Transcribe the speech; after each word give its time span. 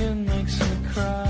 skin 0.00 0.24
makes 0.24 0.58
me 0.60 0.76
cry. 0.94 1.29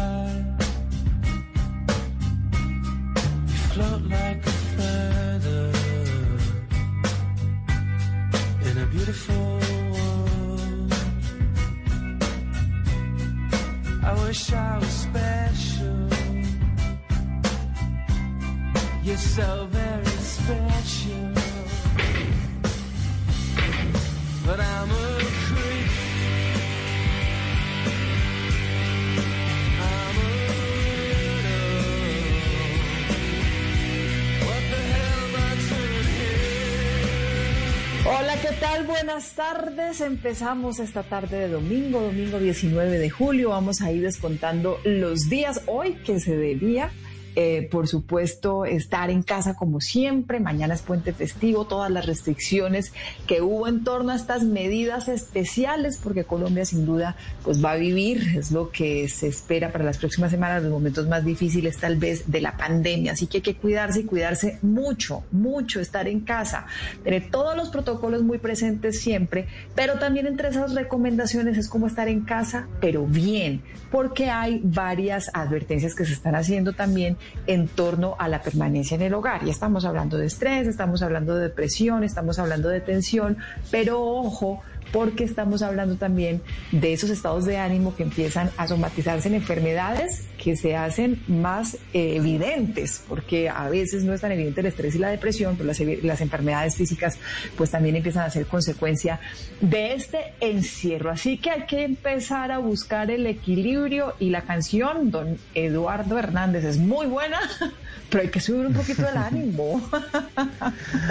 Tardes. 39.53 40.01
Empezamos 40.01 40.79
esta 40.79 41.03
tarde 41.03 41.41
de 41.41 41.49
domingo, 41.49 42.01
domingo 42.01 42.39
19 42.39 42.99
de 42.99 43.11
julio. 43.11 43.51
Vamos 43.51 43.81
a 43.81 43.91
ir 43.91 44.03
descontando 44.03 44.79
los 44.85 45.29
días 45.29 45.63
hoy 45.67 45.95
que 46.05 46.21
se 46.21 46.37
debía. 46.37 46.91
Eh, 47.37 47.69
por 47.71 47.87
supuesto, 47.87 48.65
estar 48.65 49.11
en 49.11 49.23
casa 49.23 49.55
como 49.55 49.81
siempre. 49.81 50.41
Mañana 50.41 50.75
es 50.75 50.83
puente 50.83 51.13
festivo, 51.13 51.67
todas 51.67 51.91
las 51.91 52.07
restricciones 52.07 52.93
que 53.27 53.41
hubo 53.41 53.69
en 53.69 53.85
torno 53.85 54.13
a 54.13 54.17
estas 54.17 54.43
medidas 54.43 55.09
especiales, 55.09 55.99
porque 56.03 56.25
Colombia 56.25 56.65
sin 56.65 56.87
duda 56.87 57.17
pues 57.45 57.65
va 57.65 57.73
a 57.73 57.77
vivir, 57.77 58.37
es 58.37 58.51
lo 58.51 58.71
que 58.71 59.09
se 59.09 59.29
espera 59.29 59.73
para 59.73 59.85
las 59.85 59.99
próximas 59.99 60.31
semanas, 60.31 60.63
los 60.63 60.73
momentos 60.73 61.07
más 61.09 61.25
difíciles 61.25 61.77
tal 61.79 61.97
vez 61.97 62.31
de 62.31 62.41
la 62.41 62.57
pandemia. 62.57 63.13
Así 63.13 63.27
que 63.27 63.39
hay 63.39 63.43
que 63.43 63.57
cuidarse 63.57 64.01
y 64.01 64.05
cuidarse 64.05 64.59
mucho, 64.63 65.23
mucho, 65.31 65.81
estar 65.81 66.09
en 66.09 66.21
casa, 66.21 66.67
tener 67.05 67.31
todos 67.31 67.57
los 67.57 67.69
protocolos 67.71 68.23
muy 68.23 68.39
presentes 68.39 69.01
siempre, 69.01 69.47
pero 69.75 69.99
también 69.99 70.27
entre 70.27 70.49
esas 70.49 70.75
recomendaciones 70.75 71.57
es 71.59 71.69
como 71.69 71.87
estar 71.87 72.09
en 72.09 72.23
casa, 72.23 72.67
pero 72.81 73.07
bien, 73.07 73.63
porque 73.91 74.31
hay 74.31 74.61
varias 74.65 75.31
advertencias 75.33 75.95
que 75.95 76.05
se 76.05 76.13
están 76.13 76.35
haciendo 76.35 76.73
también 76.73 77.17
en 77.47 77.69
torno 77.69 78.17
a 78.19 78.29
la 78.29 78.43
permanencia 78.43 78.95
en 78.95 79.03
el 79.03 79.15
hogar. 79.15 79.45
Ya 79.45 79.53
estamos 79.53 79.85
hablando 79.85 80.19
de 80.19 80.27
estrés, 80.27 80.67
estamos 80.67 81.03
hablando 81.03 81.35
de 81.35 81.45
depresión, 81.45 82.05
estamos 82.05 82.39
hablando 82.39 82.69
de 82.69 82.81
tensión, 82.81 83.39
pero 83.71 84.03
ojo, 84.03 84.63
porque 84.93 85.25
estamos 85.25 85.63
hablando 85.63 85.97
también 85.97 86.43
de 86.73 86.93
esos 86.93 87.11
estados 87.11 87.45
de 87.45 87.59
ánimo 87.59 87.95
que 87.95 88.03
empiezan 88.03 88.51
a 88.57 88.67
somatizarse 88.67 89.29
en 89.29 89.35
enfermedades 89.35 90.30
que 90.43 90.57
se 90.57 90.75
hacen 90.75 91.23
más 91.29 91.75
eh, 91.93 92.17
evidentes, 92.17 93.03
porque 93.07 93.51
a 93.51 93.69
veces 93.69 94.05
no 94.05 94.15
es 94.15 94.23
tan 94.23 94.33
evidente 94.33 94.61
el 94.61 94.67
estrés 94.67 94.95
y 94.95 94.99
la 94.99 95.11
depresión, 95.11 95.57
pero 95.57 95.67
las, 95.67 95.81
las 95.81 96.21
enfermedades 96.23 96.77
físicas 96.77 97.19
pues 97.57 97.71
también 97.71 97.97
empiezan 97.97 98.25
a 98.25 98.31
ser 98.31 98.47
consecuencia 98.47 99.21
de 99.61 99.93
este 99.93 100.33
encierro. 100.41 101.11
Así 101.11 101.37
que 101.37 101.51
hay 101.51 101.67
que 101.67 101.85
empezar 101.85 102.53
a 102.53 102.59
buscar 102.59 103.11
el 103.11 103.27
equilibrio 103.27 104.15
y 104.19 104.31
la 104.31 104.43
canción, 104.43 105.11
don 105.11 105.37
Eduardo 105.55 106.19
Hernández, 106.19 106.65
es 106.65 106.79
muy 106.79 107.07
buena, 107.07 107.39
pero 108.11 108.23
hay 108.23 108.31
que 108.31 108.41
subir 108.41 108.67
un 108.67 108.73
poquito 108.73 109.07
el 109.09 109.17
ánimo. 109.17 109.81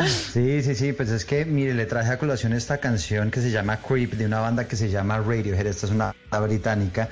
Sí, 0.07 0.61
sí, 0.63 0.75
sí, 0.75 0.93
pues 0.93 1.09
es 1.09 1.25
que, 1.25 1.45
mire, 1.45 1.73
le 1.73 1.85
traje 1.85 2.11
a 2.11 2.17
colación 2.17 2.53
esta 2.53 2.77
canción 2.77 3.31
que 3.31 3.41
se 3.41 3.51
llama 3.51 3.77
Creep, 3.77 4.13
de 4.13 4.25
una 4.25 4.39
banda 4.39 4.67
que 4.67 4.75
se 4.75 4.89
llama 4.89 5.17
Radiohead, 5.17 5.67
esta 5.67 5.85
es 5.85 5.91
una 5.91 6.15
banda 6.29 6.47
británica, 6.47 7.09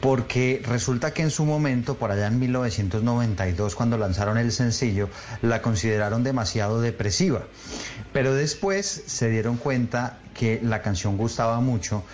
porque 0.00 0.62
resulta 0.64 1.12
que 1.12 1.22
en 1.22 1.30
su 1.30 1.44
momento, 1.44 1.96
por 1.96 2.10
allá 2.10 2.26
en 2.26 2.38
1992, 2.38 3.74
cuando 3.74 3.98
lanzaron 3.98 4.38
el 4.38 4.52
sencillo, 4.52 5.10
la 5.42 5.62
consideraron 5.62 6.24
demasiado 6.24 6.80
depresiva, 6.80 7.42
pero 8.12 8.34
después 8.34 8.86
se 9.06 9.28
dieron 9.28 9.56
cuenta 9.56 10.18
que 10.34 10.60
la 10.62 10.82
canción 10.82 11.16
gustaba 11.16 11.60
mucho 11.60 12.04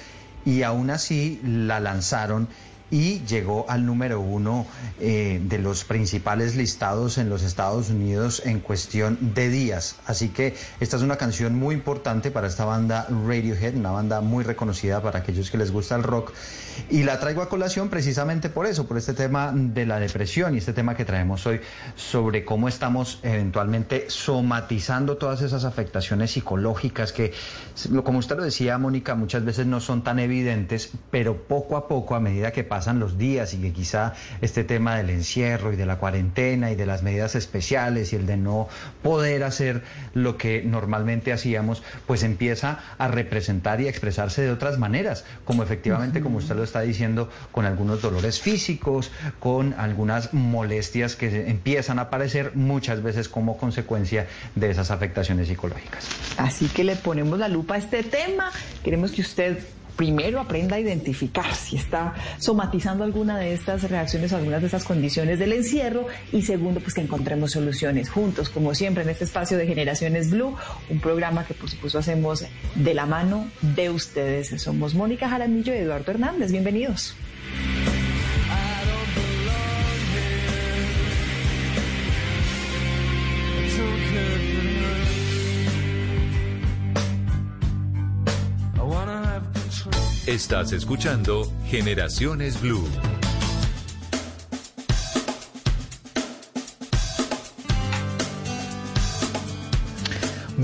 y 0.45 0.63
aún 0.63 0.91
así 0.91 1.41
la 1.45 1.81
lanzaron 1.81 2.49
y 2.91 3.21
llegó 3.25 3.67
al 3.69 3.85
número 3.85 4.21
uno 4.21 4.67
eh, 5.01 5.41
de 5.43 5.59
los 5.59 5.85
principales 5.85 6.55
listados 6.55 7.19
en 7.19 7.29
los 7.29 7.43
Estados 7.43 7.91
Unidos 7.91 8.43
en 8.45 8.61
cuestión 8.61 9.35
de 9.35 9.49
días. 9.49 9.97
Así 10.07 10.29
que 10.29 10.55
esta 10.81 10.97
es 10.97 11.03
una 11.03 11.17
canción 11.17 11.55
muy 11.57 11.75
importante 11.75 12.31
para 12.31 12.47
esta 12.47 12.65
banda 12.65 13.07
Radiohead, 13.09 13.75
una 13.75 13.91
banda 13.91 14.21
muy 14.21 14.45
reconocida 14.45 15.03
para 15.03 15.21
aquellos 15.21 15.51
que 15.51 15.59
les 15.59 15.73
gusta 15.73 15.97
el 15.97 16.03
rock. 16.03 16.33
Y 16.91 17.03
la 17.03 17.19
traigo 17.19 17.43
a 17.43 17.49
colación 17.49 17.89
precisamente 17.89 18.49
por 18.51 18.67
eso, 18.67 18.87
por 18.87 18.99
este 18.99 19.15
tema 19.15 19.53
de 19.55 19.87
la 19.87 19.99
depresión 19.99 20.55
y 20.55 20.59
este 20.59 20.73
tema 20.73 20.95
que 20.95 21.05
traemos 21.05 21.47
hoy 21.47 21.61
sobre 21.97 22.45
cómo 22.45 22.69
estamos 22.69 23.19
eventualmente 23.23 24.07
somatizando 24.09 25.17
todas 25.17 25.43
esas 25.43 25.65
afectaciones 25.65 26.33
psicológicas 26.33 27.13
que, 27.13 27.33
como 28.05 28.19
usted 28.19 28.37
lo 28.37 28.45
decía, 28.45 28.79
Mónica, 28.79 29.15
muchas 29.15 29.45
veces 29.45 29.67
no 29.67 29.81
son 29.81 30.05
tan 30.05 30.19
evidentes, 30.19 30.91
pero 31.11 31.37
poco 31.37 31.77
a 31.77 31.89
poco, 31.89 32.15
a 32.15 32.21
medida 32.21 32.53
que 32.53 32.65
pasan 32.77 33.01
los 33.01 33.17
días 33.17 33.55
y 33.55 33.57
que 33.57 33.73
quizá 33.73 34.13
este 34.43 34.63
tema 34.63 34.99
del 34.99 35.09
encierro 35.09 35.73
y 35.73 35.77
de 35.77 35.87
la 35.87 35.97
cuarentena 35.97 36.71
y 36.71 36.75
de 36.75 36.85
las 36.85 37.03
medidas 37.03 37.35
especiales 37.35 38.13
y 38.13 38.17
el 38.17 38.27
de 38.27 38.37
no 38.37 38.69
poder 39.03 39.45
hacer 39.45 39.83
lo 40.13 40.37
que 40.37 40.63
normalmente 40.63 41.33
hacíamos, 41.33 41.83
pues 42.07 42.23
empieza 42.23 42.81
a 42.99 43.09
representar 43.09 43.81
y 43.81 43.87
a 43.87 43.89
expresarse 43.89 44.43
de 44.43 44.51
otras 44.51 44.79
maneras, 44.79 45.25
como 45.47 45.63
efectivamente, 45.63 46.21
como 46.21 46.37
usted 46.37 46.55
lo 46.55 46.65
está 46.65 46.83
diciendo, 46.83 47.31
con 47.51 47.65
algunos 47.65 48.03
dolores 48.03 48.43
físicos, 48.43 49.11
con 49.39 49.73
algunas 49.79 50.35
molestias 50.35 51.17
que 51.17 51.49
empiezan 51.49 51.99
a 51.99 52.03
aparecer 52.03 52.57
muchas 52.57 53.03
veces 53.03 53.31
como 53.31 53.57
consecuencia 53.57 54.27
de 54.55 54.69
esas 54.69 54.91
afectaciones 54.91 55.49
psicológicas. 55.49 56.07
Así 56.37 56.69
que 56.69 56.85
le 56.85 56.97
ponemos 56.97 57.39
la 57.39 57.49
lupa 57.49 57.77
a 57.77 57.79
este 57.79 58.03
tema. 58.03 58.53
Queremos 58.85 59.13
que 59.13 59.23
usted 59.23 59.61
primero 59.97 60.41
aprenda 60.41 60.77
a 60.77 60.81
identificar 60.81 61.55
si 61.55 61.77
está 61.77 62.15
somatizando 62.39 63.05
alguna 63.05 63.39
de 63.39 63.53
estas 63.53 63.91
reacciones 63.91 64.33
o 64.33 64.37
algunas 64.37 64.61
de 64.61 64.67
estas 64.67 64.85
condiciones 64.85 65.39
del 65.39 65.53
encierro 65.53 66.07
y 66.33 66.43
segundo, 66.43 66.81
pues 66.81 66.95
que 66.95 67.01
encontremos 67.01 67.53
soluciones 67.53 68.11
juntos, 68.11 68.51
como 68.51 68.75
siempre 68.75 69.03
en 69.03 69.11
este 69.11 69.25
espacio 69.25 69.57
de 69.59 69.67
Generaciones 69.67 70.31
Blue, 70.31 70.55
un 70.91 71.01
programa 71.01 71.45
que 71.45 71.55
por 71.55 71.71
supuesto 71.71 71.99
hacemos 71.99 72.45
de 72.75 72.95
la 72.95 73.07
mano 73.07 73.49
de 73.63 73.91
ustedes. 73.91 74.61
Somos 74.63 74.95
Mónica 74.95 75.29
Jaramillo 75.29 75.75
y 75.75 75.79
Eduardo 75.79 76.13
Hernández. 76.13 76.53
Bienvenidos. 76.53 77.17
Estás 90.27 90.73
escuchando 90.73 91.53
Generaciones 91.69 92.61
Blue. 92.61 92.85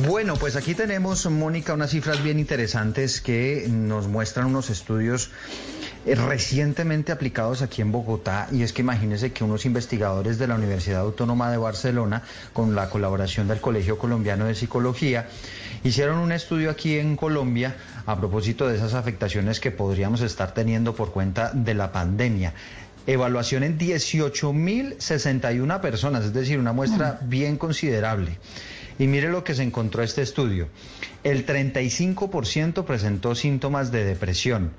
Bueno, 0.04 0.34
pues 0.34 0.56
aquí 0.56 0.74
tenemos, 0.74 1.30
Mónica, 1.30 1.74
unas 1.74 1.90
cifras 1.90 2.24
bien 2.24 2.40
interesantes 2.40 3.20
que 3.20 3.68
nos 3.70 4.08
muestran 4.08 4.46
unos 4.46 4.68
estudios 4.68 5.30
eh, 6.04 6.16
recientemente 6.16 7.12
aplicados 7.12 7.62
aquí 7.62 7.82
en 7.82 7.92
Bogotá 7.92 8.48
y 8.50 8.62
es 8.62 8.72
que 8.72 8.82
imagínense 8.82 9.32
que 9.32 9.44
unos 9.44 9.64
investigadores 9.64 10.36
de 10.36 10.48
la 10.48 10.56
Universidad 10.56 11.02
Autónoma 11.02 11.52
de 11.52 11.58
Barcelona, 11.58 12.24
con 12.52 12.74
la 12.74 12.90
colaboración 12.90 13.46
del 13.46 13.60
Colegio 13.60 13.96
Colombiano 13.96 14.46
de 14.46 14.56
Psicología, 14.56 15.28
hicieron 15.84 16.18
un 16.18 16.32
estudio 16.32 16.70
aquí 16.70 16.98
en 16.98 17.14
Colombia 17.14 17.76
a 18.06 18.18
propósito 18.18 18.68
de 18.68 18.76
esas 18.76 18.94
afectaciones 18.94 19.60
que 19.60 19.70
podríamos 19.70 20.20
estar 20.20 20.54
teniendo 20.54 20.94
por 20.94 21.12
cuenta 21.12 21.52
de 21.52 21.74
la 21.74 21.92
pandemia. 21.92 22.54
Evaluación 23.06 23.64
en 23.64 23.78
18.061 23.78 25.80
personas, 25.80 26.24
es 26.24 26.32
decir, 26.32 26.58
una 26.58 26.72
muestra 26.72 27.18
bien 27.22 27.56
considerable. 27.56 28.38
Y 28.98 29.06
mire 29.06 29.28
lo 29.28 29.42
que 29.42 29.54
se 29.54 29.62
encontró 29.62 30.02
este 30.02 30.22
estudio. 30.22 30.68
El 31.24 31.46
35% 31.46 32.84
presentó 32.84 33.34
síntomas 33.34 33.90
de 33.90 34.04
depresión. 34.04 34.72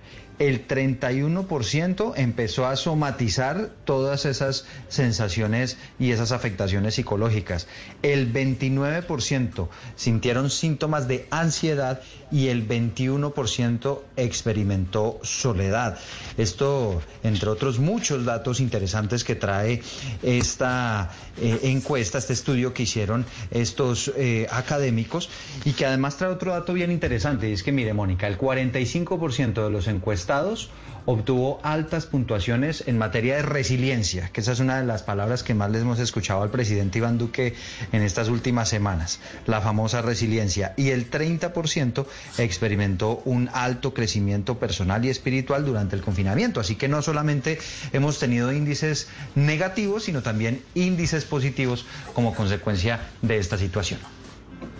El 0.43 0.67
31% 0.67 2.15
empezó 2.17 2.67
a 2.67 2.75
somatizar 2.75 3.69
todas 3.85 4.25
esas 4.25 4.65
sensaciones 4.89 5.77
y 5.99 6.11
esas 6.11 6.33
afectaciones 6.33 6.95
psicológicas. 6.95 7.65
El 8.01 8.33
29% 8.33 9.69
sintieron 9.95 10.49
síntomas 10.49 11.07
de 11.07 11.27
ansiedad 11.31 12.01
y 12.29 12.49
el 12.49 12.67
21% 12.67 14.01
experimentó 14.17 15.21
soledad. 15.23 15.97
Esto, 16.37 17.01
entre 17.23 17.49
otros 17.49 17.79
muchos 17.79 18.25
datos 18.25 18.59
interesantes 18.59 19.23
que 19.23 19.35
trae 19.35 19.81
esta 20.23 21.09
eh, 21.37 21.59
encuesta, 21.63 22.17
este 22.17 22.33
estudio 22.33 22.73
que 22.73 22.83
hicieron 22.83 23.25
estos 23.49 24.11
eh, 24.17 24.47
académicos 24.51 25.29
y 25.63 25.71
que 25.71 25.85
además 25.85 26.17
trae 26.17 26.31
otro 26.31 26.51
dato 26.51 26.73
bien 26.73 26.91
interesante, 26.91 27.49
y 27.49 27.53
es 27.53 27.63
que 27.63 27.71
mire 27.71 27.93
Mónica, 27.93 28.27
el 28.27 28.37
45% 28.37 29.63
de 29.63 29.69
los 29.69 29.87
encuestados 29.87 30.32
obtuvo 31.05 31.59
altas 31.63 32.05
puntuaciones 32.05 32.83
en 32.87 32.97
materia 32.97 33.35
de 33.35 33.41
resiliencia, 33.41 34.29
que 34.29 34.41
esa 34.41 34.53
es 34.53 34.59
una 34.59 34.79
de 34.79 34.85
las 34.85 35.03
palabras 35.03 35.43
que 35.43 35.53
más 35.53 35.69
les 35.71 35.81
hemos 35.81 35.99
escuchado 35.99 36.41
al 36.41 36.49
presidente 36.49 36.99
Iván 36.99 37.17
Duque 37.17 37.55
en 37.91 38.01
estas 38.01 38.29
últimas 38.29 38.69
semanas, 38.69 39.19
la 39.45 39.61
famosa 39.61 40.01
resiliencia. 40.01 40.73
Y 40.77 40.89
el 40.89 41.09
30% 41.09 42.05
experimentó 42.37 43.21
un 43.25 43.49
alto 43.53 43.93
crecimiento 43.93 44.57
personal 44.59 45.03
y 45.05 45.09
espiritual 45.09 45.65
durante 45.65 45.95
el 45.95 46.01
confinamiento. 46.01 46.59
Así 46.59 46.75
que 46.75 46.87
no 46.87 47.01
solamente 47.01 47.59
hemos 47.91 48.19
tenido 48.19 48.53
índices 48.53 49.07
negativos, 49.35 50.03
sino 50.03 50.21
también 50.21 50.63
índices 50.73 51.25
positivos 51.25 51.85
como 52.13 52.33
consecuencia 52.33 52.99
de 53.21 53.37
esta 53.37 53.57
situación. 53.57 53.99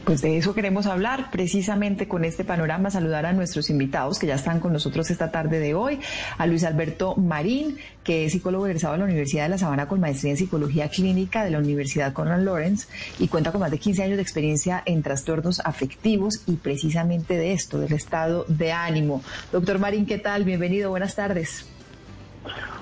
Pues 0.06 0.22
de 0.22 0.36
eso 0.36 0.54
queremos 0.54 0.86
hablar 0.86 1.32
precisamente 1.32 2.10
con 2.10 2.26
este 2.26 2.44
panorama, 2.44 2.92
saludar 2.92 3.26
a 3.26 3.32
nuestros 3.32 3.70
invitados 3.70 4.20
que 4.20 4.28
ya 4.28 4.36
están 4.36 4.60
con 4.60 4.74
nosotros 4.74 5.10
esta 5.10 5.32
tarde 5.32 5.60
de 5.60 5.76
hoy, 5.76 6.00
a 6.38 6.46
Luis 6.46 6.66
Alberto 6.66 7.16
Marín, 7.16 7.78
que 8.04 8.26
es 8.26 8.34
psicólogo 8.34 8.68
egresado 8.68 8.94
de 8.94 9.00
la 9.00 9.06
Universidad 9.06 9.44
de 9.44 9.50
La 9.50 9.58
Sabana 9.58 9.88
con 9.88 10.02
maestría 10.02 10.32
en 10.32 10.38
psicología 10.38 10.90
clínica 10.90 11.46
de 11.46 11.52
la 11.52 11.60
Universidad 11.60 12.12
Conrad 12.12 12.42
Lawrence 12.44 12.90
y 13.18 13.30
cuenta 13.30 13.54
con 13.54 13.62
más 13.62 13.72
de 13.72 13.80
15 13.80 14.04
años 14.04 14.18
de 14.18 14.24
experiencia 14.24 14.84
en 14.86 15.04
trastornos 15.04 15.62
afectivos 15.62 16.42
y 16.48 16.58
precisamente 16.58 17.38
de 17.38 17.54
esto, 17.54 17.80
del 17.80 17.94
estado 17.94 18.44
de 18.50 18.74
ánimo. 18.74 19.24
Doctor 19.54 19.80
Marín, 19.80 20.06
¿qué 20.06 20.18
tal? 20.18 20.44
Bienvenido, 20.44 20.90
buenas 20.90 21.16
tardes. 21.16 21.66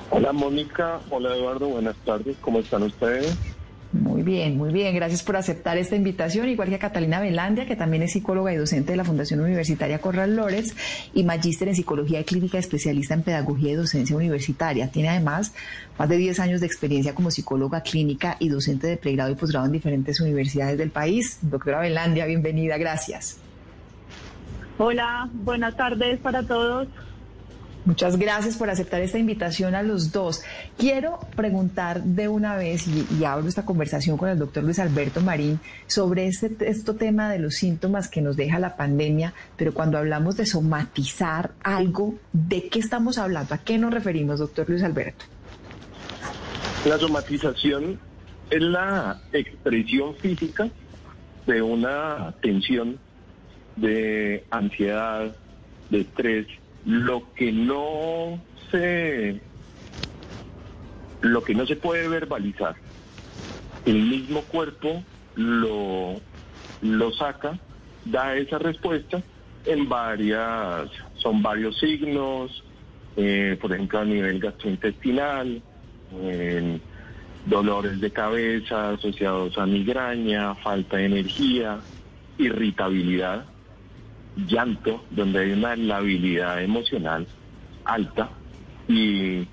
Hola 0.10 0.34
Mónica, 0.34 1.00
hola 1.12 1.36
Eduardo, 1.36 1.70
buenas 1.70 1.96
tardes, 1.98 2.36
¿cómo 2.42 2.60
están 2.60 2.82
ustedes? 2.82 3.38
Muy 3.94 4.24
bien, 4.24 4.58
muy 4.58 4.72
bien. 4.72 4.96
Gracias 4.96 5.22
por 5.22 5.36
aceptar 5.36 5.78
esta 5.78 5.98
invitación, 5.98 6.48
igual 6.48 6.70
que 6.70 6.76
a 6.76 6.80
Catalina 6.80 7.20
Velandia, 7.20 7.66
que 7.66 7.76
también 7.76 8.04
es 8.04 8.14
psicóloga 8.14 8.54
y 8.54 8.56
docente 8.56 8.94
de 8.94 8.98
la 8.98 9.04
Fundación 9.04 9.42
Universitaria 9.42 10.00
Corral 10.00 10.38
Lórez 10.38 10.74
y 11.14 11.24
magíster 11.24 11.68
en 11.68 11.76
psicología 11.76 12.24
clínica, 12.24 12.58
especialista 12.58 13.16
en 13.16 13.24
pedagogía 13.24 13.72
y 13.72 13.76
docencia 13.76 14.16
universitaria. 14.16 14.90
Tiene 14.90 15.10
además 15.10 15.54
más 16.00 16.08
de 16.08 16.16
10 16.16 16.40
años 16.40 16.62
de 16.62 16.68
experiencia 16.68 17.14
como 17.14 17.32
psicóloga 17.32 17.82
clínica 17.82 18.38
y 18.40 18.48
docente 18.48 18.88
de 18.88 18.96
pregrado 18.96 19.32
y 19.32 19.36
posgrado 19.36 19.66
en 19.66 19.74
diferentes 19.74 20.22
universidades 20.22 20.78
del 20.78 20.92
país. 20.92 21.40
Doctora 21.42 21.82
Velandia, 21.82 22.26
bienvenida, 22.26 22.78
gracias. 22.78 23.40
Hola, 24.78 25.30
buenas 25.34 25.76
tardes 25.76 26.18
para 26.20 26.44
todos. 26.44 26.88
Muchas 27.83 28.18
gracias 28.18 28.57
por 28.57 28.69
aceptar 28.69 29.01
esta 29.01 29.18
invitación 29.18 29.74
a 29.74 29.81
los 29.81 30.12
dos. 30.12 30.44
Quiero 30.78 31.19
preguntar 31.36 32.04
de 32.04 32.28
una 32.28 32.56
vez, 32.56 32.88
y, 32.88 33.25
abro 33.25 33.48
esta 33.48 33.66
conversación 33.66 34.18
con 34.18 34.30
el 34.30 34.38
doctor 34.38 34.63
Luis 34.63 34.78
Alberto 34.78 35.19
Marín, 35.22 35.60
sobre 35.88 36.28
este, 36.28 36.56
este 36.60 36.94
tema 36.94 37.31
de 37.31 37.39
los 37.39 37.56
síntomas 37.56 38.07
que 38.07 38.22
nos 38.22 38.38
deja 38.38 38.60
la 38.60 38.75
pandemia, 38.75 39.33
pero 39.57 39.74
cuando 39.74 39.98
hablamos 39.98 40.38
de 40.38 40.45
somatizar 40.45 41.51
algo, 41.63 42.19
¿de 42.33 42.68
qué 42.69 42.78
estamos 42.78 43.18
hablando? 43.18 43.56
¿A 43.56 43.57
qué 43.57 43.80
nos 43.80 43.92
referimos, 43.92 44.39
doctor 44.39 44.69
Luis 44.69 44.84
Alberto? 44.84 45.25
La 46.86 47.00
somatización 47.00 48.00
es 48.51 48.62
la 48.62 49.22
expresión 49.34 50.16
física 50.18 50.69
de 51.48 51.63
una 51.63 52.36
tensión, 52.44 53.00
de 53.75 54.45
ansiedad, 54.51 55.36
de 55.89 56.01
estrés, 56.01 56.48
lo 56.86 57.33
que 57.33 57.51
no 57.51 58.44
se 58.72 59.42
lo 61.22 61.44
que 61.44 61.54
no 61.54 61.66
se 61.68 61.75
puede 61.75 62.07
verbalizar 62.07 62.75
el 63.86 64.01
mismo 64.04 64.44
cuerpo 64.44 65.04
lo 65.36 66.22
lo 66.81 67.12
saca 67.13 67.60
da 68.06 68.36
esa 68.36 68.57
respuesta 68.57 69.22
en 69.66 69.88
varias 69.88 70.89
son 71.16 71.42
varios 71.44 71.78
signos 71.78 72.63
eh, 73.16 73.57
por 73.62 73.72
ejemplo 73.74 74.00
a 74.00 74.06
nivel 74.06 74.39
gastrointestinal 74.39 75.62
en 76.24 76.81
dolores 77.45 78.00
de 78.01 78.12
cabeza 78.12 78.92
asociados 78.92 79.57
a 79.57 79.66
migraña 79.66 80.56
falta 80.56 80.98
de 80.98 81.06
energía 81.06 81.81
irritabilidad 82.38 83.50
llanto, 84.48 85.04
donde 85.12 85.40
hay 85.40 85.52
una 85.52 85.76
labilidad 85.76 86.64
emocional 86.64 87.28
alta 87.86 88.30
y 88.88 89.48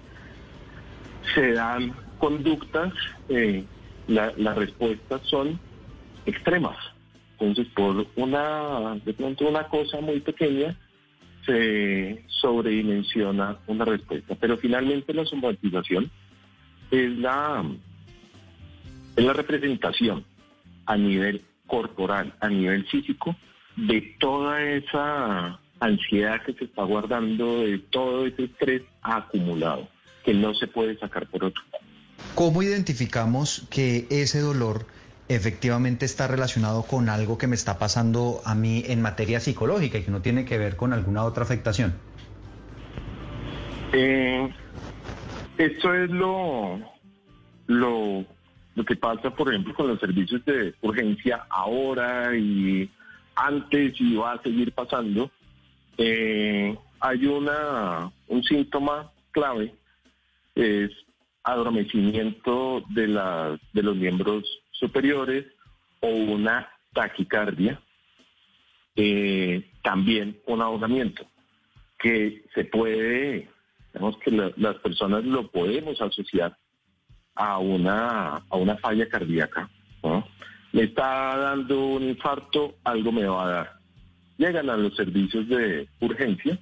se 1.34 1.52
dan 1.52 1.92
conductas, 2.18 2.92
eh, 3.28 3.64
las 4.06 4.56
respuestas 4.56 5.20
son 5.24 5.60
extremas. 6.26 6.76
Entonces, 7.38 7.68
por 7.74 8.06
una, 8.16 8.96
de 9.04 9.12
pronto 9.12 9.48
una 9.48 9.64
cosa 9.64 10.00
muy 10.00 10.20
pequeña, 10.20 10.76
se 11.46 12.24
sobredimensiona 12.26 13.58
una 13.66 13.84
respuesta. 13.84 14.34
Pero 14.34 14.56
finalmente 14.56 15.14
la 15.14 15.24
somatización 15.24 16.10
es 16.90 17.16
la, 17.18 17.64
es 19.16 19.24
la 19.24 19.32
representación 19.32 20.24
a 20.86 20.96
nivel 20.96 21.42
corporal, 21.66 22.34
a 22.40 22.48
nivel 22.48 22.84
físico, 22.86 23.36
de 23.86 24.16
toda 24.18 24.60
esa 24.62 25.60
ansiedad 25.80 26.42
que 26.44 26.52
se 26.54 26.64
está 26.64 26.82
guardando, 26.82 27.60
de 27.60 27.78
todo 27.78 28.26
ese 28.26 28.44
estrés 28.44 28.82
acumulado, 29.02 29.88
que 30.24 30.34
no 30.34 30.54
se 30.54 30.66
puede 30.66 30.98
sacar 30.98 31.26
por 31.28 31.44
otro 31.44 31.62
¿Cómo 32.34 32.62
identificamos 32.62 33.66
que 33.70 34.06
ese 34.10 34.40
dolor 34.40 34.86
efectivamente 35.28 36.04
está 36.04 36.26
relacionado 36.26 36.82
con 36.82 37.08
algo 37.08 37.38
que 37.38 37.46
me 37.46 37.54
está 37.54 37.78
pasando 37.78 38.40
a 38.44 38.54
mí 38.54 38.82
en 38.86 39.02
materia 39.02 39.40
psicológica 39.40 39.98
y 39.98 40.02
que 40.02 40.10
no 40.10 40.22
tiene 40.22 40.44
que 40.44 40.58
ver 40.58 40.76
con 40.76 40.92
alguna 40.92 41.24
otra 41.24 41.44
afectación? 41.44 41.94
Eh, 43.92 44.48
esto 45.58 45.94
es 45.94 46.10
lo, 46.10 46.78
lo, 47.66 48.24
lo 48.74 48.84
que 48.84 48.96
pasa, 48.96 49.30
por 49.30 49.48
ejemplo, 49.48 49.74
con 49.74 49.88
los 49.88 50.00
servicios 50.00 50.44
de 50.44 50.74
urgencia 50.82 51.46
ahora 51.50 52.36
y 52.36 52.90
antes 53.38 54.00
y 54.00 54.16
va 54.16 54.32
a 54.32 54.42
seguir 54.42 54.72
pasando, 54.72 55.30
eh, 55.96 56.76
hay 57.00 57.26
una 57.26 58.10
un 58.26 58.42
síntoma 58.42 59.10
clave, 59.30 59.74
es 60.54 60.90
adormecimiento 61.44 62.82
de, 62.90 63.08
la, 63.08 63.58
de 63.72 63.82
los 63.82 63.96
miembros 63.96 64.44
superiores 64.72 65.46
o 66.00 66.08
una 66.08 66.68
taquicardia, 66.92 67.80
eh, 68.96 69.70
también 69.82 70.38
un 70.46 70.60
ahogamiento, 70.60 71.24
que 71.98 72.44
se 72.54 72.64
puede, 72.64 73.48
digamos 73.92 74.18
que 74.18 74.52
las 74.56 74.76
personas 74.76 75.24
lo 75.24 75.50
podemos 75.50 76.00
asociar 76.00 76.56
a 77.34 77.58
una, 77.58 78.42
a 78.50 78.56
una 78.56 78.76
falla 78.78 79.08
cardíaca. 79.08 79.70
Me 80.72 80.82
está 80.82 81.36
dando 81.36 81.86
un 81.86 82.02
infarto, 82.04 82.76
algo 82.84 83.12
me 83.12 83.24
va 83.24 83.44
a 83.44 83.48
dar. 83.48 83.72
Llegan 84.36 84.70
a 84.70 84.76
los 84.76 84.94
servicios 84.94 85.48
de 85.48 85.88
urgencia, 86.00 86.58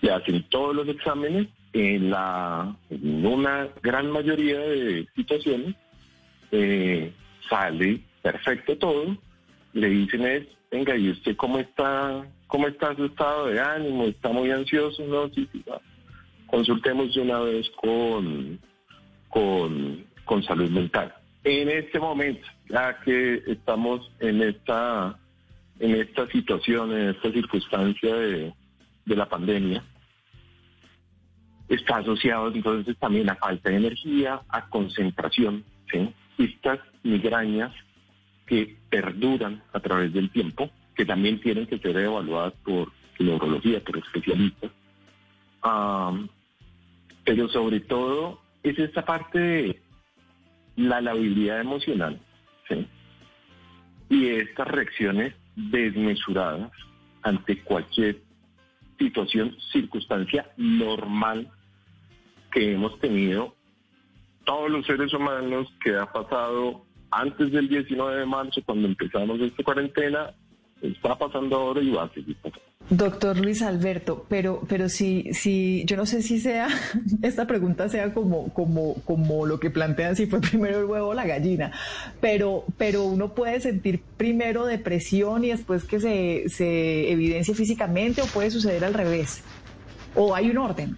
le 0.00 0.10
hacen 0.10 0.42
todos 0.50 0.74
los 0.74 0.88
exámenes, 0.88 1.48
en, 1.72 2.10
la, 2.10 2.76
en 2.88 3.26
una 3.26 3.68
gran 3.82 4.10
mayoría 4.10 4.60
de 4.60 5.08
situaciones 5.16 5.74
eh, 6.52 7.12
sale 7.50 8.00
perfecto 8.22 8.78
todo, 8.78 9.16
le 9.72 9.88
dicen 9.88 10.24
es, 10.24 10.46
venga, 10.70 10.96
¿y 10.96 11.10
usted 11.10 11.34
cómo 11.36 11.58
está, 11.58 12.24
cómo 12.46 12.68
está 12.68 12.94
su 12.94 13.06
estado 13.06 13.48
de 13.48 13.60
ánimo? 13.60 14.04
¿Está 14.04 14.28
muy 14.30 14.52
ansioso? 14.52 15.04
No, 15.04 15.28
sí, 15.30 15.48
sí, 15.52 15.64
consultemos 16.46 17.12
de 17.12 17.22
una 17.22 17.40
vez 17.40 17.68
con, 17.70 18.60
con, 19.28 20.04
con 20.24 20.42
salud 20.44 20.70
mental 20.70 21.12
en 21.44 21.68
este 21.68 22.00
momento, 22.00 22.46
ya 22.68 22.98
que 23.00 23.42
estamos 23.46 24.10
en 24.18 24.42
esta, 24.42 25.18
en 25.78 25.94
esta 25.94 26.26
situación, 26.28 26.92
en 26.92 27.10
esta 27.10 27.30
circunstancia 27.30 28.14
de, 28.14 28.54
la 29.06 29.28
pandemia, 29.28 29.84
está 31.68 31.98
asociado 31.98 32.48
entonces 32.48 32.96
también 32.98 33.28
a 33.28 33.36
falta 33.36 33.68
de 33.68 33.76
energía, 33.76 34.40
a 34.48 34.68
concentración, 34.70 35.64
estas 36.38 36.80
migrañas 37.02 37.72
que 38.46 38.76
perduran 38.88 39.62
a 39.72 39.80
través 39.80 40.12
del 40.12 40.30
tiempo, 40.30 40.70
que 40.96 41.04
también 41.04 41.40
tienen 41.40 41.66
que 41.66 41.78
ser 41.78 41.96
evaluadas 41.96 42.54
por 42.64 42.90
neurología, 43.18 43.84
por 43.84 43.98
especialistas. 43.98 44.70
pero 47.24 47.48
sobre 47.48 47.80
todo 47.80 48.40
es 48.62 48.78
esta 48.78 49.04
parte 49.04 49.38
de 49.38 49.83
la 50.76 51.00
labilidad 51.00 51.60
emocional 51.60 52.20
y 54.08 54.28
estas 54.28 54.68
reacciones 54.68 55.34
desmesuradas 55.56 56.70
ante 57.22 57.62
cualquier 57.62 58.20
situación, 58.98 59.56
circunstancia 59.72 60.50
normal 60.56 61.48
que 62.52 62.72
hemos 62.72 62.98
tenido 63.00 63.54
todos 64.44 64.70
los 64.70 64.86
seres 64.86 65.12
humanos 65.14 65.72
que 65.82 65.96
ha 65.96 66.06
pasado 66.12 66.84
antes 67.10 67.50
del 67.50 67.68
19 67.68 68.20
de 68.20 68.26
marzo, 68.26 68.60
cuando 68.64 68.88
empezamos 68.88 69.40
esta 69.40 69.62
cuarentena, 69.62 70.34
Está 70.84 71.16
pasando 71.16 71.56
ahora 71.56 71.80
y 71.80 71.90
va 71.90 72.04
a 72.04 72.08
seguir 72.10 72.36
pasando. 72.36 72.73
Doctor 72.90 73.38
Luis 73.38 73.62
Alberto, 73.62 74.26
pero, 74.28 74.60
pero 74.68 74.90
si, 74.90 75.32
si, 75.32 75.84
yo 75.86 75.96
no 75.96 76.04
sé 76.04 76.20
si 76.20 76.38
sea, 76.38 76.68
esta 77.22 77.46
pregunta 77.46 77.88
sea 77.88 78.12
como, 78.12 78.52
como, 78.52 78.94
como 79.04 79.46
lo 79.46 79.58
que 79.58 79.70
plantean 79.70 80.16
si 80.16 80.26
fue 80.26 80.40
primero 80.40 80.80
el 80.80 80.84
huevo 80.84 81.08
o 81.08 81.14
la 81.14 81.26
gallina, 81.26 81.72
pero, 82.20 82.64
pero 82.76 83.04
uno 83.04 83.34
puede 83.34 83.60
sentir 83.60 84.02
primero 84.18 84.66
depresión 84.66 85.44
y 85.44 85.48
después 85.48 85.84
que 85.84 85.98
se, 85.98 86.44
se 86.48 87.10
evidencie 87.10 87.54
físicamente 87.54 88.20
o 88.20 88.26
puede 88.26 88.50
suceder 88.50 88.84
al 88.84 88.92
revés, 88.92 89.42
o 90.14 90.34
hay 90.34 90.50
un 90.50 90.58
orden. 90.58 90.90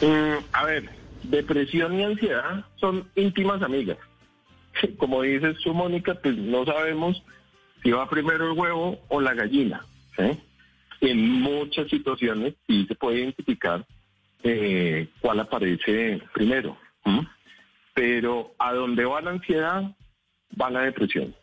Mm, 0.00 0.44
a 0.52 0.64
ver, 0.64 0.90
depresión 1.24 1.98
y 1.98 2.04
ansiedad 2.04 2.64
son 2.76 3.08
íntimas 3.16 3.62
amigas. 3.62 3.98
Como 4.98 5.22
dices 5.22 5.56
tú, 5.64 5.74
Mónica, 5.74 6.14
pues 6.14 6.36
no 6.36 6.64
sabemos 6.64 7.20
si 7.82 7.90
va 7.90 8.08
primero 8.08 8.52
el 8.52 8.58
huevo 8.58 9.00
o 9.08 9.20
la 9.20 9.34
gallina. 9.34 9.84
En 11.00 11.40
muchas 11.40 11.88
situaciones 11.88 12.54
sí 12.66 12.84
se 12.86 12.94
puede 12.94 13.20
identificar 13.20 13.86
eh, 14.42 15.08
cuál 15.20 15.40
aparece 15.40 16.20
primero. 16.34 16.76
Pero 17.94 18.54
a 18.58 18.72
donde 18.72 19.04
va 19.04 19.20
la 19.20 19.30
ansiedad, 19.30 19.96
va 20.60 20.70
la 20.70 20.82
depresión. 20.82 21.34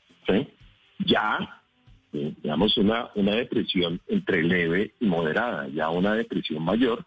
Ya, 1.00 1.62
digamos, 2.12 2.78
una, 2.78 3.10
una 3.16 3.34
depresión 3.34 4.00
entre 4.08 4.44
leve 4.44 4.94
y 5.00 5.06
moderada, 5.06 5.68
ya 5.70 5.90
una 5.90 6.14
depresión 6.16 6.64
mayor, 6.64 7.06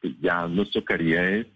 pues 0.00 0.14
ya 0.20 0.46
nos 0.46 0.70
tocaría 0.70 1.28
es, 1.30 1.46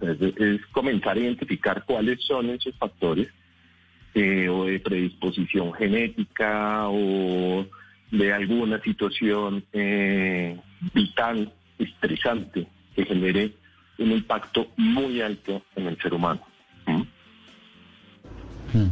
es, 0.00 0.66
comenzar 0.72 1.16
a 1.16 1.20
identificar 1.20 1.84
cuáles 1.84 2.22
son 2.24 2.50
esos 2.50 2.74
factores 2.76 3.28
eh, 4.14 4.48
o 4.48 4.64
de 4.64 4.80
predisposición 4.80 5.72
genética 5.74 6.88
o 6.88 7.66
de 8.10 8.32
alguna 8.32 8.80
situación 8.82 9.64
eh, 9.72 10.58
vital, 10.94 11.52
estresante, 11.78 12.66
que 12.94 13.04
genere 13.04 13.52
un 13.98 14.12
impacto 14.12 14.68
muy 14.76 15.20
alto 15.20 15.62
en 15.76 15.86
el 15.86 15.98
ser 16.00 16.14
humano. 16.14 16.40
¿Mm? 16.86 17.02
Hmm. 18.72 18.90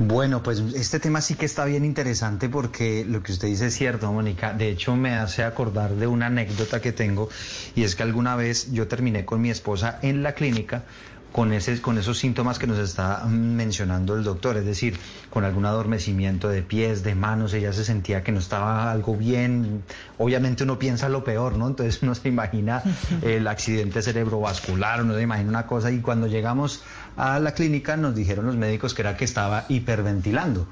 Bueno, 0.00 0.42
pues 0.42 0.58
este 0.74 0.98
tema 0.98 1.20
sí 1.20 1.34
que 1.36 1.46
está 1.46 1.64
bien 1.64 1.84
interesante 1.84 2.48
porque 2.48 3.04
lo 3.04 3.22
que 3.22 3.32
usted 3.32 3.48
dice 3.48 3.66
es 3.66 3.74
cierto, 3.74 4.12
Mónica. 4.12 4.52
De 4.52 4.70
hecho, 4.70 4.96
me 4.96 5.14
hace 5.14 5.44
acordar 5.44 5.94
de 5.94 6.06
una 6.06 6.26
anécdota 6.26 6.80
que 6.80 6.92
tengo 6.92 7.28
y 7.76 7.84
es 7.84 7.94
que 7.94 8.02
alguna 8.02 8.34
vez 8.34 8.72
yo 8.72 8.88
terminé 8.88 9.24
con 9.24 9.40
mi 9.40 9.50
esposa 9.50 10.00
en 10.02 10.22
la 10.22 10.32
clínica 10.32 10.84
con, 11.32 11.52
ese, 11.52 11.80
con 11.80 11.98
esos 11.98 12.18
síntomas 12.18 12.58
que 12.58 12.66
nos 12.66 12.78
está 12.78 13.24
mencionando 13.26 14.16
el 14.16 14.24
doctor, 14.24 14.56
es 14.56 14.64
decir, 14.64 14.98
con 15.30 15.44
algún 15.44 15.66
adormecimiento 15.66 16.48
de 16.48 16.62
pies, 16.62 17.02
de 17.02 17.14
manos, 17.14 17.52
ella 17.54 17.72
se 17.72 17.84
sentía 17.84 18.22
que 18.22 18.32
no 18.32 18.38
estaba 18.38 18.90
algo 18.90 19.16
bien, 19.16 19.82
obviamente 20.16 20.64
uno 20.64 20.78
piensa 20.78 21.08
lo 21.08 21.24
peor, 21.24 21.56
¿no? 21.56 21.68
Entonces 21.68 22.02
uno 22.02 22.14
se 22.14 22.28
imagina 22.28 22.82
el 23.22 23.46
accidente 23.46 24.02
cerebrovascular, 24.02 25.02
uno 25.02 25.14
se 25.14 25.22
imagina 25.22 25.50
una 25.50 25.66
cosa 25.66 25.90
y 25.90 26.00
cuando 26.00 26.26
llegamos 26.26 26.82
a 27.16 27.38
la 27.40 27.52
clínica 27.52 27.96
nos 27.96 28.14
dijeron 28.14 28.46
los 28.46 28.56
médicos 28.56 28.94
que 28.94 29.02
era 29.02 29.16
que 29.16 29.24
estaba 29.24 29.64
hiperventilando 29.68 30.66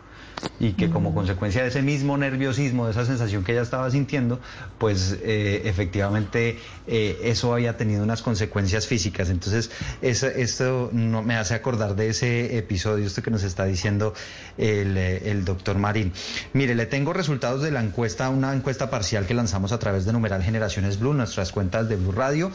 y 0.59 0.73
que 0.73 0.91
como 0.91 1.15
consecuencia 1.15 1.63
de 1.63 1.69
ese 1.69 1.83
mismo 1.83 2.17
nerviosismo, 2.17 2.87
de 2.87 2.93
esa 2.93 3.05
sensación 3.05 3.45
que 3.45 3.53
ella 3.53 3.63
estaba 3.63 3.91
sintiendo, 3.91 4.41
pues 4.79 5.17
eh, 5.23 5.63
efectivamente 5.65 6.59
eh, 6.87 7.19
eso 7.25 7.53
había 7.53 7.77
tenido 7.77 8.03
unas 8.03 8.23
consecuencias 8.23 8.87
físicas. 8.87 9.31
Entonces, 9.31 9.71
esto 10.03 10.91
no, 10.93 11.23
me 11.23 11.37
hace 11.37 11.55
acordar 11.55 11.97
de 11.97 12.09
ese 12.09 12.59
episodio, 12.59 13.07
esto 13.07 13.23
que 13.23 13.31
nos 13.31 13.43
está 13.43 13.65
diciendo 13.65 14.15
el, 14.59 14.97
eh, 14.97 15.31
el 15.31 15.45
doctor 15.45 15.79
Marín. 15.79 16.13
Mire, 16.53 16.75
le 16.75 16.87
tengo 16.87 17.13
resultados 17.13 17.63
de 17.63 17.71
la 17.71 17.83
encuesta, 17.83 18.29
una 18.31 18.55
encuesta 18.55 18.91
parcial 18.91 19.27
que 19.27 19.35
lanzamos 19.35 19.73
a 19.73 19.79
través 19.79 20.05
de 20.05 20.13
Numeral 20.13 20.43
Generaciones 20.43 20.99
Blue, 20.99 21.15
nuestras 21.15 21.53
cuentas 21.53 21.89
de 21.89 21.97
Blue 21.97 22.13
Radio. 22.13 22.51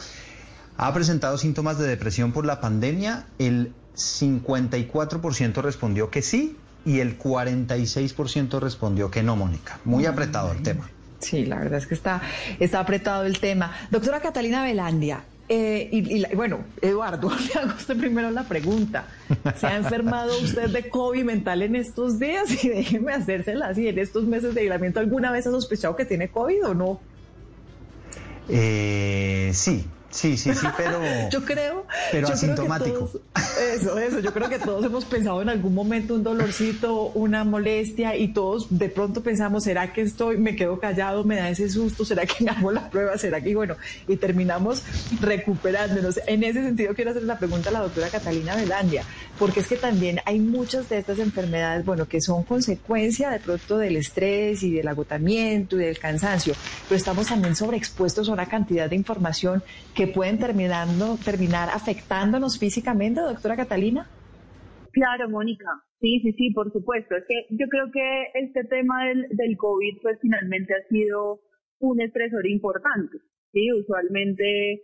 Ha 0.78 0.94
presentado 0.94 1.38
síntomas 1.38 1.78
de 1.78 1.88
depresión 1.88 2.32
por 2.32 2.46
la 2.46 2.60
pandemia. 2.60 3.28
El 3.38 3.74
54% 3.96 5.62
respondió 5.62 6.10
que 6.10 6.22
sí, 6.22 6.58
y 6.86 7.00
el 7.00 7.18
46% 7.18 8.60
respondió 8.60 9.12
que 9.12 9.24
no, 9.24 9.36
Mónica. 9.36 9.80
Muy 9.86 10.06
apretado 10.06 10.52
el 10.52 10.64
tema. 10.64 10.90
Sí, 11.20 11.46
la 11.46 11.60
verdad 11.60 11.78
es 11.78 11.88
que 11.88 11.94
está, 11.94 12.22
está 12.60 12.80
apretado 12.80 13.26
el 13.26 13.40
tema. 13.40 13.74
Doctora 13.92 14.22
Catalina 14.22 14.64
Velandia, 14.64 15.24
eh, 15.54 15.90
y, 15.92 16.34
bueno, 16.34 16.64
Eduardo, 16.82 17.30
le 17.54 17.60
hago 17.60 17.74
usted 17.76 17.98
primero 17.98 18.32
la 18.32 18.44
pregunta. 18.44 19.06
¿Se 19.58 19.68
ha 19.68 19.76
enfermado 19.76 20.40
usted 20.42 20.70
de 20.70 20.88
COVID 20.88 21.26
mental 21.26 21.62
en 21.62 21.76
estos 21.76 22.20
días? 22.20 22.50
Y 22.64 22.70
déjeme 22.70 23.12
hacérsela 23.12 23.68
así, 23.68 23.86
en 23.86 24.00
estos 24.00 24.24
meses 24.24 24.56
de 24.56 24.62
aislamiento, 24.62 25.02
¿alguna 25.02 25.30
vez 25.30 25.46
ha 25.48 25.52
sospechado 25.52 25.98
que 25.98 26.06
tiene 26.06 26.30
COVID 26.30 26.68
o 26.68 26.74
no? 26.74 27.02
Eh, 28.48 29.52
sí, 29.54 29.86
Sí, 30.12 30.38
sí, 30.38 30.54
sí, 30.54 30.68
pero. 30.78 31.00
yo 31.32 31.44
creo. 31.44 31.86
Pero 32.12 32.28
asintomático. 32.28 33.10
eso, 33.74 33.98
eso. 33.98 34.20
Yo 34.20 34.34
creo 34.34 34.50
que 34.50 34.60
todos 34.60 34.86
hemos 34.86 35.06
pensado 35.06 35.42
en 35.42 35.50
algún 35.50 35.74
momento 35.74 36.16
un 36.16 36.24
dolorcito, 36.24 37.06
una 37.14 37.44
molestia, 37.44 38.16
y 38.16 38.30
todos 38.30 38.68
de 38.70 38.90
pronto 38.90 39.24
pensamos, 39.24 39.64
¿será 39.64 39.94
que 39.94 40.02
estoy, 40.02 40.38
me 40.38 40.56
quedo 40.56 40.80
callado, 40.80 41.24
me 41.24 41.38
da 41.38 41.50
ese 41.50 41.70
susto? 41.70 42.06
¿Será 42.06 42.26
que 42.26 42.44
me 42.44 42.52
hago 42.52 42.72
la 42.72 42.90
prueba? 42.90 43.18
¿Será 43.18 43.42
que, 43.42 43.56
bueno, 43.56 43.76
y 44.08 44.18
terminamos 44.18 44.84
recuperándonos? 45.20 46.20
En 46.28 46.44
ese 46.44 46.62
sentido, 46.62 46.94
quiero 46.94 47.12
hacer 47.12 47.24
la 47.24 47.40
pregunta 47.40 47.70
a 47.70 47.74
la 47.74 47.80
doctora 47.80 48.10
Catalina 48.10 48.56
Velandia, 48.56 49.04
porque 49.40 49.62
es 49.62 49.68
que 49.68 49.78
también 49.78 50.20
hay 50.26 50.40
muchas 50.40 50.90
de 50.90 50.98
estas 50.98 51.20
enfermedades, 51.20 51.86
bueno, 51.86 52.08
que 52.08 52.22
son 52.22 52.44
consecuencia 52.44 53.30
de 53.30 53.40
pronto 53.40 53.78
del 53.78 53.96
estrés 53.96 54.62
y 54.64 54.72
del 54.72 54.88
agotamiento 54.88 55.78
y 55.78 55.86
del 55.86 55.98
cansancio, 55.98 56.54
pero 56.88 56.98
estamos 56.98 57.28
también 57.28 57.56
sobreexpuestos 57.56 58.28
a 58.30 58.34
una 58.34 58.48
cantidad 58.48 58.90
de 58.90 58.96
información 58.96 59.64
que 59.94 60.01
que 60.02 60.08
pueden 60.08 60.40
terminando, 60.40 61.14
terminar 61.24 61.70
afectándonos 61.70 62.58
físicamente, 62.58 63.22
doctora 63.22 63.56
Catalina? 63.56 64.10
Claro, 64.90 65.30
Mónica. 65.30 65.70
Sí, 66.02 66.20
sí, 66.24 66.34
sí, 66.34 66.50
por 66.58 66.74
supuesto. 66.74 67.16
Es 67.16 67.24
que 67.30 67.46
yo 67.54 67.68
creo 67.70 67.86
que 67.94 68.34
este 68.34 68.64
tema 68.64 69.06
del, 69.06 69.30
del 69.30 69.56
COVID, 69.58 70.02
pues 70.02 70.18
finalmente 70.20 70.74
ha 70.74 70.82
sido 70.90 71.42
un 71.82 72.02
estresor 72.02 72.48
importante. 72.48 73.20
Sí, 73.54 73.72
usualmente 73.74 74.82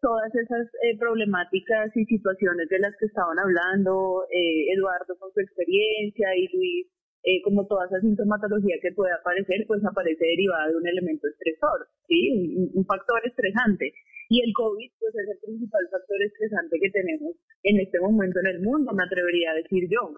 todas 0.00 0.34
esas 0.34 0.64
eh, 0.80 0.96
problemáticas 0.96 1.94
y 1.94 2.06
situaciones 2.06 2.70
de 2.70 2.78
las 2.78 2.96
que 2.98 3.04
estaban 3.04 3.38
hablando 3.38 4.24
eh, 4.32 4.72
Eduardo 4.72 5.12
con 5.20 5.28
su 5.34 5.40
experiencia 5.40 6.28
y 6.40 6.48
Luis, 6.56 6.86
eh, 7.24 7.42
como 7.44 7.66
toda 7.66 7.84
esa 7.84 8.00
sintomatología 8.00 8.76
que 8.80 8.96
puede 8.96 9.12
aparecer, 9.12 9.66
pues 9.66 9.84
aparece 9.84 10.24
derivada 10.24 10.68
de 10.68 10.76
un 10.76 10.88
elemento 10.88 11.28
estresor, 11.28 11.84
¿sí? 12.08 12.72
un 12.72 12.84
factor 12.86 13.20
estresante. 13.26 13.92
Y 14.28 14.42
el 14.44 14.52
COVID 14.52 14.90
pues, 15.00 15.14
es 15.14 15.28
el 15.28 15.38
principal 15.40 15.88
factor 15.90 16.22
estresante 16.22 16.78
que 16.80 16.90
tenemos 16.90 17.34
en 17.62 17.80
este 17.80 17.98
momento 18.00 18.40
en 18.40 18.46
el 18.46 18.60
mundo, 18.60 18.92
me 18.92 19.04
atrevería 19.04 19.52
a 19.52 19.54
decir 19.54 19.88
yo. 19.90 20.12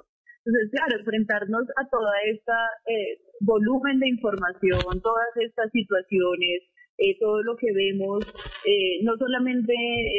Entonces, 0.44 0.70
claro, 0.72 0.98
enfrentarnos 0.98 1.68
a 1.76 1.88
toda 1.88 2.12
esta 2.26 2.56
eh, 2.86 3.20
volumen 3.40 4.00
de 4.00 4.08
información, 4.08 4.80
todas 5.02 5.30
estas 5.36 5.70
situaciones, 5.70 6.62
eh, 6.98 7.16
todo 7.18 7.42
lo 7.42 7.56
que 7.56 7.72
vemos, 7.72 8.24
eh, 8.64 9.02
no 9.02 9.16
solamente 9.16 9.72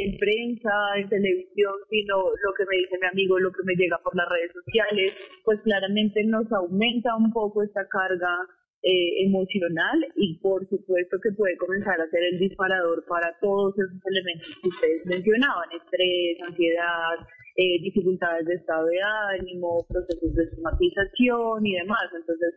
en 0.04 0.18
prensa, 0.18 0.72
en 0.98 1.10
televisión, 1.10 1.74
sino 1.90 2.16
lo 2.18 2.54
que 2.58 2.66
me 2.66 2.78
dice 2.78 2.98
mi 3.02 3.08
amigo, 3.08 3.40
lo 3.40 3.52
que 3.52 3.64
me 3.66 3.76
llega 3.76 4.00
por 4.04 4.16
las 4.16 4.30
redes 4.30 4.52
sociales, 4.54 5.14
pues 5.44 5.60
claramente 5.62 6.24
nos 6.24 6.52
aumenta 6.52 7.16
un 7.16 7.32
poco 7.32 7.62
esta 7.64 7.88
carga 7.88 8.36
eh, 8.84 9.26
emocional 9.26 10.00
y 10.16 10.40
por 10.40 10.68
supuesto 10.68 11.18
que 11.22 11.32
puede 11.34 11.56
comenzar 11.58 12.02
a 12.02 12.10
ser 12.10 12.24
el 12.34 12.40
disparador 12.40 13.06
para 13.06 13.38
todos 13.40 13.78
esos 13.78 14.02
elementos 14.10 14.48
que 14.62 14.70
ustedes 14.70 15.06
mencionaban, 15.06 15.70
estrés, 15.72 16.42
ansiedad, 16.42 17.16
eh, 17.58 17.78
dificultades 17.84 18.48
de 18.48 18.56
estado 18.56 18.88
de 18.88 18.98
ánimo, 19.38 19.86
procesos 19.88 20.34
de 20.34 20.50
somatización 20.56 21.66
y 21.66 21.76
demás. 21.76 22.10
Entonces, 22.16 22.56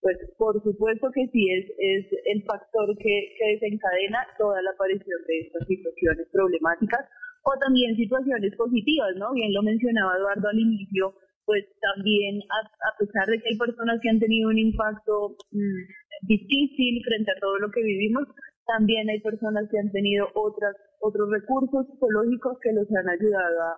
pues 0.00 0.16
por 0.38 0.60
supuesto 0.62 1.10
que 1.14 1.28
sí 1.28 1.46
es, 1.52 1.66
es 1.78 2.06
el 2.24 2.42
factor 2.42 2.96
que, 2.98 3.34
que 3.38 3.46
desencadena 3.54 4.26
toda 4.38 4.60
la 4.62 4.70
aparición 4.70 5.20
de 5.28 5.40
estas 5.40 5.68
situaciones 5.68 6.26
problemáticas 6.32 7.06
o 7.44 7.52
también 7.58 7.96
situaciones 7.96 8.54
positivas, 8.56 9.14
¿no? 9.16 9.32
Bien 9.32 9.52
lo 9.52 9.62
mencionaba 9.62 10.16
Eduardo 10.16 10.48
al 10.48 10.58
inicio, 10.58 11.14
pues 11.50 11.66
también 11.82 12.38
a, 12.46 12.94
pesar 12.96 13.26
de 13.26 13.42
que 13.42 13.48
hay 13.50 13.58
personas 13.58 13.98
que 14.00 14.08
han 14.08 14.20
tenido 14.20 14.50
un 14.50 14.58
impacto 14.58 15.34
mm, 15.50 15.82
difícil 16.28 17.02
frente 17.02 17.32
a 17.32 17.40
todo 17.40 17.58
lo 17.58 17.72
que 17.72 17.82
vivimos, 17.82 18.22
también 18.66 19.10
hay 19.10 19.18
personas 19.20 19.66
que 19.68 19.80
han 19.80 19.90
tenido 19.90 20.28
otras, 20.36 20.76
otros 21.00 21.28
recursos 21.28 21.88
psicológicos 21.90 22.56
que 22.62 22.70
los 22.72 22.86
han 22.94 23.08
ayudado 23.08 23.62
a, 23.66 23.72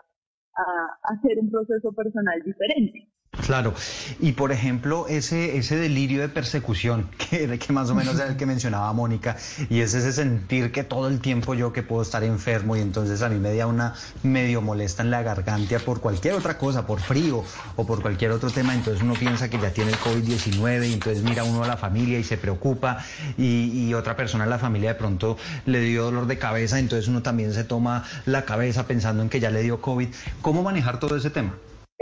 a 0.53 1.15
hacer 1.17 1.39
un 1.39 1.51
proceso 1.51 1.95
personal 1.95 2.43
diferente. 2.45 3.09
Claro, 3.41 3.73
y 4.21 4.33
por 4.33 4.53
ejemplo, 4.53 5.07
ese, 5.09 5.57
ese 5.57 5.77
delirio 5.77 6.21
de 6.21 6.29
persecución, 6.29 7.09
que, 7.31 7.59
que 7.59 7.73
más 7.73 7.89
o 7.89 7.95
menos 7.95 8.17
era 8.17 8.29
el 8.29 8.37
que 8.37 8.45
mencionaba 8.45 8.93
Mónica, 8.93 9.39
y 9.71 9.81
es 9.81 9.95
ese 9.95 10.13
sentir 10.13 10.71
que 10.71 10.85
todo 10.85 11.09
el 11.09 11.21
tiempo 11.21 11.55
yo 11.55 11.73
que 11.73 11.83
puedo 11.83 12.03
estar 12.03 12.23
enfermo 12.25 12.77
y 12.77 12.81
entonces 12.81 13.23
a 13.23 13.31
mí 13.31 13.39
me 13.39 13.55
da 13.57 13.67
una 13.67 13.95
medio 14.23 14.61
molesta 14.61 15.03
en 15.03 15.11
la 15.11 15.23
garganta 15.23 15.79
por 15.79 16.01
cualquier 16.01 16.35
otra 16.35 16.59
cosa, 16.59 16.87
por 16.87 17.01
frío 17.01 17.43
o 17.77 17.87
por 17.87 18.03
cualquier 18.03 18.33
otro 18.33 18.51
tema, 18.51 18.75
entonces 18.75 19.03
uno 19.03 19.15
piensa 19.15 19.49
que 19.49 19.59
ya 19.59 19.73
tiene 19.73 19.93
el 19.93 19.99
COVID-19 19.99 20.91
y 20.91 20.93
entonces 20.93 21.23
mira 21.23 21.43
uno 21.43 21.65
a 21.65 21.67
la 21.67 21.79
familia 21.79 22.19
y 22.19 22.25
se 22.25 22.37
preocupa 22.37 22.99
y, 23.39 23.87
y 23.89 23.95
otra 23.95 24.15
persona 24.15 24.45
en 24.45 24.51
la 24.51 24.59
familia 24.59 24.91
de 24.91 24.97
pronto 24.97 25.39
le 25.65 25.81
dio 25.81 26.05
dolor 26.05 26.27
de 26.27 26.37
cabeza, 26.39 26.79
entonces 26.79 27.09
uno 27.09 27.23
también 27.23 27.55
se 27.55 27.65
toma 27.65 28.05
la 28.27 28.45
cabeza 28.45 28.87
pensando 28.87 29.23
en 29.23 29.31
que 29.31 29.41
ya 29.41 29.51
le 29.51 29.63
dio 29.63 29.81
COVID. 29.81 30.09
¿Cómo 30.43 30.63
manejar 30.63 31.01
todo 31.01 31.17
ese 31.17 31.31
tema? 31.31 31.55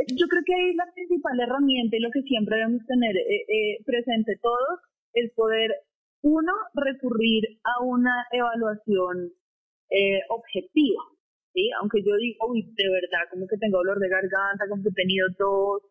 Yo 0.08 0.26
creo 0.28 0.42
que 0.44 0.54
ahí 0.54 0.74
la 0.74 0.90
principal 0.94 1.38
herramienta 1.40 1.96
y 1.96 2.00
lo 2.00 2.10
que 2.10 2.22
siempre 2.22 2.56
debemos 2.56 2.86
tener 2.86 3.16
eh, 3.16 3.44
eh, 3.48 3.78
presente 3.84 4.38
todos 4.42 4.80
es 5.14 5.30
poder, 5.32 5.74
uno, 6.22 6.52
recurrir 6.74 7.44
a 7.64 7.82
una 7.84 8.26
evaluación 8.30 9.32
eh, 9.90 10.20
objetiva. 10.28 11.02
¿sí? 11.52 11.70
Aunque 11.80 12.02
yo 12.02 12.16
digo, 12.16 12.46
uy, 12.48 12.62
de 12.62 12.88
verdad, 12.88 13.28
como 13.30 13.46
que 13.46 13.56
tengo 13.58 13.78
dolor 13.78 13.98
de 13.98 14.08
garganta, 14.08 14.68
como 14.68 14.82
que 14.82 14.90
he 14.90 14.92
tenido 14.92 15.26
tos, 15.36 15.82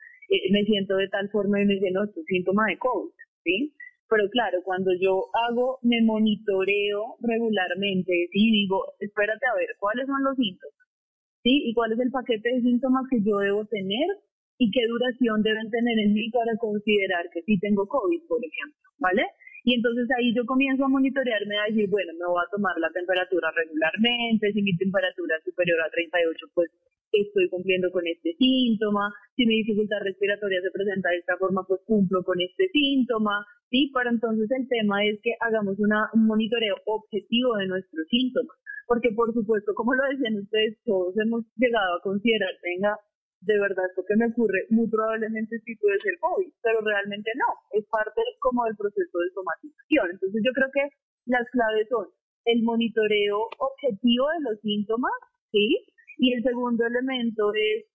me 0.51 0.63
siento 0.63 0.96
de 0.96 1.08
tal 1.10 1.30
forma 1.30 1.62
y 1.62 1.66
me 1.66 1.74
dicen, 1.74 1.94
no, 1.94 2.04
es 2.04 2.12
síntoma 2.28 2.68
de 2.68 2.78
COVID. 2.78 3.12
¿sí? 3.44 3.74
Pero 4.10 4.30
claro, 4.30 4.60
cuando 4.63 4.92
yo 5.00 5.25
hago, 5.48 5.80
me 5.84 6.01
monitoreo 6.01 7.18
regularmente, 7.22 8.30
sí, 8.32 8.51
digo, 8.51 8.94
espérate 9.00 9.46
a 9.46 9.56
ver, 9.56 9.70
¿cuáles 9.80 10.08
son 10.08 10.24
los 10.24 10.36
síntomas? 10.36 10.79
¿Sí? 11.43 11.69
Y 11.69 11.74
cuál 11.74 11.93
es 11.93 12.00
el 12.00 12.12
paquete 12.12 12.50
de 12.50 12.62
síntomas 12.62 13.05
que 13.10 13.22
yo 13.22 13.38
debo 13.39 13.65
tener 13.65 14.08
y 14.58 14.72
qué 14.72 14.81
duración 14.88 15.41
deben 15.41 15.69
tener 15.72 15.98
en 16.00 16.13
mí 16.13 16.29
para 16.31 16.51
considerar 16.60 17.29
que 17.31 17.41
sí 17.43 17.58
tengo 17.60 17.88
COVID, 17.88 18.22
por 18.27 18.39
ejemplo, 18.43 18.84
¿vale? 19.00 19.24
Y 19.63 19.75
entonces 19.75 20.08
ahí 20.17 20.34
yo 20.36 20.46
comienzo 20.46 20.86
a 20.86 20.89
monitorearme, 20.89 21.58
a 21.58 21.67
decir, 21.72 21.89
bueno, 21.89 22.12
me 22.19 22.25
voy 22.27 22.41
a 22.43 22.51
tomar 22.51 22.75
la 22.79 22.89
temperatura 22.91 23.51
regularmente, 23.51 24.51
si 24.51 24.62
mi 24.62 24.75
temperatura 24.75 25.36
es 25.38 25.43
superior 25.43 25.79
a 25.81 25.89
38, 25.89 26.48
pues 26.53 26.72
estoy 27.12 27.50
cumpliendo 27.50 27.92
con 27.92 28.06
este 28.08 28.36
síntoma, 28.38 29.12
si 29.36 29.46
mi 29.46 29.58
dificultad 29.63 30.01
respiratoria 30.04 30.62
se 30.62 30.72
presenta 30.72 31.10
de 31.10 31.18
esta 31.18 31.38
forma, 31.38 31.66
pues 31.68 31.82
cumplo 31.86 32.24
con 32.24 32.39
este 32.42 32.70
síntoma, 32.72 33.46
¿sí? 33.70 33.92
Pero 33.94 34.10
entonces 34.10 34.50
el 34.51 34.68
tema 34.68 35.06
es 35.06 35.20
que 35.22 35.34
hagamos 35.39 35.80
una, 35.80 36.10
un 36.13 36.25
monitoreo 36.28 36.75
objetivo 36.86 37.56
de 37.58 37.68
nuestros 37.68 38.08
síntomas 38.10 38.58
porque 38.89 39.13
por 39.13 39.32
supuesto, 39.32 39.72
como 39.75 39.94
lo 39.94 40.01
decían 40.10 40.42
ustedes, 40.42 40.74
todos 40.84 41.13
hemos 41.22 41.46
llegado 41.58 41.94
a 41.94 42.01
considerar, 42.01 42.50
venga, 42.63 42.98
de 43.42 43.60
verdad 43.60 43.86
esto 43.86 44.04
que 44.04 44.18
me 44.18 44.25
ocurre, 44.34 44.66
muy 44.72 44.89
probablemente 44.89 45.62
sí 45.63 45.75
puede 45.78 46.01
ser 46.01 46.18
COVID, 46.20 46.51
pero 46.63 46.82
realmente 46.82 47.30
no, 47.38 47.54
es 47.78 47.86
parte 47.86 48.20
como 48.42 48.66
del 48.66 48.75
proceso 48.75 49.20
de 49.20 49.30
somatización. 49.38 50.10
Entonces 50.10 50.42
yo 50.44 50.51
creo 50.58 50.70
que 50.74 50.89
las 51.30 51.46
claves 51.51 51.88
son 51.88 52.08
el 52.46 52.63
monitoreo 52.63 53.46
objetivo 53.60 54.25
de 54.34 54.50
los 54.50 54.60
síntomas, 54.62 55.13
¿sí? 55.51 55.86
Y 56.20 56.34
el 56.34 56.44
segundo 56.44 56.86
elemento 56.86 57.52
es 57.56 57.86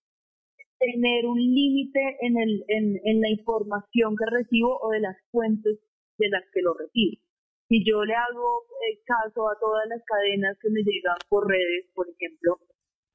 tener 0.79 1.27
un 1.27 1.39
límite 1.39 2.01
en, 2.21 2.37
en, 2.41 3.01
en 3.05 3.21
la 3.21 3.31
información 3.31 4.17
que 4.17 4.27
recibo 4.27 4.81
o 4.83 4.91
de 4.91 5.01
las 5.01 5.17
fuentes 5.31 5.79
de 6.19 6.29
las 6.29 6.43
que 6.53 6.63
lo 6.63 6.75
recibo 6.75 7.25
si 7.69 7.83
yo 7.85 8.05
le 8.05 8.15
hago 8.15 8.65
eh, 8.87 9.01
caso 9.07 9.49
a 9.49 9.59
todas 9.59 9.89
las 9.89 10.03
cadenas 10.05 10.57
que 10.61 10.71
me 10.71 10.83
llegan 10.83 11.17
por 11.29 11.49
redes, 11.49 11.89
por 11.95 12.07
ejemplo, 12.09 12.61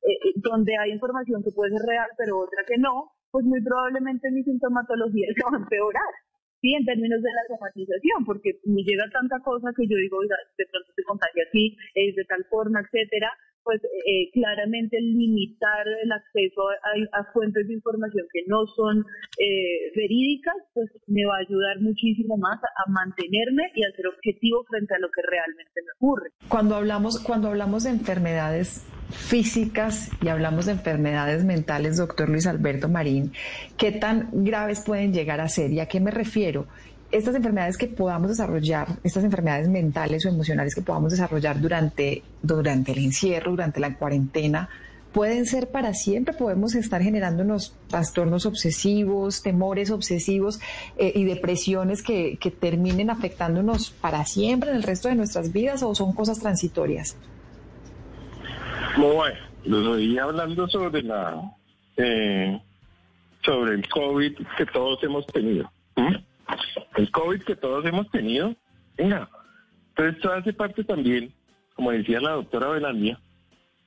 eh, 0.02 0.12
eh, 0.12 0.34
donde 0.36 0.74
hay 0.78 0.92
información 0.92 1.44
que 1.44 1.52
puede 1.52 1.72
ser 1.72 1.86
real, 1.86 2.10
pero 2.18 2.40
otra 2.40 2.64
que 2.66 2.78
no, 2.78 3.14
pues 3.32 3.46
muy 3.46 3.62
probablemente 3.62 4.32
mi 4.32 4.44
sintomatología 4.44 5.28
se 5.36 5.44
va 5.44 5.58
a 5.58 5.62
empeorar. 5.62 6.14
Sí, 6.60 6.76
en 6.76 6.84
términos 6.84 7.22
de 7.24 7.32
la 7.32 7.56
somatización, 7.56 8.26
porque 8.26 8.60
me 8.66 8.84
llega 8.84 9.08
tanta 9.14 9.40
cosa 9.40 9.72
que 9.72 9.88
yo 9.88 9.96
digo, 9.96 10.18
oiga, 10.18 10.36
de 10.58 10.66
pronto 10.68 10.92
se 10.92 11.04
contagia 11.04 11.44
así, 11.48 11.78
es 11.96 12.16
de 12.16 12.26
tal 12.26 12.44
forma, 12.52 12.82
etcétera, 12.82 13.32
pues 13.70 13.84
eh, 13.84 14.32
claramente 14.34 15.00
limitar 15.00 15.86
el 16.04 16.12
acceso 16.12 16.62
a, 17.14 17.24
fuentes 17.34 17.68
de 17.68 17.76
información 17.76 18.26
que 18.34 18.42
no 18.48 18.66
son 18.66 19.06
eh, 19.38 19.92
verídicas, 19.96 20.56
pues 20.74 20.90
me 21.06 21.24
va 21.24 21.36
a 21.36 21.46
ayudar 21.48 21.80
muchísimo 21.80 22.36
más 22.38 22.58
a, 22.64 22.90
mantenerme 22.90 23.70
y 23.76 23.84
a 23.84 23.92
ser 23.96 24.08
objetivo 24.08 24.64
frente 24.68 24.96
a 24.96 24.98
lo 24.98 25.10
que 25.12 25.22
realmente 25.22 25.82
me 25.86 25.92
ocurre. 25.98 26.32
Cuando 26.48 26.78
hablamos, 26.78 27.20
cuando 27.20 27.50
hablamos 27.50 27.84
de 27.84 27.92
enfermedades 27.92 28.88
físicas 29.12 30.10
y 30.20 30.30
hablamos 30.30 30.66
de 30.66 30.72
enfermedades 30.72 31.46
mentales, 31.46 31.98
doctor 31.98 32.28
Luis 32.28 32.48
Alberto 32.48 32.90
Marín, 32.90 33.34
¿qué 33.78 33.92
tan 33.92 34.30
graves 34.32 34.84
pueden 34.84 35.14
llegar 35.14 35.42
a 35.42 35.48
ser? 35.48 35.72
¿Y 35.74 35.80
a 35.80 35.86
qué 35.86 36.00
me 36.00 36.10
refiero? 36.10 36.66
Estas 37.12 37.36
enfermedades 37.36 37.78
que 37.78 37.88
podamos 37.88 38.30
desarrollar, 38.30 38.88
estas 39.04 39.24
enfermedades 39.24 39.68
mentales 39.68 40.26
o 40.26 40.30
emocionales 40.30 40.76
que 40.76 40.82
podamos 40.82 41.12
desarrollar 41.12 41.60
durante, 41.60 42.24
durante 42.42 42.92
el 42.92 43.00
encierro, 43.00 43.52
durante 43.52 43.80
la 43.80 43.96
cuarentena, 43.96 44.70
pueden 45.12 45.46
ser 45.46 45.72
para 45.72 45.94
siempre, 45.94 46.36
podemos 46.36 46.76
estar 46.76 47.02
generando 47.02 47.44
unos 47.44 47.76
trastornos 47.88 48.46
obsesivos, 48.46 49.42
temores 49.42 49.90
obsesivos 49.90 50.60
eh, 50.98 51.12
y 51.16 51.24
depresiones 51.24 52.04
que, 52.04 52.38
que, 52.40 52.52
terminen 52.52 53.10
afectándonos 53.10 53.90
para 53.90 54.24
siempre 54.26 54.70
en 54.70 54.76
el 54.76 54.84
resto 54.84 55.10
de 55.10 55.16
nuestras 55.16 55.52
vidas 55.52 55.82
o 55.82 55.96
son 55.96 56.14
cosas 56.14 56.40
transitorias. 56.40 57.18
Bueno, 58.98 59.92
oí 59.92 60.18
hablando 60.18 60.68
sobre 60.68 61.02
la 61.02 61.42
eh, 61.98 62.62
sobre 63.44 63.76
el 63.76 63.90
COVID 63.90 64.38
que 64.58 64.66
todos 64.68 65.04
hemos 65.04 65.26
tenido 65.28 65.72
el 66.96 67.12
COVID 67.12 67.44
que 67.44 67.56
todos 67.56 67.86
hemos 67.86 68.10
tenido, 68.12 68.56
venga, 68.98 69.30
entonces 69.90 70.16
esto 70.16 70.32
hace 70.32 70.54
parte 70.54 70.84
también, 70.84 71.34
como 71.76 71.92
decía 71.92 72.20
la 72.20 72.32
doctora 72.32 72.70
Belandia, 72.70 73.20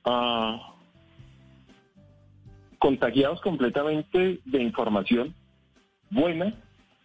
a 0.05 0.73
contagiados 2.79 3.39
completamente 3.41 4.39
de 4.43 4.61
información 4.61 5.33
buena, 6.09 6.53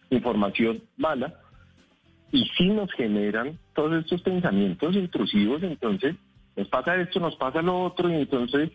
información 0.09 0.83
mala, 0.97 1.33
y 2.31 2.45
si 2.57 2.67
nos 2.67 2.91
generan 2.93 3.57
todos 3.73 4.03
estos 4.03 4.21
pensamientos 4.21 4.95
intrusivos, 4.95 5.63
entonces 5.63 6.15
nos 6.55 6.67
pasa 6.67 6.95
esto, 6.97 7.19
nos 7.19 7.35
pasa 7.37 7.61
lo 7.61 7.85
otro, 7.85 8.09
y 8.09 8.15
entonces 8.15 8.71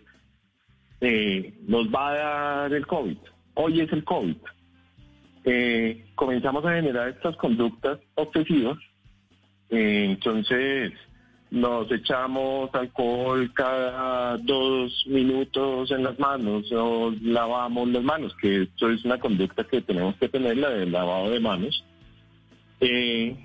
eh, 1.00 1.54
nos 1.68 1.86
va 1.88 2.08
a 2.08 2.14
dar 2.14 2.72
el 2.72 2.86
COVID. 2.86 3.18
Hoy 3.54 3.80
es 3.80 3.92
el 3.92 4.04
COVID 4.04 4.36
eh, 5.44 6.06
comenzamos 6.14 6.64
a 6.64 6.74
generar 6.74 7.08
estas 7.08 7.36
conductas 7.36 7.98
obsesivas. 8.14 8.78
Eh, 9.70 10.06
entonces 10.10 10.92
nos 11.50 11.90
echamos 11.92 12.70
alcohol 12.74 13.52
cada 13.54 14.36
dos 14.38 15.04
minutos 15.06 15.90
en 15.90 16.02
las 16.02 16.18
manos, 16.18 16.70
o 16.72 17.12
lavamos 17.22 17.88
las 17.88 18.02
manos, 18.02 18.34
que 18.40 18.62
esto 18.62 18.90
es 18.90 19.04
una 19.04 19.20
conducta 19.20 19.64
que 19.64 19.82
tenemos 19.82 20.16
que 20.16 20.28
tener, 20.28 20.56
la 20.56 20.70
del 20.70 20.90
lavado 20.90 21.30
de 21.30 21.40
manos, 21.40 21.84
eh, 22.80 23.36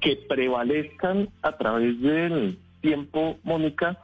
que 0.00 0.16
prevalezcan 0.28 1.28
a 1.42 1.52
través 1.52 2.00
del 2.00 2.58
tiempo, 2.80 3.38
Mónica, 3.44 3.98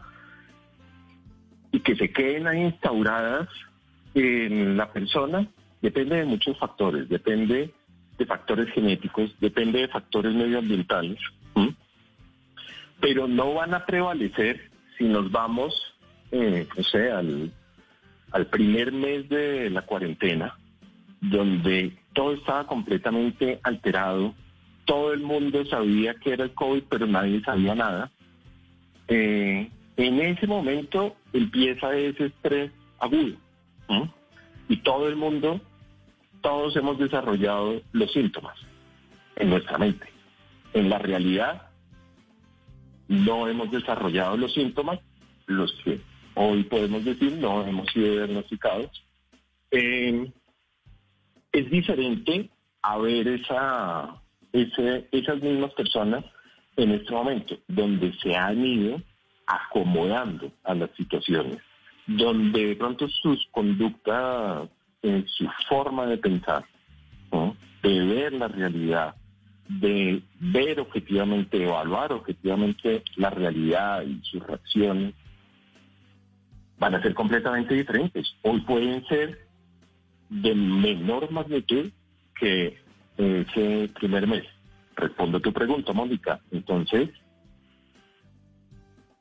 y 1.72 1.80
que 1.80 1.96
se 1.96 2.12
queden 2.12 2.46
ahí 2.46 2.60
instauradas 2.60 3.48
en 4.14 4.76
la 4.76 4.92
persona 4.92 5.48
Depende 5.82 6.16
de 6.16 6.24
muchos 6.24 6.56
factores, 6.58 7.08
depende 7.08 7.74
de 8.16 8.26
factores 8.26 8.72
genéticos, 8.72 9.34
depende 9.40 9.80
de 9.80 9.88
factores 9.88 10.32
medioambientales, 10.32 11.18
pero 13.00 13.26
no 13.26 13.54
van 13.54 13.74
a 13.74 13.84
prevalecer 13.84 14.70
si 14.96 15.04
nos 15.04 15.30
vamos, 15.32 15.74
eh, 16.30 16.68
no 16.76 16.84
sé, 16.84 17.10
al, 17.10 17.50
al 18.30 18.46
primer 18.46 18.92
mes 18.92 19.28
de 19.28 19.70
la 19.70 19.82
cuarentena, 19.82 20.56
donde 21.20 21.96
todo 22.12 22.34
estaba 22.34 22.64
completamente 22.68 23.58
alterado, 23.64 24.34
todo 24.84 25.12
el 25.12 25.20
mundo 25.20 25.64
sabía 25.66 26.14
que 26.14 26.32
era 26.32 26.44
el 26.44 26.54
COVID, 26.54 26.84
pero 26.88 27.08
nadie 27.08 27.42
sabía 27.42 27.74
nada. 27.74 28.12
Eh, 29.08 29.68
en 29.96 30.20
ese 30.20 30.46
momento 30.46 31.16
empieza 31.32 31.96
ese 31.96 32.26
estrés 32.26 32.70
agudo 33.00 33.36
y 34.68 34.76
todo 34.78 35.08
el 35.08 35.16
mundo 35.16 35.60
todos 36.42 36.76
hemos 36.76 36.98
desarrollado 36.98 37.80
los 37.92 38.12
síntomas 38.12 38.58
en 39.36 39.50
nuestra 39.50 39.78
mente. 39.78 40.06
En 40.74 40.90
la 40.90 40.98
realidad, 40.98 41.70
no 43.08 43.48
hemos 43.48 43.70
desarrollado 43.70 44.36
los 44.36 44.52
síntomas, 44.52 45.00
los 45.46 45.72
que 45.84 46.00
hoy 46.34 46.64
podemos 46.64 47.04
decir 47.04 47.32
no 47.32 47.66
hemos 47.66 47.90
sido 47.90 48.12
diagnosticados. 48.12 49.04
Eh, 49.70 50.30
es 51.52 51.70
diferente 51.70 52.50
a 52.82 52.98
ver 52.98 53.28
esa, 53.28 54.22
esas 54.52 55.42
mismas 55.42 55.72
personas 55.74 56.24
en 56.76 56.92
este 56.92 57.12
momento, 57.12 57.58
donde 57.68 58.12
se 58.14 58.34
han 58.34 58.64
ido 58.64 59.00
acomodando 59.46 60.50
a 60.64 60.74
las 60.74 60.90
situaciones, 60.96 61.58
donde 62.06 62.68
de 62.68 62.76
pronto 62.76 63.08
sus 63.08 63.46
conductas 63.50 64.68
en 65.02 65.26
su 65.28 65.48
forma 65.68 66.06
de 66.06 66.18
pensar, 66.18 66.64
de 67.82 68.06
ver 68.06 68.32
la 68.32 68.48
realidad, 68.48 69.14
de 69.68 70.22
ver 70.38 70.80
objetivamente, 70.80 71.62
evaluar 71.62 72.12
objetivamente 72.12 73.02
la 73.16 73.30
realidad 73.30 74.02
y 74.02 74.20
sus 74.22 74.46
reacciones, 74.46 75.14
van 76.78 76.94
a 76.94 77.02
ser 77.02 77.14
completamente 77.14 77.74
diferentes. 77.74 78.34
Hoy 78.42 78.60
pueden 78.62 79.04
ser 79.06 79.46
de 80.28 80.54
menor 80.54 81.30
magnitud 81.30 81.90
que 82.38 82.78
ese 83.16 83.90
primer 84.00 84.26
mes. 84.26 84.44
Respondo 84.96 85.40
tu 85.40 85.52
pregunta, 85.52 85.92
Mónica. 85.92 86.40
Entonces, 86.50 87.10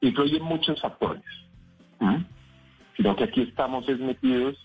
influyen 0.02 0.44
muchos 0.44 0.82
factores. 0.82 1.24
¿m? 2.00 2.26
Sino 2.98 3.15
que 3.15 3.24
aquí 3.26 3.41
estamos 3.41 3.88
es 3.88 4.00
metidos 4.00 4.58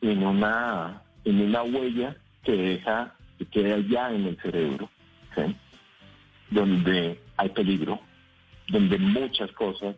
en 0.00 0.24
una, 0.24 1.02
en 1.24 1.40
una 1.40 1.62
huella 1.62 2.16
que 2.42 2.52
deja, 2.52 3.14
que 3.38 3.46
queda 3.46 3.78
ya 3.78 4.12
en 4.12 4.26
el 4.26 4.36
cerebro, 4.40 4.90
¿sí? 5.34 5.56
donde 6.50 7.20
hay 7.36 7.48
peligro, 7.50 8.00
donde 8.68 8.98
muchas 8.98 9.50
cosas 9.52 9.96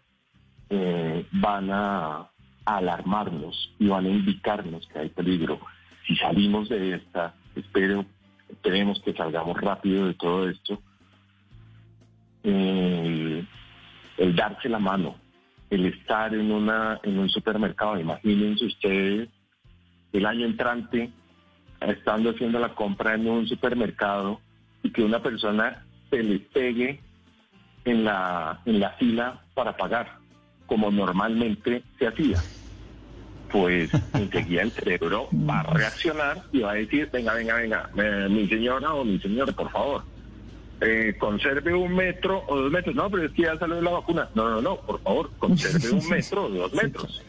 eh, 0.70 1.26
van 1.32 1.70
a 1.70 2.28
alarmarnos 2.64 3.74
y 3.78 3.88
van 3.88 4.06
a 4.06 4.10
indicarnos 4.10 4.86
que 4.88 4.98
hay 4.98 5.08
peligro. 5.08 5.60
Si 6.06 6.16
salimos 6.16 6.68
de 6.68 6.96
esta, 6.96 7.34
espero, 7.54 8.04
esperemos 8.48 9.00
que 9.02 9.12
salgamos 9.12 9.60
rápido 9.60 10.06
de 10.06 10.14
todo 10.14 10.48
esto, 10.48 10.80
eh, 12.44 13.44
el 14.18 14.36
darse 14.36 14.68
la 14.68 14.78
mano, 14.78 15.16
el 15.70 15.86
estar 15.86 16.34
en 16.34 16.50
una 16.50 17.00
en 17.02 17.18
un 17.18 17.28
supermercado, 17.28 17.98
imagínense 17.98 18.66
ustedes 18.66 19.28
el 20.12 20.26
año 20.26 20.46
entrante 20.46 21.10
estando 21.80 22.30
haciendo 22.30 22.58
la 22.58 22.74
compra 22.74 23.14
en 23.14 23.28
un 23.28 23.46
supermercado 23.46 24.40
y 24.82 24.90
que 24.90 25.02
una 25.02 25.22
persona 25.22 25.84
se 26.10 26.22
les 26.22 26.40
pegue 26.40 27.00
en 27.84 28.04
la 28.04 28.60
en 28.64 28.80
la 28.80 28.90
fila 28.90 29.42
para 29.54 29.76
pagar, 29.76 30.18
como 30.66 30.90
normalmente 30.90 31.82
se 31.98 32.06
hacía. 32.06 32.38
Pues 33.50 33.90
enseguida 34.14 34.62
el 34.62 34.70
cerebro 34.70 35.28
va 35.32 35.60
a 35.60 35.62
reaccionar 35.64 36.42
y 36.52 36.60
va 36.60 36.72
a 36.72 36.74
decir, 36.74 37.08
venga, 37.12 37.34
venga, 37.34 37.56
venga, 37.56 37.90
eh, 37.96 38.28
mi 38.30 38.48
señora 38.48 38.94
o 38.94 39.04
mi 39.04 39.18
señor, 39.18 39.54
por 39.54 39.70
favor, 39.70 40.04
eh, 40.80 41.14
conserve 41.18 41.74
un 41.74 41.94
metro 41.94 42.44
o 42.48 42.56
dos 42.56 42.72
metros. 42.72 42.94
No, 42.94 43.10
pero 43.10 43.24
es 43.24 43.32
que 43.32 43.42
ya 43.42 43.58
salió 43.58 43.80
la 43.80 43.90
vacuna. 43.90 44.28
No, 44.34 44.48
no, 44.48 44.62
no, 44.62 44.76
por 44.76 45.00
favor, 45.02 45.30
conserve 45.38 45.90
un 45.92 46.08
metro 46.08 46.44
o 46.44 46.48
dos 46.48 46.72
metros. 46.74 47.22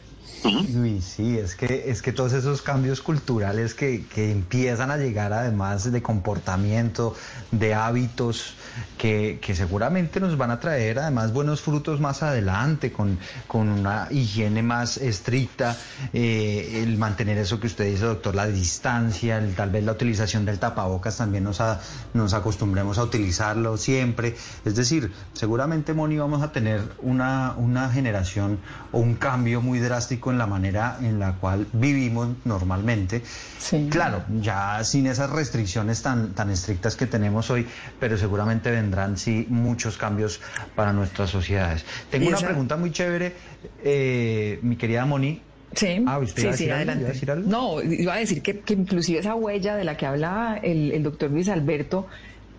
Uy, 0.44 1.00
sí, 1.00 1.38
es 1.38 1.54
que, 1.56 1.84
es 1.90 2.02
que 2.02 2.12
todos 2.12 2.34
esos 2.34 2.60
cambios 2.60 3.00
culturales 3.00 3.72
que, 3.74 4.04
que 4.06 4.30
empiezan 4.30 4.90
a 4.90 4.98
llegar 4.98 5.32
además 5.32 5.90
de 5.90 6.02
comportamiento, 6.02 7.14
de 7.50 7.72
hábitos, 7.72 8.54
que, 8.98 9.38
que 9.40 9.54
seguramente 9.54 10.20
nos 10.20 10.36
van 10.36 10.50
a 10.50 10.60
traer 10.60 10.98
además 10.98 11.32
buenos 11.32 11.62
frutos 11.62 11.98
más 11.98 12.22
adelante, 12.22 12.92
con, 12.92 13.18
con 13.46 13.70
una 13.70 14.08
higiene 14.10 14.62
más 14.62 14.98
estricta, 14.98 15.78
eh, 16.12 16.82
el 16.82 16.98
mantener 16.98 17.38
eso 17.38 17.58
que 17.58 17.66
usted 17.66 17.86
dice, 17.90 18.04
doctor, 18.04 18.34
la 18.34 18.46
distancia, 18.46 19.38
el- 19.38 19.54
tal 19.54 19.70
vez 19.70 19.82
la 19.84 19.92
utilización 19.92 20.44
del 20.44 20.58
tapabocas 20.58 21.16
también 21.16 21.44
nos, 21.44 21.62
a- 21.62 21.80
nos 22.12 22.34
acostumbremos 22.34 22.98
a 22.98 23.04
utilizarlo 23.04 23.78
siempre. 23.78 24.36
Es 24.66 24.74
decir, 24.76 25.10
seguramente, 25.32 25.94
Moni, 25.94 26.18
vamos 26.18 26.42
a 26.42 26.52
tener 26.52 26.82
una, 26.98 27.54
una 27.56 27.88
generación 27.88 28.58
o 28.92 28.98
un 28.98 29.14
cambio 29.14 29.62
muy 29.62 29.78
drástico 29.78 30.30
en 30.30 30.33
la 30.38 30.46
manera 30.46 30.98
en 31.02 31.18
la 31.18 31.34
cual 31.34 31.66
vivimos 31.72 32.28
normalmente. 32.44 33.22
Sí. 33.58 33.88
Claro, 33.90 34.24
ya 34.40 34.82
sin 34.84 35.06
esas 35.06 35.30
restricciones 35.30 36.02
tan, 36.02 36.34
tan 36.34 36.50
estrictas 36.50 36.96
que 36.96 37.06
tenemos 37.06 37.50
hoy, 37.50 37.66
pero 38.00 38.16
seguramente 38.18 38.70
vendrán 38.70 39.16
sí 39.16 39.46
muchos 39.48 39.96
cambios 39.96 40.40
para 40.74 40.92
nuestras 40.92 41.30
sociedades. 41.30 41.84
Tengo 42.10 42.28
una 42.28 42.38
pregunta 42.38 42.76
muy 42.76 42.90
chévere, 42.92 43.34
eh, 43.82 44.58
mi 44.62 44.76
querida 44.76 45.04
Moni. 45.06 45.40
Sí, 45.74 46.04
Ah, 46.06 46.18
¿usted 46.20 46.36
sí, 46.36 46.42
iba 46.42 46.52
a 46.52 46.56
sí, 46.56 46.64
decir 46.64 46.72
algo? 46.72 46.76
adelante. 46.76 47.00
¿Iba 47.02 47.08
a 47.08 47.12
decir 47.12 47.30
algo? 47.32 47.50
No, 47.50 47.82
iba 47.82 48.14
a 48.14 48.18
decir 48.18 48.42
que, 48.42 48.60
que 48.60 48.74
inclusive 48.74 49.18
esa 49.18 49.34
huella 49.34 49.74
de 49.74 49.82
la 49.84 49.96
que 49.96 50.06
hablaba 50.06 50.56
el, 50.62 50.92
el 50.92 51.02
doctor 51.02 51.30
Luis 51.32 51.48
Alberto, 51.48 52.06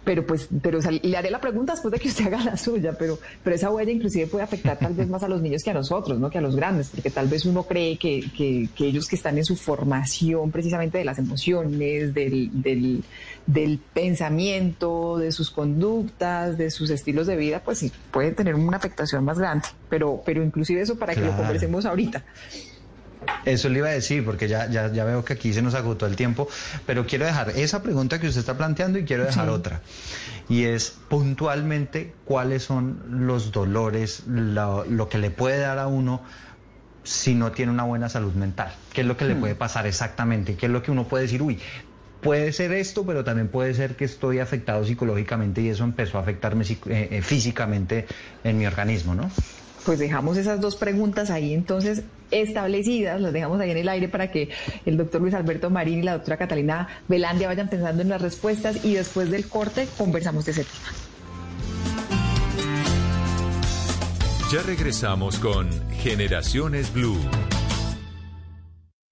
pero 0.06 0.26
pues, 0.26 0.48
pero 0.62 0.78
o 0.78 0.82
sea, 0.82 0.92
le 0.92 1.18
haré 1.18 1.32
la 1.32 1.42
pregunta 1.42 1.74
después 1.74 1.92
de 1.92 2.00
que 2.00 2.08
usted 2.08 2.28
haga 2.28 2.44
la 2.44 2.58
suya, 2.58 2.96
pero, 2.98 3.20
pero 3.44 3.56
esa 3.56 3.72
huella 3.72 3.92
inclusive 3.92 4.28
puede 4.28 4.44
afectar 4.44 4.78
tal 4.78 4.94
vez 4.94 5.10
más 5.10 5.24
a 5.24 5.28
los 5.28 5.42
niños 5.42 5.64
que 5.64 5.72
a 5.72 5.74
nosotros, 5.74 6.20
¿no? 6.20 6.30
Que 6.30 6.38
a 6.38 6.42
los 6.42 6.56
grandes, 6.56 6.90
porque 6.90 7.10
tal 7.10 7.28
vez 7.28 7.46
uno 7.46 7.64
cree 7.64 7.98
que, 7.98 8.24
que, 8.38 8.70
que 8.76 8.86
ellos 8.86 9.08
que 9.08 9.16
están 9.16 9.38
en 9.38 9.44
su 9.44 9.56
formación 9.56 10.52
precisamente 10.52 11.00
de 11.00 11.06
las 11.06 11.18
emociones, 11.18 12.14
del, 12.14 12.62
del, 12.62 13.04
del 13.48 13.80
pensamiento, 13.94 15.18
de 15.18 15.32
sus 15.32 15.50
conductas, 15.50 16.58
de 16.58 16.70
sus 16.70 16.92
estilos 16.92 17.26
de 17.26 17.36
vida, 17.36 17.62
pues 17.66 17.80
sí, 17.80 17.92
puede 18.12 18.32
tener 18.32 18.54
una 18.54 18.78
afectación 18.78 19.26
más 19.26 19.40
grande. 19.40 19.66
Pero, 19.90 20.22
pero 20.24 20.44
inclusive 20.44 20.82
eso 20.82 20.98
para 21.00 21.16
que 21.16 21.22
lo 21.22 21.36
conversemos 21.36 21.86
ahorita. 21.86 22.24
Eso 23.46 23.70
le 23.70 23.80
iba 23.80 23.88
a 23.90 23.92
decir, 23.92 24.24
porque 24.26 24.48
ya, 24.48 24.70
ya, 24.70 24.92
ya 24.92 25.04
veo 25.06 25.24
que 25.24 25.34
aquí 25.34 25.54
se 25.54 25.62
nos 25.62 25.76
agotó 25.76 26.06
el 26.08 26.16
tiempo, 26.16 26.48
pero 26.86 27.06
quiero 27.06 27.26
dejar 27.26 27.52
esa 27.52 27.84
pregunta 27.84 28.20
que 28.20 28.28
usted 28.28 28.40
está 28.40 28.58
planteando 28.58 28.98
y 29.00 29.06
quiero 29.06 29.24
dejar 29.26 29.46
Sí. 29.46 29.52
otra. 29.52 29.82
Y 30.50 30.64
es 30.64 30.96
puntualmente 31.10 32.14
cuáles 32.26 32.64
son 32.64 33.28
los 33.28 33.52
dolores, 33.52 34.24
lo, 34.28 34.86
lo 34.86 35.10
que 35.10 35.18
le 35.18 35.32
puede 35.32 35.60
dar 35.60 35.80
a 35.80 35.88
uno 35.88 36.24
si 37.04 37.36
no 37.36 37.52
tiene 37.52 37.72
una 37.72 37.84
buena 37.84 38.10
salud 38.10 38.34
mental. 38.34 38.74
¿Qué 38.94 39.02
es 39.02 39.08
lo 39.08 39.16
que 39.16 39.26
le 39.26 39.36
puede 39.36 39.54
pasar 39.56 39.86
exactamente? 39.86 40.56
¿Qué 40.56 40.66
es 40.66 40.72
lo 40.72 40.82
que 40.82 40.92
uno 40.92 41.08
puede 41.08 41.24
decir? 41.26 41.42
Uy, 41.44 41.60
puede 42.22 42.52
ser 42.52 42.72
esto, 42.72 43.06
pero 43.06 43.24
también 43.24 43.48
puede 43.48 43.76
ser 43.76 43.96
que 43.96 44.06
estoy 44.06 44.40
afectado 44.40 44.84
psicológicamente 44.84 45.62
y 45.62 45.70
eso 45.70 45.84
empezó 45.84 46.18
a 46.18 46.22
afectarme 46.22 46.64
eh, 46.66 46.78
eh, 47.12 47.22
físicamente 47.22 48.08
en 48.44 48.58
mi 48.58 48.66
organismo, 48.66 49.14
¿no? 49.14 49.30
Pues 49.86 50.00
dejamos 50.00 50.38
esas 50.38 50.60
dos 50.60 50.76
preguntas 50.76 51.30
ahí 51.30 51.54
entonces 51.54 52.04
establecidas, 52.32 53.22
las 53.22 53.32
dejamos 53.32 53.60
ahí 53.60 53.70
en 53.72 53.78
el 53.78 53.90
aire 53.90 54.08
para 54.08 54.32
que 54.32 54.50
el 54.86 54.98
doctor 54.98 55.22
Luis 55.22 55.36
Alberto 55.36 55.70
Marín 55.70 56.00
y 56.00 56.02
la 56.02 56.14
doctora 56.14 56.38
Catalina 56.38 56.88
Velandia 57.08 57.48
vayan 57.48 57.70
pensando 57.70 58.02
en 58.02 58.10
las 58.10 58.22
respuestas 58.22 58.84
y 58.84 58.96
después 58.96 59.30
del 59.30 59.48
corte 59.48 59.88
conversamos 59.98 60.46
de 60.46 60.52
ese 60.52 60.64
tema. 60.64 61.06
Ya 64.52 64.62
regresamos 64.62 65.40
con 65.40 65.70
Generaciones 65.92 66.94
Blue. 66.94 67.18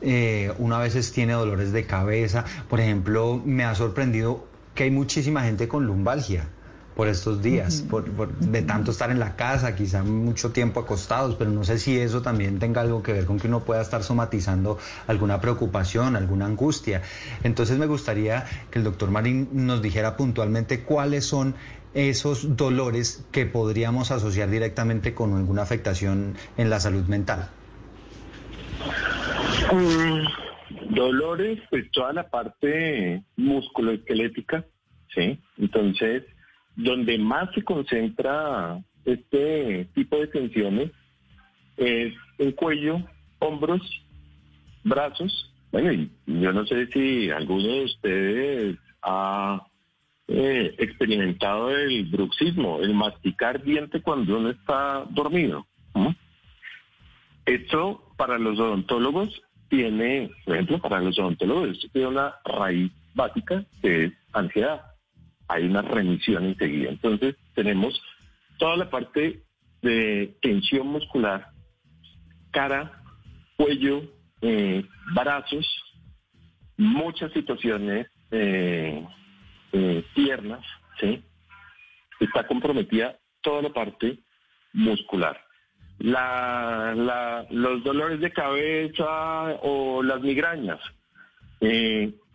eh, 0.00 0.52
una 0.58 0.78
veces 0.78 1.12
tiene 1.12 1.34
dolores 1.34 1.72
de 1.72 1.84
cabeza. 1.86 2.44
Por 2.68 2.80
ejemplo, 2.80 3.40
me 3.44 3.64
ha 3.64 3.74
sorprendido 3.74 4.46
que 4.74 4.84
hay 4.84 4.90
muchísima 4.90 5.42
gente 5.42 5.68
con 5.68 5.86
lumbalgia. 5.86 6.48
Por 6.94 7.08
estos 7.08 7.42
días, 7.42 7.82
por, 7.88 8.04
de 8.04 8.62
tanto 8.62 8.90
estar 8.90 9.10
en 9.10 9.18
la 9.18 9.36
casa, 9.36 9.74
quizá 9.74 10.02
mucho 10.02 10.50
tiempo 10.50 10.80
acostados, 10.80 11.36
pero 11.36 11.50
no 11.50 11.64
sé 11.64 11.78
si 11.78 11.98
eso 11.98 12.20
también 12.20 12.58
tenga 12.58 12.80
algo 12.80 13.02
que 13.02 13.12
ver 13.12 13.26
con 13.26 13.38
que 13.38 13.48
uno 13.48 13.60
pueda 13.60 13.80
estar 13.80 14.02
somatizando 14.02 14.78
alguna 15.06 15.40
preocupación, 15.40 16.16
alguna 16.16 16.46
angustia. 16.46 17.02
Entonces 17.42 17.78
me 17.78 17.86
gustaría 17.86 18.44
que 18.70 18.78
el 18.80 18.84
doctor 18.84 19.10
Marín 19.10 19.48
nos 19.52 19.82
dijera 19.82 20.16
puntualmente 20.16 20.82
cuáles 20.82 21.24
son 21.24 21.54
esos 21.94 22.56
dolores 22.56 23.26
que 23.32 23.46
podríamos 23.46 24.10
asociar 24.10 24.50
directamente 24.50 25.14
con 25.14 25.34
alguna 25.34 25.62
afectación 25.62 26.34
en 26.56 26.70
la 26.70 26.80
salud 26.80 27.04
mental. 27.06 27.50
Mm, 29.72 30.94
dolores, 30.94 31.60
pues 31.70 31.90
toda 31.92 32.12
la 32.12 32.28
parte 32.28 33.22
musculoesquelética, 33.36 34.64
¿sí? 35.14 35.38
Entonces, 35.58 36.24
donde 36.82 37.18
más 37.18 37.52
se 37.54 37.62
concentra 37.62 38.82
este 39.04 39.86
tipo 39.94 40.18
de 40.18 40.26
tensiones 40.28 40.90
es 41.76 42.14
el 42.38 42.54
cuello, 42.54 43.02
hombros, 43.38 43.80
brazos. 44.84 45.52
Bueno, 45.72 46.08
yo 46.26 46.52
no 46.52 46.66
sé 46.66 46.86
si 46.88 47.30
alguno 47.30 47.66
de 47.66 47.84
ustedes 47.84 48.76
ha 49.02 49.66
eh, 50.28 50.74
experimentado 50.78 51.70
el 51.70 52.06
bruxismo, 52.06 52.80
el 52.80 52.94
masticar 52.94 53.62
diente 53.62 54.00
cuando 54.00 54.38
uno 54.38 54.50
está 54.50 55.04
dormido. 55.10 55.66
Esto 57.46 58.12
para 58.16 58.38
los 58.38 58.58
odontólogos 58.60 59.42
tiene, 59.68 60.30
por 60.44 60.54
ejemplo, 60.54 60.78
para 60.78 61.00
los 61.00 61.18
odontólogos, 61.18 61.70
esto 61.70 61.88
tiene 61.92 62.08
una 62.08 62.34
raíz 62.44 62.92
básica 63.14 63.64
que 63.82 64.04
es 64.04 64.12
ansiedad 64.32 64.89
hay 65.50 65.64
una 65.64 65.82
remisión 65.82 66.44
enseguida. 66.44 66.90
Entonces 66.90 67.34
tenemos 67.54 68.00
toda 68.58 68.76
la 68.76 68.88
parte 68.88 69.42
de 69.82 70.36
tensión 70.40 70.86
muscular, 70.86 71.48
cara, 72.52 73.02
cuello, 73.56 74.02
eh, 74.42 74.84
brazos, 75.12 75.66
muchas 76.76 77.32
situaciones 77.32 78.06
eh, 78.30 79.04
eh, 79.72 80.04
piernas, 80.14 80.64
¿sí? 81.00 81.22
Está 82.20 82.46
comprometida 82.46 83.18
toda 83.40 83.62
la 83.62 83.70
parte 83.70 84.18
muscular. 84.72 85.40
La, 85.98 86.94
los 87.50 87.82
dolores 87.82 88.20
de 88.20 88.32
cabeza 88.32 89.58
o 89.62 90.02
las 90.02 90.20
migrañas 90.22 90.80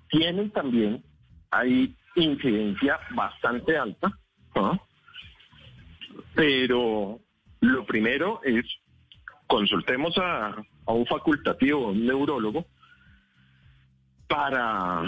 tienen 0.10 0.51
también, 0.51 1.04
hay 1.49 1.95
incidencia 2.15 2.99
bastante 3.12 3.78
alta, 3.78 4.12
pero 6.34 7.19
lo 7.62 7.86
primero 7.86 8.41
es 8.43 8.65
consultemos 9.47 10.17
a, 10.17 10.56
un 10.88 11.06
facultativo, 11.06 11.88
un 11.89 12.06
neurólogo, 12.06 12.65
para 14.28 15.04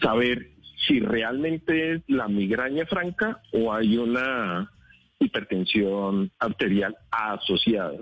saber 0.00 0.50
si 0.86 1.00
realmente 1.00 1.94
es 1.94 2.02
la 2.08 2.28
migraña 2.28 2.86
franca 2.86 3.40
o 3.52 3.72
hay 3.72 3.96
una 3.96 4.70
hipertensión 5.18 6.30
arterial 6.38 6.96
asociada 7.10 7.98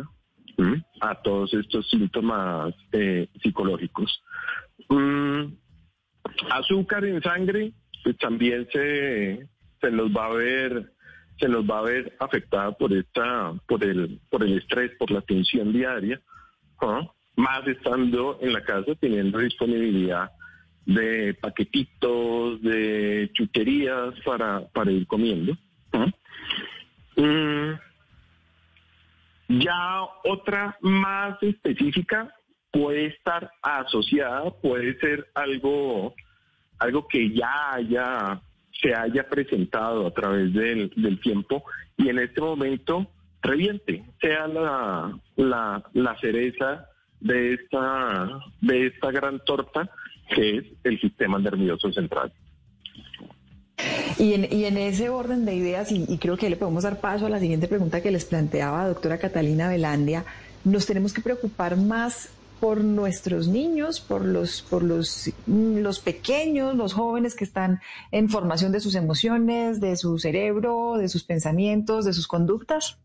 a 1.01 1.15
todos 1.23 1.53
estos 1.55 1.89
síntomas 1.91 2.75
eh, 2.93 3.29
psicológicos. 3.43 4.23
Mm, 4.89 5.55
azúcar 6.51 7.05
en 7.05 7.21
sangre 7.21 7.73
también 8.19 8.69
se, 8.73 9.49
se 9.81 9.91
los 9.91 10.11
va 10.11 10.27
a 10.27 10.33
ver 10.33 10.93
se 11.39 11.49
los 11.49 11.65
va 11.65 11.79
a 11.79 11.83
ver 11.83 12.17
afectada 12.21 12.73
por 12.73 12.93
esta 12.93 13.53
por 13.67 13.83
el 13.85 14.21
por 14.31 14.43
el 14.43 14.59
estrés 14.59 14.93
por 14.99 15.11
la 15.11 15.21
tensión 15.23 15.73
diaria 15.73 16.21
más 17.37 17.67
estando 17.67 18.39
en 18.41 18.53
la 18.53 18.63
casa 18.63 18.95
teniendo 19.01 19.39
disponibilidad 19.39 20.31
de 20.85 21.35
paquetitos 21.35 22.61
de 22.63 23.31
chucherías 23.35 24.15
para 24.25 24.67
para 24.69 24.91
ir 24.91 25.07
comiendo 25.07 25.57
mm, 27.17 27.73
ya 29.49 30.03
otra 30.25 30.77
más 30.81 31.43
específica 31.43 32.35
puede 32.71 33.07
estar 33.07 33.51
asociada 33.63 34.51
puede 34.61 34.99
ser 34.99 35.27
algo 35.35 36.15
algo 36.83 37.07
que 37.07 37.33
ya 37.33 37.75
haya, 37.75 38.41
se 38.81 38.95
haya 38.95 39.29
presentado 39.29 40.07
a 40.07 40.11
través 40.11 40.53
del, 40.53 40.91
tiempo 41.23 41.65
y 41.97 42.09
en 42.09 42.19
este 42.19 42.41
momento 42.41 43.07
reviente, 43.41 44.05
sea 44.21 44.49
la, 44.49 45.17
la, 45.37 45.83
la 45.93 46.19
cereza 46.21 46.89
de 47.21 47.55
esta, 47.55 48.29
de 48.61 48.87
esta 48.89 49.11
gran 49.13 49.39
torta 49.45 49.89
que 50.35 50.59
es 50.59 50.65
el 50.83 51.01
sistema 51.01 51.39
nervioso 51.39 51.93
central. 51.93 52.33
Y 54.19 54.35
en, 54.35 54.53
y 54.53 54.65
en 54.65 54.77
ese 54.77 55.09
orden 55.09 55.45
de 55.45 55.55
ideas, 55.55 55.93
y, 55.93 56.05
y, 56.09 56.19
creo 56.19 56.37
que 56.37 56.51
le 56.51 56.57
podemos 56.57 56.85
dar 56.85 57.01
paso 57.01 57.27
a 57.27 57.29
la 57.29 57.39
siguiente 57.39 57.69
pregunta 57.69 58.01
que 58.01 58.11
les 58.11 58.25
planteaba 58.25 58.87
doctora 58.89 59.19
Catalina 59.19 59.69
Velandia, 59.69 60.25
nos 60.65 60.87
tenemos 60.87 61.13
que 61.13 61.21
preocupar 61.21 61.77
más 61.77 62.33
por 62.63 62.85
nuestros 62.85 63.49
niños, 63.49 63.99
por 63.99 64.25
los, 64.25 64.63
por 64.63 64.85
los, 64.85 65.35
los 65.49 65.99
pequeños, 65.99 66.77
los 66.77 66.95
jóvenes 66.95 67.35
que 67.35 67.43
están 67.43 67.81
en 68.13 68.29
formación 68.29 68.71
de 68.71 68.79
sus 68.79 68.95
emociones, 68.95 69.81
de 69.81 69.97
su 69.97 70.17
cerebro, 70.21 70.95
de 70.97 71.09
sus 71.09 71.25
pensamientos, 71.25 72.05
de 72.05 72.13
sus 72.13 72.29
conductas? 72.29 73.03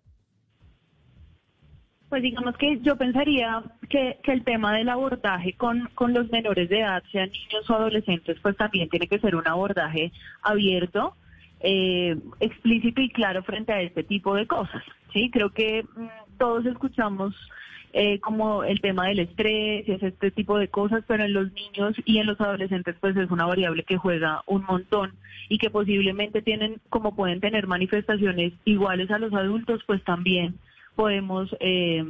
Pues 2.08 2.22
digamos 2.22 2.56
que 2.58 2.80
yo 2.82 2.98
pensaría 2.98 3.64
que, 3.90 4.20
el 4.26 4.44
tema 4.44 4.78
del 4.78 4.90
abordaje 4.90 5.54
con, 5.54 5.90
con 5.96 6.14
los 6.14 6.30
menores 6.30 6.70
de 6.70 6.82
edad, 6.82 7.02
sean 7.12 7.32
niños 7.32 7.68
o 7.68 7.74
adolescentes, 7.74 8.38
pues 8.44 8.56
también 8.58 8.90
tiene 8.90 9.08
que 9.08 9.18
ser 9.18 9.36
un 9.36 9.48
abordaje 9.48 10.12
abierto, 10.44 11.16
eh, 11.62 12.16
explícito 12.40 13.02
y 13.02 13.10
claro 13.10 13.42
frente 13.42 13.74
a 13.74 13.82
este 13.82 14.04
tipo 14.04 14.36
de 14.36 14.46
cosas. 14.46 14.84
Sí, 15.14 15.32
creo 15.32 15.50
que 15.50 15.84
mm, 15.84 16.38
todos 16.38 16.64
escuchamos 16.68 17.34
eh, 17.94 18.20
como 18.20 18.64
el 18.64 18.82
tema 18.82 19.08
del 19.08 19.20
estrés 19.20 19.88
y 19.88 19.92
este 19.92 20.32
tipo 20.32 20.58
de 20.58 20.68
cosas, 20.68 21.04
pero 21.08 21.24
en 21.24 21.34
los 21.34 21.52
niños 21.54 21.96
y 22.06 22.20
en 22.20 22.28
los 22.28 22.40
adolescentes 22.40 22.96
pues 23.00 23.16
es 23.16 23.32
una 23.32 23.46
variable 23.46 23.84
que 23.84 23.98
juega 23.98 24.44
un 24.46 24.64
montón 24.64 25.14
y 25.50 25.58
que 25.58 25.70
posiblemente 25.70 26.42
tienen, 26.42 26.82
como 26.90 27.16
pueden 27.16 27.40
tener 27.40 27.68
manifestaciones 27.68 28.54
iguales 28.66 29.10
a 29.12 29.20
los 29.20 29.34
adultos, 29.34 29.82
pues 29.88 30.04
también 30.04 30.56
podemos 30.96 31.56
eh, 31.60 32.04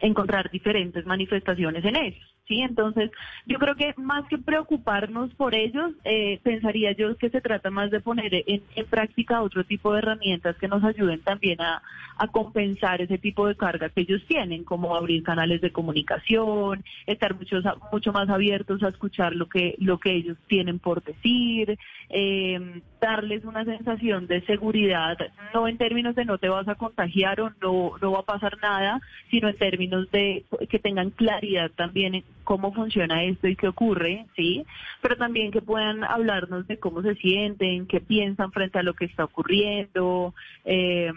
encontrar 0.00 0.50
diferentes 0.50 1.04
manifestaciones 1.06 1.84
en 1.84 1.96
ellos. 1.96 2.35
¿Sí? 2.46 2.60
Entonces, 2.62 3.10
yo 3.46 3.58
creo 3.58 3.74
que 3.74 3.94
más 3.96 4.26
que 4.28 4.38
preocuparnos 4.38 5.32
por 5.34 5.54
ellos, 5.54 5.92
eh, 6.04 6.40
pensaría 6.42 6.92
yo 6.92 7.16
que 7.16 7.30
se 7.30 7.40
trata 7.40 7.70
más 7.70 7.90
de 7.90 8.00
poner 8.00 8.32
en, 8.46 8.62
práctica 8.88 9.42
otro 9.42 9.64
tipo 9.64 9.92
de 9.92 9.98
herramientas 9.98 10.56
que 10.56 10.68
nos 10.68 10.82
ayuden 10.84 11.20
también 11.20 11.60
a, 11.60 11.82
compensar 12.32 13.02
ese 13.02 13.18
tipo 13.18 13.46
de 13.46 13.56
carga 13.56 13.90
que 13.90 14.00
ellos 14.00 14.22
tienen, 14.26 14.64
como 14.64 14.96
abrir 14.96 15.22
canales 15.22 15.60
de 15.60 15.70
comunicación, 15.70 16.82
estar 17.06 17.34
mucho, 17.34 17.60
mucho 17.92 18.12
más 18.12 18.28
abiertos 18.30 18.82
a 18.82 18.88
escuchar 18.88 19.34
lo 19.34 19.48
que, 19.48 19.74
lo 19.78 19.98
que 19.98 20.12
ellos 20.12 20.36
tienen 20.46 20.78
por 20.78 21.02
decir, 21.02 21.78
eh, 22.08 22.80
darles 23.06 23.44
una 23.44 23.64
sensación 23.64 24.26
de 24.26 24.40
seguridad, 24.46 25.16
no 25.54 25.68
en 25.68 25.78
términos 25.78 26.16
de 26.16 26.24
no 26.24 26.38
te 26.38 26.48
vas 26.48 26.66
a 26.66 26.74
contagiar 26.74 27.40
o 27.40 27.50
no, 27.62 27.92
no 28.02 28.12
va 28.12 28.20
a 28.20 28.32
pasar 28.34 28.58
nada, 28.60 29.00
sino 29.30 29.48
en 29.48 29.56
términos 29.56 30.10
de 30.10 30.44
que 30.68 30.80
tengan 30.80 31.10
claridad 31.10 31.70
también 31.70 32.16
en 32.16 32.24
cómo 32.42 32.72
funciona 32.72 33.22
esto 33.22 33.46
y 33.46 33.54
qué 33.54 33.68
ocurre, 33.68 34.26
¿sí? 34.34 34.66
Pero 35.02 35.16
también 35.16 35.52
que 35.52 35.62
puedan 35.62 36.02
hablarnos 36.02 36.66
de 36.66 36.78
cómo 36.78 37.00
se 37.02 37.14
sienten, 37.14 37.86
qué 37.86 38.00
piensan 38.00 38.50
frente 38.50 38.80
a 38.80 38.82
lo 38.82 38.94
que 38.94 39.04
está 39.04 39.22
ocurriendo, 39.22 40.34
eh, 40.64 41.12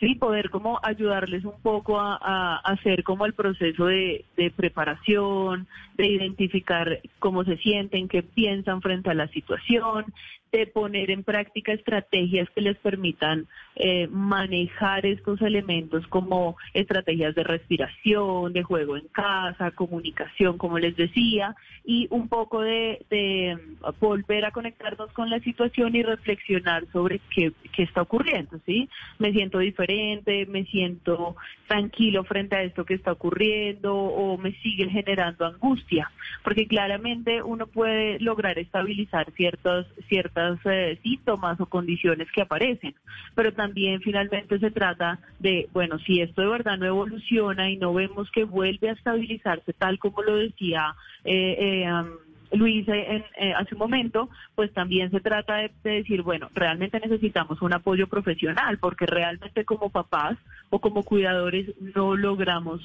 sí, 0.00 0.16
poder 0.16 0.50
como 0.50 0.80
ayudarles 0.82 1.44
un 1.44 1.60
poco 1.62 2.00
a, 2.00 2.56
hacer 2.64 3.04
como 3.04 3.24
el 3.24 3.34
proceso 3.34 3.86
de, 3.86 4.24
de, 4.36 4.50
preparación, 4.50 5.68
de 5.96 6.06
identificar 6.08 7.00
cómo 7.20 7.44
se 7.44 7.56
sienten, 7.58 8.08
qué 8.08 8.24
piensan 8.24 8.80
frente 8.82 9.10
a 9.10 9.14
la 9.14 9.28
situación, 9.28 10.06
de 10.52 10.66
poner 10.66 11.10
en 11.10 11.22
práctica 11.22 11.72
estrategias 11.72 12.48
que 12.50 12.60
les 12.60 12.76
permitan 12.78 13.46
eh, 13.76 14.08
manejar 14.08 15.06
estos 15.06 15.40
elementos 15.42 16.06
como 16.08 16.56
estrategias 16.74 17.34
de 17.34 17.44
respiración, 17.44 18.52
de 18.52 18.62
juego 18.62 18.96
en 18.96 19.06
casa, 19.08 19.70
comunicación, 19.70 20.58
como 20.58 20.78
les 20.78 20.96
decía, 20.96 21.54
y 21.84 22.08
un 22.10 22.28
poco 22.28 22.62
de, 22.62 23.04
de 23.10 23.58
volver 24.00 24.44
a 24.44 24.50
conectarnos 24.50 25.12
con 25.12 25.30
la 25.30 25.40
situación 25.40 25.94
y 25.94 26.02
reflexionar 26.02 26.84
sobre 26.92 27.20
qué, 27.34 27.52
qué 27.72 27.84
está 27.84 28.02
ocurriendo, 28.02 28.60
¿sí? 28.66 28.88
Me 29.18 29.32
siento 29.32 29.58
diferente, 29.58 30.46
me 30.46 30.64
siento 30.64 31.36
tranquilo 31.68 32.24
frente 32.24 32.56
a 32.56 32.62
esto 32.62 32.84
que 32.84 32.94
está 32.94 33.12
ocurriendo 33.12 33.94
o 33.94 34.36
me 34.36 34.52
sigue 34.60 34.88
generando 34.88 35.46
angustia, 35.46 36.10
porque 36.42 36.66
claramente 36.66 37.42
uno 37.42 37.66
puede 37.66 38.18
lograr 38.18 38.58
estabilizar 38.58 39.30
ciertas 39.32 39.86
ciertas 40.08 40.39
eh, 40.64 40.98
síntomas 41.02 41.60
o 41.60 41.66
condiciones 41.66 42.28
que 42.32 42.42
aparecen. 42.42 42.94
Pero 43.34 43.52
también 43.52 44.00
finalmente 44.00 44.58
se 44.58 44.70
trata 44.70 45.18
de, 45.38 45.68
bueno, 45.72 45.98
si 46.00 46.20
esto 46.20 46.42
de 46.42 46.48
verdad 46.48 46.78
no 46.78 46.86
evoluciona 46.86 47.70
y 47.70 47.76
no 47.76 47.92
vemos 47.94 48.30
que 48.30 48.44
vuelve 48.44 48.90
a 48.90 48.92
estabilizarse 48.92 49.72
tal 49.72 49.98
como 49.98 50.22
lo 50.22 50.36
decía 50.36 50.94
eh, 51.24 51.84
eh, 51.84 52.04
Luis 52.52 52.86
en, 52.88 53.24
hace 53.56 53.74
un 53.74 53.78
momento, 53.78 54.28
pues 54.54 54.72
también 54.72 55.10
se 55.10 55.20
trata 55.20 55.56
de, 55.56 55.70
decir, 55.84 56.22
bueno, 56.22 56.50
realmente 56.54 56.98
necesitamos 56.98 57.62
un 57.62 57.72
apoyo 57.72 58.08
profesional 58.08 58.78
porque 58.78 59.06
realmente 59.06 59.64
como 59.64 59.90
papás 59.90 60.36
o 60.68 60.80
como 60.80 61.04
cuidadores 61.04 61.68
no 61.94 62.16
logramos 62.16 62.80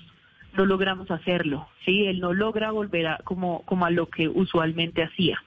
no 0.56 0.66
logramos 0.66 1.12
hacerlo, 1.12 1.68
¿sí? 1.84 2.06
Él 2.08 2.22
no 2.22 2.32
logra 2.32 2.72
volver 2.72 3.08
a 3.08 3.18
como, 3.26 3.64
como 3.64 3.86
a 3.86 3.90
lo 3.90 4.08
que 4.08 4.30
usualmente 4.30 5.04
hacía. 5.04 5.38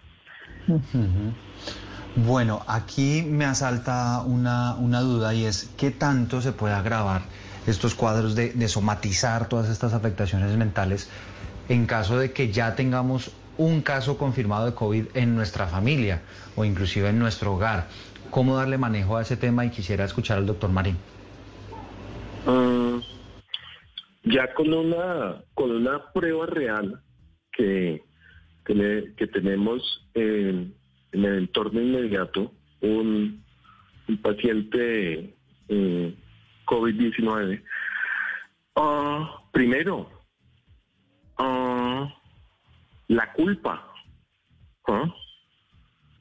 Bueno, 2.17 2.63
aquí 2.67 3.23
me 3.23 3.45
asalta 3.45 4.23
una, 4.23 4.75
una, 4.75 5.01
duda 5.01 5.35
y 5.35 5.45
es 5.45 5.71
qué 5.77 5.91
tanto 5.91 6.41
se 6.41 6.53
puede 6.53 6.75
agravar 6.75 7.23
estos 7.67 7.95
cuadros 7.95 8.35
de, 8.35 8.69
somatizar 8.69 9.49
todas 9.49 9.69
estas 9.69 9.93
afectaciones 9.93 10.57
mentales 10.57 11.11
en 11.69 11.87
caso 11.87 12.19
de 12.19 12.33
que 12.33 12.51
ya 12.51 12.75
tengamos 12.75 13.31
un 13.59 13.83
caso 13.83 14.17
confirmado 14.17 14.67
de 14.67 14.75
COVID 14.75 15.07
en 15.15 15.37
nuestra 15.37 15.67
familia 15.67 16.23
o 16.57 16.65
inclusive 16.65 17.09
en 17.11 17.19
nuestro 17.19 17.55
hogar. 17.55 17.89
¿Cómo 18.31 18.57
darle 18.57 18.79
manejo 18.79 19.17
a 19.17 19.23
ese 19.23 19.37
tema? 19.37 19.65
Y 19.65 19.71
quisiera 19.71 20.05
escuchar 20.05 20.39
al 20.39 20.47
doctor 20.47 20.71
Marín. 20.71 20.97
Ah, 22.47 22.99
ya 24.25 24.55
con 24.55 24.73
una, 24.73 25.43
con 25.55 25.71
una 25.71 26.13
prueba 26.13 26.47
real 26.47 27.01
que, 27.53 28.03
que, 28.65 29.27
tenemos 29.33 30.07
en, 31.13 31.25
el 31.25 31.39
entorno 31.39 31.81
inmediato, 31.81 32.53
un, 32.81 33.45
paciente 34.23 35.35
eh, 35.69 36.15
COVID-19, 36.65 37.63
ah, 38.77 39.43
primero, 39.53 40.09
uh, 41.39 42.07
la 43.09 43.33
culpa. 43.35 43.85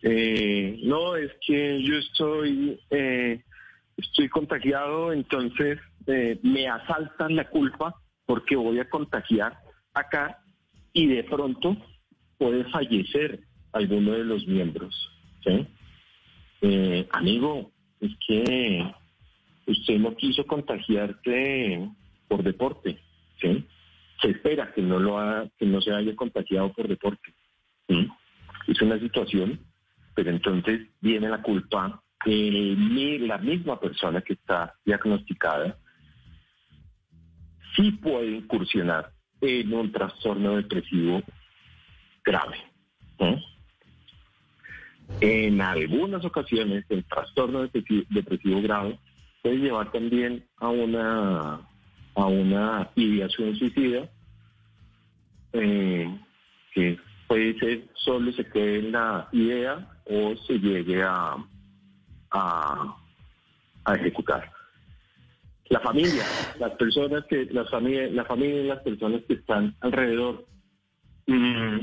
Eh, 0.02 0.80
no, 0.84 1.16
es 1.16 1.32
que 1.46 1.82
yo 1.82 1.96
estoy, 1.98 2.80
eh, 2.90 3.42
estoy 3.96 4.30
contagiado, 4.30 5.12
entonces 5.12 5.80
eh, 6.06 6.40
me 6.44 6.68
asaltan 6.68 7.36
la 7.36 7.50
culpa 7.50 7.96
porque 8.26 8.56
voy 8.56 8.80
a 8.80 8.90
contagiar 8.90 9.58
acá 9.94 10.40
y 10.94 11.08
de 11.08 11.24
pronto 11.24 11.78
puede 12.38 12.66
fallecer 12.66 13.40
alguno 13.78 14.14
de 14.14 14.24
los 14.24 14.46
miembros. 14.48 15.12
Eh, 16.62 17.08
amigo, 17.12 17.72
es 18.02 18.12
que 18.28 18.84
usted 19.66 19.98
no 20.00 20.16
quiso 20.16 20.46
contagiarte 20.46 21.90
por 22.28 22.44
deporte, 22.44 23.00
¿sí? 23.40 23.66
Se 24.22 24.32
espera 24.32 24.74
que 24.74 24.82
no 24.82 25.00
lo 25.00 25.20
ha, 25.20 25.48
que 25.58 25.66
no 25.66 25.80
se 25.80 25.94
haya 25.94 26.16
contagiado 26.16 26.74
por 26.74 26.88
deporte. 26.88 27.34
Es 28.68 28.82
una 28.82 29.00
situación, 29.00 29.60
pero 30.16 30.32
entonces 30.32 30.88
viene 31.00 31.30
la 31.30 31.42
culpa 31.42 32.02
de 32.26 33.18
la 33.22 33.38
misma 33.38 33.80
persona 33.80 34.22
que 34.22 34.34
está 34.34 34.74
diagnosticada 34.84 35.78
sí 37.78 37.92
puede 37.92 38.32
incursionar 38.32 39.12
en 39.40 39.74
un 39.74 39.92
trastorno 39.92 40.56
depresivo 40.56 41.22
grave. 42.26 42.58
En 45.22 45.62
algunas 45.62 46.24
ocasiones 46.26 46.86
el 46.90 47.04
trastorno 47.06 47.68
depresivo, 48.10 48.62
grave 48.62 49.00
puede 49.42 49.58
llevar 49.58 49.92
también 49.92 50.46
a 50.58 50.70
una 50.70 51.62
a 52.16 52.26
una 52.26 52.90
ideación 52.96 53.56
suicida 53.56 54.10
eh, 55.54 56.20
que 56.74 57.00
puede 57.28 57.58
ser 57.60 57.84
solo 57.94 58.32
se 58.32 58.46
quede 58.46 58.80
en 58.80 58.92
la 58.92 59.28
idea 59.32 59.88
o 60.06 60.36
se 60.48 60.60
llegue 60.60 61.04
a, 61.04 61.36
a, 62.32 62.96
ejecutar. 63.96 64.52
La 65.70 65.80
familia, 65.82 66.24
las 66.60 66.72
personas 66.74 67.26
que, 67.26 67.46
las 67.52 67.70
familias, 67.70 68.12
la 68.14 68.26
familia 68.26 68.62
y 68.62 68.68
las 68.68 68.82
personas 68.82 69.22
que 69.28 69.34
están 69.34 69.76
alrededor, 69.82 70.46
mm, 71.28 71.78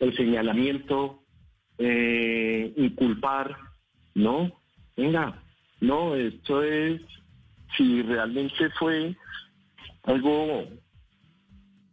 el 0.00 0.16
señalamiento, 0.16 1.23
eh, 1.78 2.72
inculpar, 2.76 3.56
no, 4.14 4.60
venga, 4.96 5.42
no, 5.80 6.14
esto 6.14 6.62
es, 6.62 7.00
si 7.76 8.02
realmente 8.02 8.70
fue 8.78 9.16
algo 10.04 10.68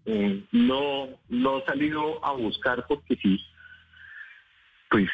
eh, 0.06 0.44
no, 0.52 1.08
no 1.30 1.62
salido 1.66 2.24
a 2.26 2.34
buscar 2.34 2.86
porque 2.88 3.16
sí, 3.16 3.40
pues 4.90 5.10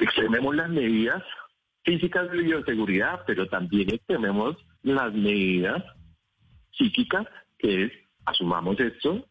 extrememos 0.00 0.54
las 0.54 0.70
medidas 0.70 1.22
físicas 1.84 2.30
de 2.30 2.42
bioseguridad, 2.42 3.22
pero 3.26 3.48
también 3.48 3.88
extrememos 3.92 4.56
las 4.82 5.12
medidas 5.12 5.82
psíquicas, 6.72 7.26
que 7.58 7.84
es 7.84 7.92
asumamos 8.24 8.78
esto 8.78 9.26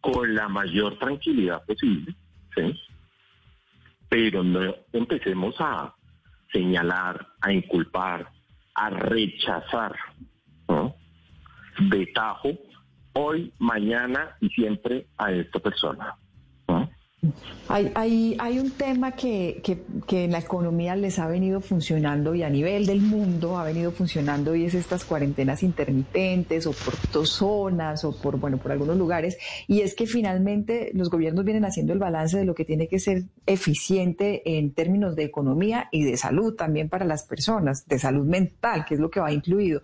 con 0.00 0.34
la 0.34 0.48
mayor 0.48 0.98
tranquilidad 0.98 1.64
posible, 1.66 2.14
¿sí? 2.54 2.80
Pero 4.08 4.42
no 4.42 4.74
empecemos 4.92 5.54
a 5.58 5.94
señalar, 6.52 7.26
a 7.40 7.52
inculpar, 7.52 8.30
a 8.74 8.90
rechazar 8.90 9.94
¿no? 10.68 10.94
de 11.78 12.06
tajo 12.06 12.50
hoy, 13.14 13.52
mañana 13.58 14.36
y 14.40 14.48
siempre 14.50 15.06
a 15.18 15.32
esta 15.32 15.58
persona. 15.58 16.16
Hay, 17.68 17.92
hay, 17.94 18.36
hay, 18.38 18.58
un 18.58 18.70
tema 18.70 19.12
que, 19.12 19.60
que, 20.06 20.24
en 20.24 20.32
la 20.32 20.38
economía 20.38 20.96
les 20.96 21.18
ha 21.18 21.26
venido 21.26 21.60
funcionando 21.60 22.34
y 22.34 22.42
a 22.42 22.48
nivel 22.48 22.86
del 22.86 23.02
mundo 23.02 23.58
ha 23.58 23.64
venido 23.64 23.90
funcionando 23.92 24.54
y 24.54 24.64
es 24.64 24.74
estas 24.74 25.04
cuarentenas 25.04 25.62
intermitentes 25.62 26.66
o 26.66 26.72
por 26.72 26.94
dos 27.12 27.30
zonas 27.30 28.04
o 28.04 28.18
por, 28.20 28.38
bueno, 28.38 28.56
por 28.56 28.72
algunos 28.72 28.96
lugares. 28.96 29.36
Y 29.66 29.82
es 29.82 29.94
que 29.94 30.06
finalmente 30.06 30.90
los 30.94 31.10
gobiernos 31.10 31.44
vienen 31.44 31.66
haciendo 31.66 31.92
el 31.92 31.98
balance 31.98 32.38
de 32.38 32.44
lo 32.46 32.54
que 32.54 32.64
tiene 32.64 32.88
que 32.88 32.98
ser 32.98 33.24
eficiente 33.46 34.58
en 34.58 34.72
términos 34.72 35.14
de 35.14 35.24
economía 35.24 35.88
y 35.92 36.04
de 36.04 36.16
salud 36.16 36.54
también 36.54 36.88
para 36.88 37.04
las 37.04 37.24
personas, 37.24 37.86
de 37.86 37.98
salud 37.98 38.24
mental, 38.24 38.86
que 38.86 38.94
es 38.94 39.00
lo 39.00 39.10
que 39.10 39.20
va 39.20 39.30
incluido 39.30 39.82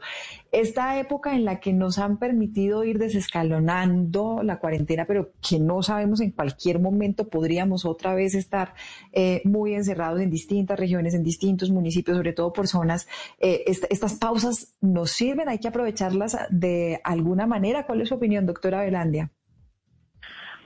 esta 0.55 0.99
época 1.01 1.35
en 1.35 1.45
la 1.45 1.59
que 1.59 1.73
nos 1.73 1.99
han 1.99 2.19
permitido 2.19 2.85
ir 2.85 2.99
desescalonando 2.99 4.43
la 4.43 4.59
cuarentena, 4.61 5.05
pero 5.05 5.33
que 5.47 5.59
no 5.59 5.83
sabemos 5.83 6.21
en 6.21 6.31
cualquier 6.31 6.79
momento 6.79 7.29
podríamos 7.35 7.85
otra 7.85 8.15
vez 8.15 8.37
estar 8.37 8.75
eh, 9.13 9.43
muy 9.45 9.75
encerrados 9.75 10.21
en 10.21 10.31
distintas 10.31 10.79
regiones, 10.79 11.15
en 11.15 11.25
distintos 11.25 11.69
municipios, 11.69 12.17
sobre 12.17 12.33
todo 12.33 12.53
por 12.53 12.69
zonas, 12.69 13.09
eh, 13.41 13.65
estas 13.67 14.15
pausas 14.21 14.77
nos 14.81 15.11
sirven, 15.11 15.49
hay 15.49 15.59
que 15.59 15.67
aprovecharlas 15.67 16.39
de 16.51 17.01
alguna 17.03 17.47
manera. 17.49 17.87
¿Cuál 17.87 18.03
es 18.03 18.09
su 18.11 18.15
opinión, 18.15 18.47
doctora 18.47 18.83
Velandia? 18.83 19.33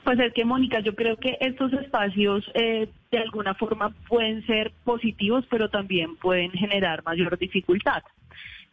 Pues 0.05 0.19
es 0.21 0.35
que, 0.35 0.45
Mónica, 0.45 0.81
yo 0.81 0.95
creo 0.95 1.17
que 1.17 1.39
estos 1.41 1.73
espacios 1.73 2.45
eh, 2.53 2.89
de 3.11 3.19
alguna 3.19 3.55
forma 3.55 3.95
pueden 4.07 4.45
ser 4.47 4.73
positivos, 4.85 5.47
pero 5.51 5.71
también 5.71 6.17
pueden 6.17 6.51
generar 6.51 7.03
mayor 7.03 7.39
dificultad. 7.39 8.03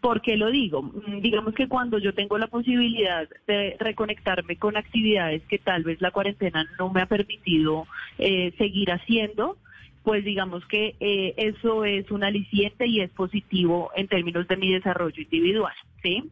¿Por 0.05 0.21
qué 0.21 0.37
lo 0.37 0.51
digo? 0.51 0.83
Mm, 0.83 1.21
digamos 1.21 1.55
que 1.55 1.67
cuando 1.67 1.97
yo 1.97 2.13
tengo 2.13 2.37
la 2.37 2.45
posibilidad 2.45 3.27
de 3.47 3.75
reconectarme 3.79 4.55
con 4.55 4.77
actividades 4.77 5.41
que 5.47 5.57
tal 5.57 5.83
vez 5.83 5.99
la 5.99 6.11
cuarentena 6.11 6.63
no 6.77 6.93
me 6.93 7.01
ha 7.01 7.07
permitido 7.07 7.87
eh, 8.19 8.53
seguir 8.59 8.91
haciendo, 8.91 9.57
pues 10.03 10.23
digamos 10.23 10.63
que 10.67 10.93
eh, 10.99 11.33
eso 11.37 11.85
es 11.85 12.11
un 12.11 12.23
aliciente 12.23 12.85
y 12.85 13.01
es 13.01 13.09
positivo 13.13 13.89
en 13.95 14.07
términos 14.07 14.47
de 14.47 14.57
mi 14.57 14.71
desarrollo 14.71 15.19
individual, 15.19 15.73
¿sí? 16.03 16.29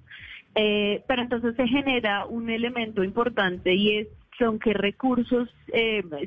Eh, 0.53 1.01
pero 1.07 1.23
entonces 1.23 1.55
se 1.55 1.67
genera 1.67 2.27
un 2.27 2.51
elemento 2.51 3.03
importante 3.03 3.73
y 3.73 3.97
es 3.97 4.07
son 4.38 4.59
qué 4.59 4.73
recursos 4.73 5.49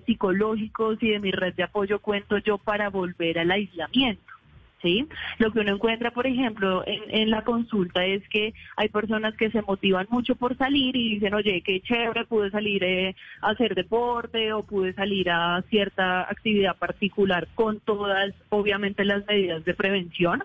psicológicos 0.05 1.01
y 1.01 1.11
de 1.11 1.21
mi 1.21 1.31
red 1.31 1.55
de 1.55 1.63
apoyo 1.63 2.01
cuento 2.01 2.39
yo 2.39 2.59
para 2.59 2.89
volver 2.89 3.39
al 3.39 3.53
aislamiento. 3.53 4.36
¿Sí? 4.83 5.07
Lo 5.39 5.53
que 5.53 5.61
uno 5.61 5.75
encuentra, 5.75 6.11
por 6.11 6.27
ejemplo, 6.27 6.83
en, 6.87 7.31
la 7.31 7.43
consulta 7.43 8.05
es 8.05 8.27
que 8.29 8.55
hay 8.77 8.89
personas 8.89 9.35
que 9.37 9.51
se 9.51 9.63
motivan 9.63 10.07
mucho 10.11 10.37
por 10.37 10.57
salir 10.57 10.97
y 10.97 11.15
dicen, 11.15 11.35
oye, 11.35 11.63
qué 11.63 11.81
chévere, 11.81 12.25
pude 12.25 12.51
salir 12.51 12.85
eh, 12.85 13.15
a 13.41 13.51
hacer 13.51 13.75
deporte 13.75 14.53
o 14.53 14.63
pude 14.63 14.93
salir 14.93 15.31
a 15.31 15.63
cierta 15.71 16.23
actividad 16.23 16.77
particular 16.77 17.49
con 17.55 17.81
todas, 17.81 18.35
obviamente, 18.51 19.05
las 19.05 19.27
medidas 19.27 19.65
de 19.65 19.75
prevención, 19.75 20.45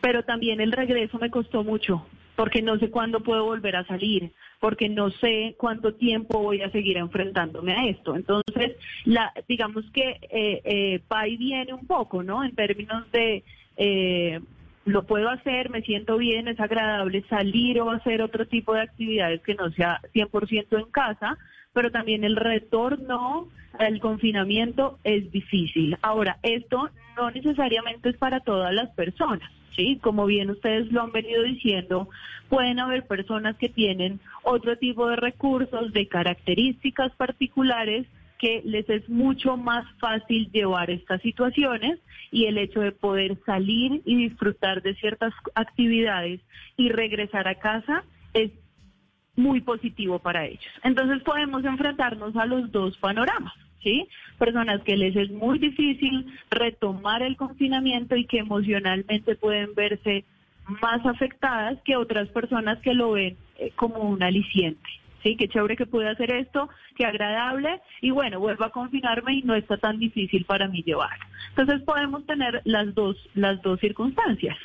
pero 0.00 0.22
también 0.24 0.60
el 0.60 0.72
regreso 0.72 1.18
me 1.18 1.30
costó 1.30 1.64
mucho 1.64 2.06
porque 2.40 2.62
no 2.62 2.78
sé 2.78 2.88
cuándo 2.88 3.20
puedo 3.20 3.44
volver 3.44 3.76
a 3.76 3.84
salir, 3.84 4.32
porque 4.60 4.88
no 4.88 5.10
sé 5.10 5.56
cuánto 5.58 5.92
tiempo 5.92 6.38
voy 6.38 6.62
a 6.62 6.70
seguir 6.70 6.96
enfrentándome 6.96 7.74
a 7.74 7.86
esto. 7.86 8.16
Entonces, 8.16 8.76
la, 9.04 9.30
digamos 9.46 9.84
que 9.92 10.18
eh, 10.30 10.62
eh, 10.64 11.02
va 11.12 11.28
y 11.28 11.36
viene 11.36 11.74
un 11.74 11.86
poco, 11.86 12.22
¿no? 12.22 12.42
En 12.42 12.54
términos 12.54 13.12
de... 13.12 13.44
Eh, 13.76 14.40
lo 14.86 15.04
puedo 15.04 15.28
hacer, 15.28 15.68
me 15.68 15.82
siento 15.82 16.16
bien, 16.16 16.48
es 16.48 16.58
agradable 16.58 17.22
salir 17.28 17.78
o 17.82 17.90
hacer 17.90 18.22
otro 18.22 18.46
tipo 18.46 18.72
de 18.72 18.80
actividades 18.80 19.42
que 19.42 19.54
no 19.54 19.70
sea 19.72 20.00
100% 20.14 20.78
en 20.78 20.90
casa, 20.90 21.36
pero 21.72 21.90
también 21.90 22.24
el 22.24 22.36
retorno 22.36 23.48
al 23.78 24.00
confinamiento 24.00 24.98
es 25.04 25.30
difícil. 25.30 25.96
Ahora, 26.02 26.38
esto 26.42 26.90
no 27.16 27.30
necesariamente 27.30 28.10
es 28.10 28.16
para 28.16 28.40
todas 28.40 28.74
las 28.74 28.90
personas. 28.90 29.50
¿sí? 29.76 29.98
Como 30.02 30.26
bien 30.26 30.50
ustedes 30.50 30.90
lo 30.90 31.02
han 31.02 31.12
venido 31.12 31.42
diciendo, 31.42 32.08
pueden 32.48 32.80
haber 32.80 33.06
personas 33.06 33.56
que 33.56 33.68
tienen 33.68 34.20
otro 34.42 34.76
tipo 34.76 35.08
de 35.08 35.16
recursos, 35.16 35.92
de 35.92 36.08
características 36.08 37.12
particulares 37.16 38.06
que 38.38 38.62
les 38.64 38.88
es 38.88 39.06
mucho 39.08 39.58
más 39.58 39.84
fácil 39.98 40.50
llevar 40.50 40.90
estas 40.90 41.20
situaciones 41.20 41.98
y 42.32 42.46
el 42.46 42.56
hecho 42.56 42.80
de 42.80 42.90
poder 42.90 43.36
salir 43.44 44.00
y 44.06 44.16
disfrutar 44.16 44.80
de 44.80 44.94
ciertas 44.94 45.34
actividades 45.54 46.40
y 46.78 46.88
regresar 46.88 47.46
a 47.48 47.56
casa 47.56 48.02
es 48.32 48.50
muy 49.36 49.60
positivo 49.60 50.18
para 50.18 50.46
ellos. 50.46 50.72
Entonces 50.82 51.22
podemos 51.22 51.64
enfrentarnos 51.64 52.36
a 52.36 52.46
los 52.46 52.70
dos 52.70 52.96
panoramas. 52.98 53.54
¿sí? 53.82 54.08
Personas 54.38 54.82
que 54.82 54.96
les 54.96 55.16
es 55.16 55.30
muy 55.30 55.58
difícil 55.58 56.26
retomar 56.50 57.22
el 57.22 57.36
confinamiento 57.36 58.16
y 58.16 58.26
que 58.26 58.38
emocionalmente 58.38 59.34
pueden 59.36 59.74
verse 59.74 60.24
más 60.82 61.04
afectadas 61.04 61.78
que 61.84 61.96
otras 61.96 62.28
personas 62.28 62.78
que 62.80 62.94
lo 62.94 63.12
ven 63.12 63.36
eh, 63.58 63.72
como 63.76 64.00
un 64.00 64.22
aliciente. 64.22 64.88
Sí, 65.22 65.36
qué 65.36 65.48
chévere 65.48 65.76
que 65.76 65.84
pude 65.84 66.08
hacer 66.08 66.32
esto, 66.32 66.70
qué 66.96 67.04
agradable 67.04 67.80
y 68.00 68.10
bueno, 68.10 68.40
vuelvo 68.40 68.64
a 68.64 68.70
confinarme 68.70 69.34
y 69.34 69.42
no 69.42 69.54
está 69.54 69.76
tan 69.76 69.98
difícil 69.98 70.46
para 70.46 70.66
mí 70.66 70.82
llevar. 70.82 71.18
Entonces 71.50 71.82
podemos 71.82 72.24
tener 72.24 72.62
las 72.64 72.94
dos 72.94 73.16
las 73.34 73.60
dos 73.60 73.78
circunstancias. 73.80 74.56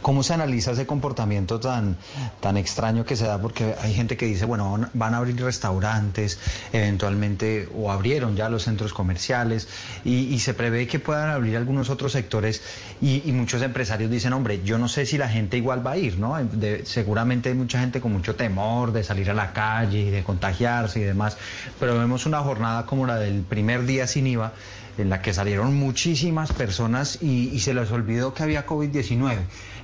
¿Cómo 0.00 0.22
se 0.22 0.34
analiza 0.34 0.72
ese 0.72 0.86
comportamiento 0.86 1.60
tan, 1.60 1.96
tan 2.40 2.56
extraño 2.56 3.04
que 3.04 3.14
se 3.14 3.26
da? 3.26 3.40
Porque 3.40 3.74
hay 3.80 3.94
gente 3.94 4.16
que 4.16 4.26
dice, 4.26 4.44
bueno, 4.44 4.88
van 4.92 5.14
a 5.14 5.18
abrir 5.18 5.40
restaurantes, 5.40 6.38
eventualmente, 6.72 7.68
o 7.76 7.92
abrieron 7.92 8.34
ya 8.34 8.48
los 8.48 8.64
centros 8.64 8.92
comerciales, 8.92 9.68
y, 10.04 10.38
se 10.42 10.54
prevé 10.54 10.88
que 10.88 10.98
puedan 10.98 11.30
abrir 11.30 11.56
algunos 11.56 11.90
otros 11.90 12.12
sectores, 12.12 12.62
y, 13.00 13.20
muchos 13.32 13.62
empresarios 13.62 14.10
dicen, 14.10 14.32
hombre, 14.32 14.62
yo 14.64 14.78
no 14.78 14.88
sé 14.88 15.06
si 15.06 15.16
la 15.18 15.28
gente 15.28 15.56
igual 15.56 15.86
va 15.86 15.92
a 15.92 15.96
ir, 15.96 16.18
¿no? 16.18 16.36
seguramente 16.84 17.50
hay 17.50 17.54
mucha 17.54 17.78
gente 17.80 18.00
con 18.00 18.12
mucho 18.12 18.34
temor 18.34 18.92
de 18.92 19.04
salir 19.04 19.30
a 19.30 19.34
la 19.34 19.52
calle 19.52 20.00
y 20.00 20.10
de 20.10 20.24
contagiarse 20.24 21.00
y 21.00 21.02
demás, 21.02 21.36
pero 21.78 21.98
vemos 21.98 22.26
una 22.26 22.40
jornada 22.40 22.86
como 22.86 23.06
la 23.06 23.16
del 23.16 23.42
primer 23.42 23.86
día 23.86 24.06
sin 24.06 24.26
IVA 24.26 24.52
en 24.98 25.10
la 25.10 25.22
que 25.22 25.32
salieron 25.32 25.74
muchísimas 25.74 26.52
personas 26.52 27.22
y, 27.22 27.58
se 27.60 27.74
les 27.74 27.90
olvidó 27.90 28.34
que 28.34 28.42
había 28.42 28.66
COVID-19. 28.66 29.36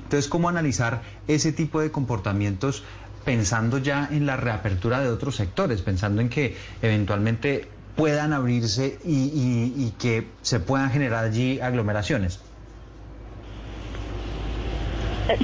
Entonces, 0.04 0.28
¿cómo 0.28 0.48
analizar 0.48 1.02
ese 1.26 1.52
tipo 1.52 1.80
de 1.80 1.90
comportamientos 1.90 2.84
pensando 3.24 3.78
ya 3.78 4.09
en 4.11 4.26
la 4.26 4.36
reapertura 4.36 5.00
de 5.00 5.09
otros 5.09 5.36
sectores, 5.36 5.82
pensando 5.82 6.20
en 6.20 6.28
que 6.28 6.56
eventualmente 6.82 7.68
puedan 7.96 8.32
abrirse 8.32 8.98
y, 9.04 9.92
que 9.98 10.26
se 10.42 10.61
puedan 10.61 10.90
generar 10.90 11.24
allí 11.24 11.61
aglomeraciones? 11.61 12.42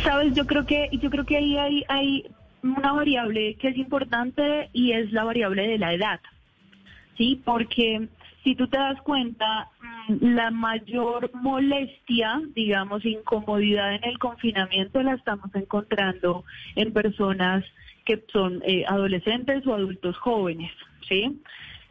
Sabes, 0.03 0.35
yo 0.35 0.47
creo 0.47 0.65
que 0.65 0.89
yo 0.93 1.11
creo 1.11 1.27
que 1.27 1.37
ahí 1.37 1.85
hay 1.89 2.25
una 2.63 2.93
variable 2.93 3.57
que 3.57 3.69
es 3.69 3.77
importante 3.77 4.71
y 4.73 4.93
es 4.93 5.13
la 5.13 5.25
variable 5.25 5.69
de 5.69 5.79
la 5.79 5.93
edad, 5.93 6.21
sí, 7.19 7.43
porque 7.45 8.09
si 8.45 8.55
tú 8.55 8.69
te 8.69 8.79
das 8.79 9.01
cuenta, 9.01 9.71
mm, 10.09 10.35
la 10.35 10.51
mayor 10.51 11.31
molestia, 11.35 12.41
digamos, 12.55 13.05
incomodidad 13.05 13.95
en 13.95 14.05
el 14.05 14.19
confinamiento 14.19 15.03
la 15.03 15.15
estamos 15.15 15.53
encontrando 15.55 16.45
en 16.77 16.93
personas 16.93 17.65
que 18.05 18.23
son 18.31 18.63
eh, 18.67 18.85
adolescentes 18.87 19.67
o 19.67 19.75
adultos 19.75 20.17
jóvenes, 20.19 20.71
¿sí? 21.09 21.41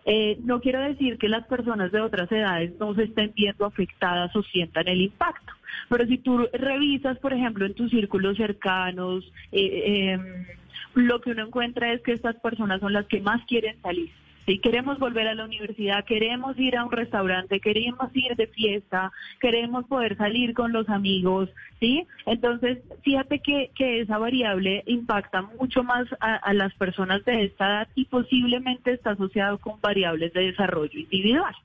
Eh, 0.06 0.38
no 0.44 0.62
quiero 0.62 0.82
decir 0.82 1.18
que 1.18 1.28
las 1.28 1.48
personas 1.48 1.92
de 1.92 2.02
otras 2.02 2.32
edades 2.32 2.74
no 2.80 2.94
se 2.94 3.04
estén 3.04 3.32
viendo 3.36 3.66
afectadas 3.66 4.36
o 4.36 4.44
sientan 4.44 4.88
el 4.88 5.02
impacto, 5.02 5.54
pero 5.90 6.06
si 6.06 6.20
tú 6.20 6.48
revisas, 6.54 7.18
por 7.18 7.34
ejemplo, 7.34 7.66
en 7.66 7.74
tus 7.74 7.90
círculos 7.90 8.38
cercanos, 8.38 9.24
eh, 9.52 10.12
em, 10.14 10.46
lo 10.94 11.20
que 11.22 11.32
uno 11.32 11.48
encuentra 11.48 11.94
es 11.94 12.02
que 12.02 12.12
estas 12.12 12.36
personas 12.36 12.80
son 12.80 12.94
las 12.94 13.08
que 13.08 13.22
más 13.22 13.44
quieren 13.48 13.82
salir 13.82 14.12
si 14.46 14.60
queremos 14.60 15.00
volver 15.00 15.28
a 15.28 15.36
la 15.36 15.46
universidad, 15.46 16.04
queremos 16.06 16.58
ir 16.60 16.78
a 16.78 16.84
un 16.84 16.92
restaurante, 16.92 17.60
queremos 17.60 18.10
ir 18.14 18.36
de 18.36 18.48
fiesta, 18.48 19.12
queremos 19.40 19.86
poder 19.86 20.18
salir 20.18 20.54
con 20.54 20.74
los 20.74 20.90
amigos, 20.90 21.50
¿sí? 21.80 22.06
Entonces, 22.26 22.80
fíjate 23.04 23.40
que, 23.40 23.72
que 23.76 24.02
esa 24.02 24.18
variable 24.18 24.84
impacta 24.86 25.42
mucho 25.42 25.84
más 25.84 26.08
a, 26.20 26.36
a 26.36 26.54
las 26.54 26.74
personas 26.76 27.24
de 27.26 27.46
esta 27.46 27.66
edad 27.66 27.88
y 27.96 28.06
posiblemente 28.06 28.92
está 28.92 29.12
asociado 29.12 29.58
con 29.60 29.80
variables 29.82 30.34
de 30.34 30.48
desarrollo 30.48 31.00
individual. 31.00 31.56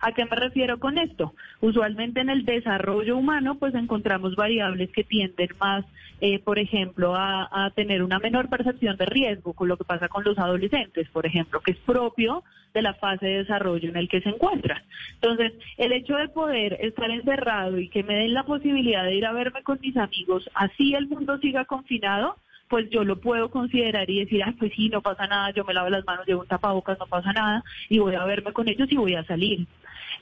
¿A 0.00 0.12
qué 0.12 0.24
me 0.24 0.36
refiero 0.36 0.78
con 0.78 0.98
esto? 0.98 1.34
Usualmente 1.60 2.20
en 2.20 2.30
el 2.30 2.44
desarrollo 2.44 3.16
humano 3.16 3.56
pues 3.56 3.74
encontramos 3.74 4.36
variables 4.36 4.90
que 4.90 5.04
tienden 5.04 5.48
más, 5.60 5.84
eh, 6.20 6.38
por 6.38 6.58
ejemplo, 6.58 7.14
a, 7.16 7.70
tener 7.74 8.02
una 8.02 8.18
menor 8.18 8.48
percepción 8.48 8.96
de 8.96 9.06
riesgo, 9.06 9.52
con 9.52 9.68
lo 9.68 9.76
que 9.76 9.84
pasa 9.84 10.08
con 10.08 10.24
los 10.24 10.38
adolescentes, 10.38 11.08
por 11.10 11.26
ejemplo, 11.26 11.60
que 11.60 11.72
es 11.72 11.78
propio 11.78 12.42
de 12.74 12.82
la 12.82 12.94
fase 12.94 13.26
de 13.26 13.38
desarrollo 13.38 13.88
en 13.88 13.96
el 13.96 14.08
que 14.08 14.20
se 14.20 14.30
encuentran. 14.30 14.82
Entonces, 15.14 15.52
el 15.76 15.92
hecho 15.92 16.16
de 16.16 16.28
poder 16.28 16.78
estar 16.80 17.10
encerrado 17.10 17.78
y 17.78 17.88
que 17.88 18.02
me 18.02 18.14
den 18.14 18.34
la 18.34 18.44
posibilidad 18.44 19.04
de 19.04 19.16
ir 19.16 19.26
a 19.26 19.32
verme 19.32 19.62
con 19.62 19.78
mis 19.80 19.96
amigos, 19.96 20.48
así 20.54 20.94
el 20.94 21.08
mundo 21.08 21.38
siga 21.38 21.64
confinado, 21.64 22.36
pues 22.68 22.88
yo 22.90 23.04
lo 23.04 23.20
puedo 23.20 23.50
considerar 23.50 24.08
y 24.10 24.20
decir, 24.20 24.42
ah, 24.44 24.54
pues 24.58 24.72
sí, 24.74 24.88
no 24.88 25.00
pasa 25.00 25.26
nada, 25.26 25.50
yo 25.52 25.64
me 25.64 25.74
lavo 25.74 25.88
las 25.88 26.04
manos, 26.04 26.26
llevo 26.26 26.42
un 26.42 26.48
tapabocas, 26.48 26.98
no 26.98 27.06
pasa 27.06 27.32
nada, 27.32 27.64
y 27.88 27.98
voy 27.98 28.14
a 28.14 28.24
verme 28.24 28.52
con 28.52 28.68
ellos 28.68 28.88
y 28.90 28.96
voy 28.96 29.14
a 29.14 29.24
salir. 29.24 29.66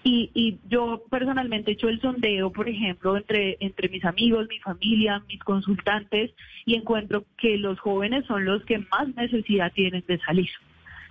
Y, 0.05 0.31
y 0.35 0.59
yo 0.69 1.03
personalmente 1.11 1.71
he 1.71 1.75
hecho 1.75 1.89
el 1.89 2.01
sondeo, 2.01 2.53
por 2.53 2.69
ejemplo, 2.69 3.17
entre, 3.17 3.57
entre 3.61 3.89
mis 3.89 4.05
amigos, 4.05 4.47
mi 4.49 4.59
familia, 4.61 5.23
mis 5.29 5.43
consultantes, 5.43 6.31
y 6.65 6.75
encuentro 6.75 7.25
que 7.37 7.57
los 7.59 7.79
jóvenes 7.81 8.25
son 8.27 8.45
los 8.45 8.65
que 8.65 8.79
más 8.79 9.09
necesidad 9.17 9.73
tienen 9.73 10.05
de 10.07 10.19
salir. 10.19 10.51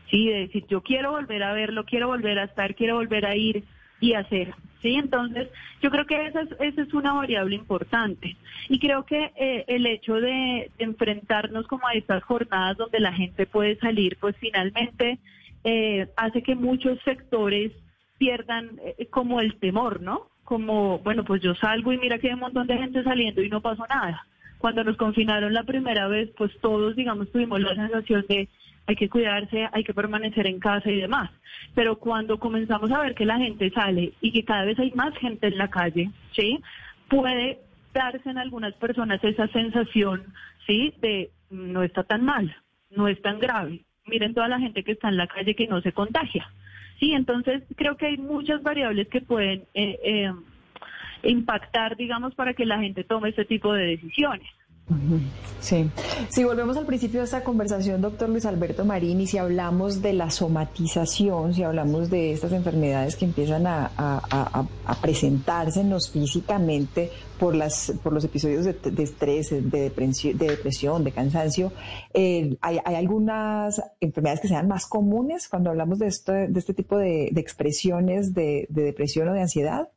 Sí, 0.09 0.27
de 0.27 0.41
decir, 0.41 0.65
yo 0.69 0.81
quiero 0.81 1.11
volver 1.11 1.43
a 1.43 1.53
verlo, 1.53 1.83
quiero 1.83 2.07
volver 2.07 2.39
a 2.39 2.43
estar, 2.43 2.75
quiero 2.75 2.95
volver 2.95 3.25
a 3.25 3.35
ir, 3.35 3.63
y 3.99 4.13
hacer. 4.13 4.53
¿sí? 4.81 4.95
Entonces, 4.95 5.49
yo 5.81 5.89
creo 5.89 6.05
que 6.05 6.27
esa 6.27 6.41
es, 6.41 6.49
esa 6.59 6.81
es 6.81 6.93
una 6.93 7.13
variable 7.13 7.55
importante. 7.55 8.37
Y 8.69 8.79
creo 8.79 9.05
que 9.05 9.31
eh, 9.35 9.65
el 9.67 9.85
hecho 9.85 10.15
de, 10.15 10.71
enfrentarnos 10.77 11.67
como 11.67 11.87
a 11.87 11.93
estas 11.93 12.23
jornadas 12.23 12.77
donde 12.77 12.99
la 12.99 13.13
gente 13.13 13.45
puede 13.45 13.77
salir, 13.77 14.17
pues 14.19 14.35
finalmente 14.39 15.19
eh, 15.63 16.07
hace 16.15 16.43
que 16.43 16.55
muchos 16.55 16.99
sectores 17.03 17.71
pierdan 18.17 18.79
eh, 18.83 19.07
como 19.07 19.41
el 19.41 19.55
temor, 19.57 20.01
¿no? 20.01 20.27
Como, 20.43 20.99
bueno, 20.99 21.25
pues 21.25 21.41
yo 21.41 21.55
salgo 21.55 21.91
y 21.91 21.97
mira 21.97 22.19
que 22.19 22.27
hay 22.27 22.33
un 22.35 22.41
montón 22.41 22.67
de 22.67 22.77
gente 22.77 23.03
saliendo 23.03 23.41
y 23.41 23.49
no 23.49 23.61
pasó 23.61 23.85
nada. 23.87 24.25
Cuando 24.59 24.83
nos 24.83 24.97
confinaron 24.97 25.53
la 25.53 25.63
primera 25.63 26.07
vez, 26.07 26.29
pues 26.37 26.51
todos, 26.61 26.95
digamos, 26.95 27.31
tuvimos 27.31 27.59
la 27.61 27.75
sensación 27.75 28.25
de 28.29 28.47
hay 28.87 28.95
que 28.95 29.09
cuidarse, 29.09 29.67
hay 29.71 29.83
que 29.83 29.93
permanecer 29.93 30.47
en 30.47 30.59
casa 30.59 30.89
y 30.89 31.01
demás. 31.01 31.31
Pero 31.73 31.97
cuando 31.97 32.39
comenzamos 32.39 32.91
a 32.91 33.01
ver 33.01 33.15
que 33.15 33.25
la 33.25 33.37
gente 33.37 33.69
sale 33.71 34.13
y 34.21 34.31
que 34.31 34.43
cada 34.43 34.65
vez 34.65 34.77
hay 34.79 34.91
más 34.91 35.15
gente 35.17 35.47
en 35.47 35.57
la 35.57 35.69
calle, 35.69 36.11
¿sí? 36.33 36.61
Puede 37.09 37.59
darse 37.93 38.29
en 38.29 38.37
algunas 38.37 38.73
personas 38.75 39.23
esa 39.23 39.47
sensación, 39.47 40.23
¿sí? 40.67 40.93
De 41.01 41.31
no 41.49 41.83
está 41.83 42.03
tan 42.03 42.23
mal, 42.23 42.55
no 42.91 43.07
es 43.07 43.21
tan 43.21 43.39
grave. 43.39 43.81
Miren 44.05 44.33
toda 44.33 44.47
la 44.47 44.59
gente 44.59 44.83
que 44.83 44.91
está 44.91 45.09
en 45.09 45.17
la 45.17 45.27
calle 45.27 45.55
que 45.55 45.67
no 45.67 45.81
se 45.81 45.91
contagia. 45.91 46.47
Sí, 46.99 47.13
entonces 47.13 47.63
creo 47.75 47.97
que 47.97 48.05
hay 48.05 48.17
muchas 48.17 48.61
variables 48.61 49.07
que 49.07 49.21
pueden 49.21 49.63
eh, 49.73 49.99
eh, 50.03 50.31
impactar, 51.23 51.97
digamos, 51.97 52.35
para 52.35 52.53
que 52.53 52.65
la 52.65 52.79
gente 52.79 53.03
tome 53.03 53.29
este 53.29 53.45
tipo 53.45 53.73
de 53.73 53.87
decisiones. 53.87 54.47
Sí, 55.61 55.89
si 56.29 56.43
volvemos 56.43 56.77
al 56.77 56.85
principio 56.85 57.21
de 57.21 57.25
esta 57.25 57.43
conversación, 57.43 58.01
doctor 58.01 58.29
Luis 58.29 58.45
Alberto 58.45 58.85
Marín, 58.85 59.19
y 59.19 59.25
si 59.25 59.39
hablamos 59.39 60.03
de 60.03 60.13
la 60.13 60.29
somatización, 60.29 61.55
si 61.55 61.63
hablamos 61.63 62.11
de 62.11 62.33
estas 62.33 62.51
enfermedades 62.51 63.15
que 63.15 63.25
empiezan 63.25 63.65
a, 63.65 63.89
a, 63.97 64.67
a, 64.85 64.95
físicamente 66.11 67.09
por, 67.39 67.55
las, 67.55 67.93
por 68.03 68.13
los 68.13 68.23
episodios 68.25 68.65
de, 68.65 69.03
estrés, 69.03 69.49
de 69.49 69.89
depresión, 69.89 71.03
de, 71.03 71.11
cansancio, 71.11 71.71
eh, 72.13 72.55
¿hay, 72.61 72.77
¿hay, 72.85 72.95
algunas 72.95 73.81
enfermedades 73.99 74.41
que 74.41 74.49
sean 74.49 74.67
más 74.67 74.85
comunes 74.85 75.49
cuando 75.49 75.71
hablamos 75.71 75.97
de, 75.97 76.07
esto, 76.07 76.31
de 76.31 76.59
este 76.59 76.75
tipo 76.75 76.95
de, 76.97 77.31
expresiones 77.37 78.35
de, 78.35 78.67
de 78.69 78.83
depresión 78.83 79.29
o 79.29 79.33
de 79.33 79.41
ansiedad? 79.41 79.89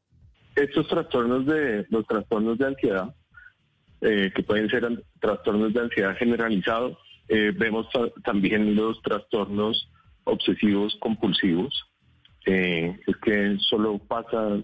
Estos 0.57 0.89
trastornos 0.89 1.45
de 1.45 1.85
los 1.91 2.07
trastornos 2.07 2.57
de 2.57 2.67
ansiedad 2.67 3.15
eh, 4.01 4.31
que 4.35 4.43
pueden 4.43 4.69
ser 4.71 4.87
trastornos 5.21 5.73
de 5.73 5.81
ansiedad 5.81 6.17
generalizado. 6.17 6.99
Eh, 7.29 7.53
vemos 7.57 7.87
también 8.25 8.75
los 8.75 9.01
trastornos 9.03 9.91
obsesivos 10.25 10.97
compulsivos. 11.01 11.85
es 12.45 13.17
que 13.23 13.57
solo 13.59 13.99
pasa, 13.99 14.63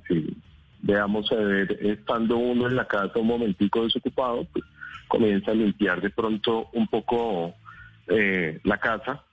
veamos 0.81 1.31
a 1.33 1.37
ver, 1.37 1.79
estando 1.83 2.39
uno 2.39 2.69
en 2.69 2.77
la 2.77 2.87
casa 2.87 3.19
un 3.19 3.27
momentico 3.27 3.83
desocupado, 3.83 4.47
pues 4.53 4.65
comienza 5.09 5.51
a 5.51 5.55
limpiar 5.55 6.01
de 6.01 6.11
pronto 6.11 6.71
un 6.73 6.87
poco 6.87 7.55
la 8.07 8.79
casa, 8.79 9.25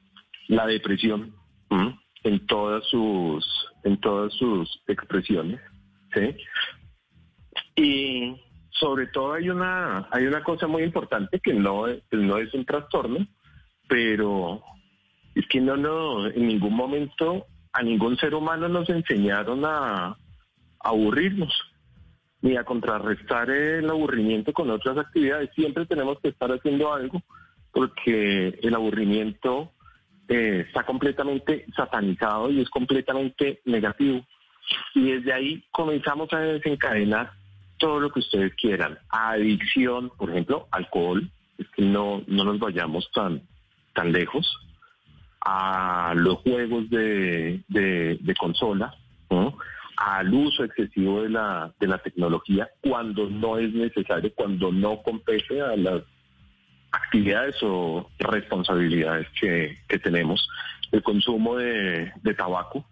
la 0.48 0.66
depresión 0.68 1.34
en 2.24 2.46
todas 2.48 2.86
sus 2.88 3.46
en 3.84 4.00
todas 4.00 4.34
sus 4.34 4.82
expresiones, 4.88 5.60
¿sí? 6.14 6.36
Y 7.76 8.36
sobre 8.72 9.08
todo 9.08 9.34
hay 9.34 9.50
una 9.50 10.08
hay 10.12 10.26
una 10.26 10.44
cosa 10.44 10.68
muy 10.68 10.84
importante 10.84 11.40
que 11.40 11.54
no 11.54 11.86
no 12.12 12.38
es 12.38 12.54
un 12.54 12.66
trastorno, 12.66 13.28
pero 13.88 14.64
es 15.36 15.46
que 15.48 15.62
no 15.62 15.78
no 15.78 16.28
en 16.28 16.48
ningún 16.48 16.76
momento 16.76 17.46
a 17.74 17.84
ningún 17.84 18.18
ser 18.18 18.36
humano 18.36 18.68
nos 18.68 18.90
enseñaron 18.90 19.64
a, 19.66 20.18
aburrirnos 20.84 21.54
ni 22.42 22.58
a 22.58 22.64
contrarrestar 22.64 23.50
el 23.52 23.88
aburrimiento 23.90 24.52
con 24.52 24.70
otras 24.72 24.98
actividades. 24.98 25.52
Siempre 25.54 25.86
tenemos 25.86 26.20
que 26.20 26.30
estar 26.30 26.52
haciendo 26.52 26.92
algo 26.92 27.22
porque 27.72 28.60
el 28.62 28.74
aburrimiento 28.74 29.72
eh, 30.28 30.66
está 30.68 30.84
completamente 30.84 31.66
satanizado 31.76 32.50
y 32.50 32.62
es 32.62 32.70
completamente 32.70 33.62
negativo. 33.66 34.26
Y 34.96 35.12
desde 35.12 35.34
ahí 35.34 35.64
comenzamos 35.72 36.34
a 36.34 36.40
desencadenar 36.40 37.32
todo 37.82 38.00
lo 38.00 38.12
que 38.12 38.20
ustedes 38.20 38.54
quieran. 38.56 38.98
Adicción, 39.10 40.12
por 40.16 40.30
ejemplo, 40.30 40.68
alcohol, 40.72 41.30
es 41.58 41.68
que 41.70 41.82
no, 41.82 42.24
no 42.28 42.44
nos 42.46 42.60
vayamos 42.60 43.10
tan, 43.12 43.42
tan 43.94 44.12
lejos. 44.12 44.48
A 45.44 46.14
los 46.16 46.36
juegos 46.38 46.88
de, 46.92 47.64
de, 47.68 48.36
consola, 48.40 48.94
al 49.98 50.34
uso 50.34 50.64
excesivo 50.64 51.24
de 51.24 51.30
la, 51.30 51.74
de 51.80 51.88
la 51.88 51.98
tecnología 51.98 52.70
cuando 52.82 53.28
no 53.28 53.58
es 53.58 53.74
necesario, 53.74 54.32
cuando 54.36 54.72
no 54.72 55.02
compete 55.02 55.60
a 55.60 55.76
las 55.76 56.04
actividades 56.92 57.56
o 57.64 58.12
responsabilidades 58.20 59.28
que, 59.40 59.76
tenemos. 60.04 60.48
El 60.92 61.02
consumo 61.02 61.58
de, 61.58 62.12
tabaco 62.38 62.86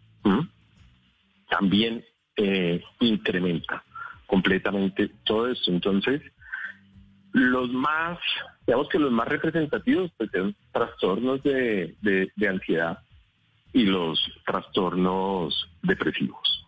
también 1.50 2.04
eh, 2.36 2.82
incrementa 3.00 3.84
completamente 4.30 5.10
todo 5.26 5.50
esto. 5.50 5.72
Entonces, 5.72 6.22
los 7.34 7.70
más, 7.72 8.18
digamos 8.66 8.88
que 8.90 9.00
los 9.00 9.12
más 9.12 9.28
representativos 9.28 10.12
pues, 10.18 10.30
son 10.32 10.56
trastornos 10.72 11.44
de, 11.44 11.96
de 12.02 12.48
ansiedad 12.48 13.00
y 13.74 13.84
los 13.84 14.20
trastornos 14.46 15.70
depresivos. 15.84 16.60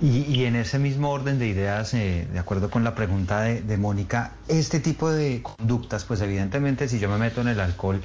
Y, 0.00 0.44
en 0.44 0.56
ese 0.56 0.78
mismo 0.78 1.10
orden 1.10 1.38
de 1.38 1.48
ideas, 1.48 1.94
eh, 1.94 2.28
de 2.30 2.38
acuerdo 2.38 2.70
con 2.70 2.84
la 2.84 2.94
pregunta 2.94 3.40
de, 3.40 3.76
Mónica, 3.78 4.34
este 4.46 4.78
tipo 4.78 5.10
de 5.10 5.42
conductas, 5.42 6.04
pues 6.04 6.20
evidentemente 6.20 6.86
si 6.88 6.98
yo 6.98 7.08
me 7.08 7.16
meto 7.16 7.40
en 7.40 7.48
el 7.48 7.60
alcohol, 7.60 8.02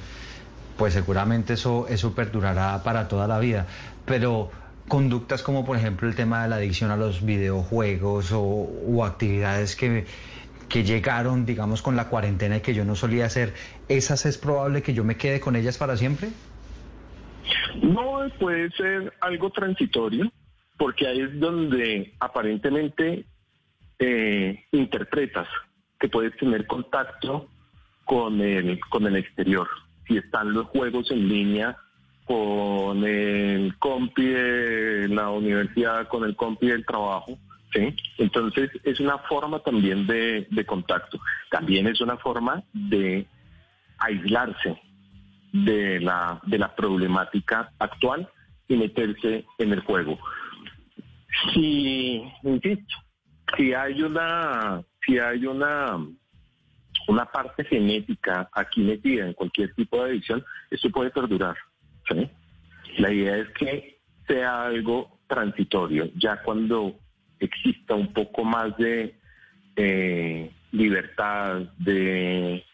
pues 0.78 0.94
seguramente 0.94 1.52
eso, 1.52 1.86
eso 1.88 2.14
perdurará 2.14 2.82
para 2.82 3.08
toda 3.08 3.28
la 3.28 3.38
vida. 3.38 3.66
Pero 4.06 4.50
conductas 4.88 5.42
como 5.42 5.64
por 5.64 5.76
ejemplo 5.76 6.08
el 6.08 6.14
tema 6.14 6.42
de 6.42 6.48
la 6.48 6.56
adicción 6.56 6.90
a 6.90 6.96
los 6.96 7.24
videojuegos 7.24 8.30
o, 8.32 9.04
actividades 9.04 9.76
que, 9.76 10.06
que 10.68 10.84
llegaron, 10.84 11.46
digamos, 11.46 11.82
con 11.82 11.96
la 11.96 12.08
cuarentena 12.08 12.56
y 12.56 12.60
que 12.60 12.74
yo 12.74 12.84
no 12.84 12.94
solía 12.94 13.26
hacer, 13.26 13.54
¿esas 13.88 14.26
es 14.26 14.38
probable 14.38 14.82
que 14.82 14.94
yo 14.94 15.04
me 15.04 15.16
quede 15.16 15.40
con 15.40 15.56
ellas 15.56 15.78
para 15.78 15.96
siempre? 15.96 16.30
No, 17.82 18.28
puede 18.38 18.70
ser 18.72 19.12
algo 19.20 19.50
transitorio 19.50 20.30
porque 20.76 21.06
ahí 21.06 21.20
es 21.20 21.38
donde 21.38 22.14
aparentemente 22.18 23.24
eh, 23.98 24.64
interpretas 24.72 25.46
que 26.00 26.08
puedes 26.08 26.36
tener 26.36 26.66
contacto 26.66 27.48
con 28.04 28.40
el, 28.40 28.80
con 28.90 29.06
el 29.06 29.16
exterior. 29.16 29.68
Si 30.06 30.16
están 30.16 30.52
los 30.52 30.66
juegos 30.66 31.10
en 31.10 31.28
línea 31.28 31.76
con 32.24 33.04
el 33.04 33.76
compi 33.78 34.24
de 34.26 35.08
la 35.08 35.30
universidad, 35.30 36.08
con 36.08 36.24
el 36.24 36.36
compi 36.36 36.68
del 36.68 36.86
trabajo, 36.86 37.38
¿sí? 37.72 37.94
Entonces 38.18 38.70
es 38.84 39.00
una 39.00 39.18
forma 39.18 39.58
también 39.60 40.06
de, 40.06 40.46
de 40.50 40.66
contacto. 40.66 41.18
También 41.50 41.86
es 41.86 42.00
una 42.00 42.16
forma 42.16 42.62
de 42.72 43.26
aislarse 43.98 44.80
de 45.52 46.00
la, 46.00 46.40
de 46.46 46.58
la 46.58 46.74
problemática 46.74 47.72
actual 47.78 48.28
y 48.68 48.76
meterse 48.76 49.44
en 49.58 49.72
el 49.72 49.80
juego. 49.80 50.18
Si, 51.52 52.22
insisto, 52.42 52.94
si 53.56 53.74
hay 53.74 54.02
una, 54.02 54.82
si 55.06 55.18
hay 55.18 55.46
una, 55.46 55.98
una 57.08 57.24
parte 57.26 57.64
genética 57.64 58.48
aquí 58.52 58.80
metida 58.80 59.26
en 59.26 59.34
cualquier 59.34 59.74
tipo 59.74 60.02
de 60.02 60.10
adicción, 60.10 60.44
eso 60.70 60.90
puede 60.90 61.10
perdurar. 61.10 61.56
La 62.98 63.12
idea 63.12 63.38
es 63.38 63.48
que 63.50 63.98
sea 64.26 64.64
algo 64.64 65.18
transitorio, 65.26 66.10
ya 66.16 66.42
cuando 66.42 66.96
exista 67.40 67.94
un 67.94 68.12
poco 68.12 68.44
más 68.44 68.76
de 68.76 69.14
eh, 69.76 70.50
libertad, 70.72 71.62
de 71.78 72.64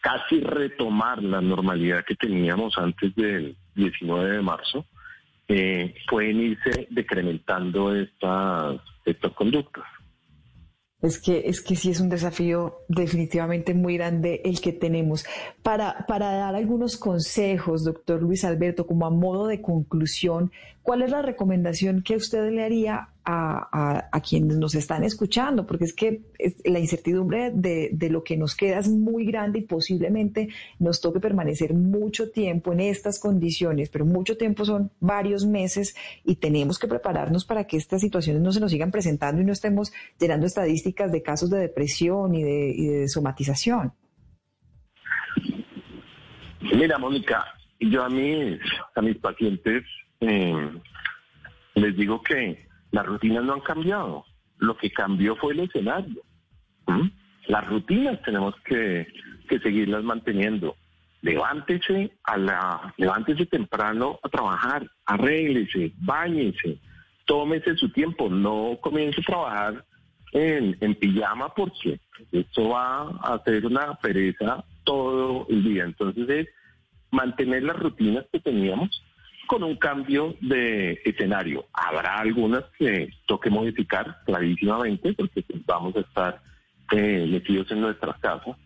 casi 0.00 0.40
retomar 0.40 1.22
la 1.22 1.40
normalidad 1.40 2.04
que 2.04 2.14
teníamos 2.14 2.76
antes 2.78 3.14
del 3.14 3.56
19 3.74 4.36
de 4.36 4.42
marzo, 4.42 4.86
eh, 5.48 5.94
pueden 6.08 6.40
irse 6.40 6.86
decrementando 6.90 7.94
estas, 7.94 8.80
estas 9.04 9.32
conductas. 9.32 9.84
Es 11.02 11.18
que, 11.18 11.42
es 11.46 11.60
que 11.60 11.76
sí 11.76 11.90
es 11.90 12.00
un 12.00 12.08
desafío 12.08 12.78
definitivamente 12.88 13.74
muy 13.74 13.96
grande 13.96 14.40
el 14.44 14.60
que 14.60 14.72
tenemos. 14.72 15.24
Para, 15.62 16.06
para 16.06 16.32
dar 16.32 16.54
algunos 16.54 16.96
consejos, 16.96 17.84
doctor 17.84 18.22
Luis 18.22 18.44
Alberto, 18.44 18.86
como 18.86 19.04
a 19.04 19.10
modo 19.10 19.48
de 19.48 19.60
conclusión, 19.60 20.52
¿cuál 20.82 21.02
es 21.02 21.10
la 21.10 21.20
recomendación 21.20 22.02
que 22.02 22.16
usted 22.16 22.50
le 22.50 22.64
haría 22.64 23.08
a, 23.24 24.20
quienes 24.28 24.56
nos 24.56 24.74
están 24.74 25.04
escuchando? 25.04 25.66
Porque 25.66 25.84
es 25.84 25.94
que 25.94 26.22
la 26.64 26.78
incertidumbre 26.78 27.50
de, 27.52 27.90
de, 27.92 28.10
lo 28.10 28.22
que 28.24 28.36
nos 28.36 28.54
queda 28.54 28.78
es 28.78 28.88
muy 28.88 29.24
grande 29.24 29.60
y 29.60 29.62
posiblemente 29.62 30.48
nos 30.78 31.00
toque 31.00 31.20
permanecer 31.20 31.74
mucho 31.74 32.30
tiempo 32.30 32.72
en 32.72 32.80
estas 32.80 33.20
condiciones, 33.20 33.88
pero 33.88 34.04
mucho 34.04 34.36
tiempo 34.36 34.64
son 34.64 34.90
varios 35.00 35.46
meses 35.46 35.94
y 36.24 36.36
tenemos 36.36 36.78
que 36.78 36.88
prepararnos 36.88 37.44
para 37.44 37.64
que 37.64 37.76
estas 37.76 38.00
situaciones 38.00 38.42
no 38.42 38.52
se 38.52 38.60
nos 38.60 38.70
sigan 38.70 38.90
presentando 38.90 39.40
y 39.40 39.44
no 39.44 39.52
estemos 39.52 39.92
llenando 40.18 40.46
estadísticas 40.46 41.12
de 41.12 41.22
casos 41.22 41.50
de 41.50 41.58
depresión 41.58 42.34
y 42.34 42.42
de, 42.42 42.74
y 42.76 42.86
de 42.86 43.08
somatización. 43.08 43.92
Mira, 46.60 46.98
Mónica, 46.98 47.44
yo 47.80 48.04
a 48.04 48.08
mis, 48.08 48.60
a 48.94 49.02
mis 49.02 49.18
pacientes 49.18 49.84
eh, 50.20 50.70
les 51.74 51.96
digo 51.96 52.22
que 52.22 52.71
las 52.92 53.06
rutinas 53.06 53.42
no 53.42 53.54
han 53.54 53.60
cambiado. 53.60 54.24
Lo 54.58 54.76
que 54.76 54.90
cambió 54.90 55.34
fue 55.36 55.54
el 55.54 55.60
escenario. 55.60 56.22
Las 57.48 57.66
rutinas 57.66 58.22
tenemos 58.22 58.54
que, 58.64 59.06
que 59.48 59.58
seguirlas 59.58 60.04
manteniendo. 60.04 60.76
Levántese 61.22 62.12
a 62.24 62.36
la, 62.36 62.94
levántese 62.96 63.46
temprano 63.46 64.18
a 64.22 64.28
trabajar, 64.28 64.88
arréglese, 65.06 65.92
bañese, 65.98 66.78
tómese 67.24 67.76
su 67.76 67.90
tiempo, 67.90 68.28
no 68.28 68.78
comience 68.80 69.20
a 69.20 69.24
trabajar 69.24 69.84
en, 70.32 70.76
en 70.80 70.94
pijama 70.94 71.54
porque 71.54 72.00
esto 72.30 72.68
va 72.68 73.08
a 73.22 73.34
hacer 73.34 73.64
una 73.66 73.94
pereza 73.94 74.64
todo 74.84 75.46
el 75.48 75.64
día. 75.64 75.84
Entonces 75.84 76.28
es 76.28 76.48
mantener 77.10 77.62
las 77.62 77.78
rutinas 77.78 78.26
que 78.32 78.40
teníamos 78.40 79.02
con 79.52 79.64
un 79.64 79.76
cambio 79.76 80.34
de 80.40 80.98
escenario. 81.04 81.66
Habrá 81.74 82.20
algunas 82.20 82.64
que 82.78 83.10
toque 83.26 83.50
modificar 83.50 84.22
clarísimamente 84.24 85.12
porque 85.12 85.44
vamos 85.66 85.94
a 85.94 86.00
estar 86.00 86.40
eh, 86.90 87.26
metidos 87.30 87.70
en 87.70 87.82
nuestras 87.82 88.18
casas. 88.20 88.56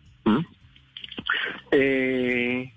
Eh, 1.71 2.71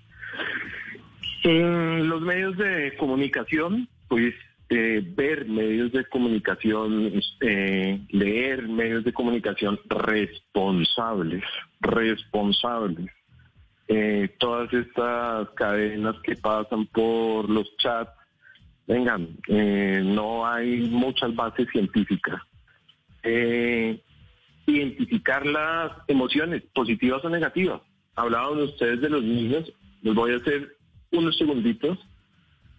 en 1.43 2.09
los 2.09 2.21
medios 2.21 2.57
de 2.57 2.97
comunicación, 2.97 3.87
pues 4.09 4.35
eh, 4.67 5.01
ver 5.15 5.45
medios 5.47 5.93
de 5.93 6.03
comunicación, 6.03 7.13
leer 7.39 8.67
medios 8.67 9.05
de 9.05 9.13
comunicación 9.13 9.79
responsables, 9.87 11.45
responsables 11.79 13.09
eh, 13.93 14.29
todas 14.39 14.71
estas 14.71 15.49
cadenas 15.49 16.15
que 16.23 16.37
pasan 16.37 16.85
por 16.87 17.49
los 17.49 17.75
chats, 17.75 18.09
vengan, 18.87 19.37
eh, 19.49 20.01
no 20.01 20.47
hay 20.47 20.79
muchas 20.89 21.35
bases 21.35 21.67
científicas. 21.73 22.41
Eh, 23.21 24.01
identificar 24.65 25.45
las 25.45 25.91
emociones, 26.07 26.63
positivas 26.73 27.25
o 27.25 27.29
negativas. 27.29 27.81
Hablaban 28.15 28.61
ustedes 28.61 29.01
de 29.01 29.09
los 29.09 29.23
niños, 29.23 29.69
les 30.03 30.15
voy 30.15 30.31
a 30.31 30.37
hacer 30.37 30.77
unos 31.11 31.37
segunditos. 31.37 31.99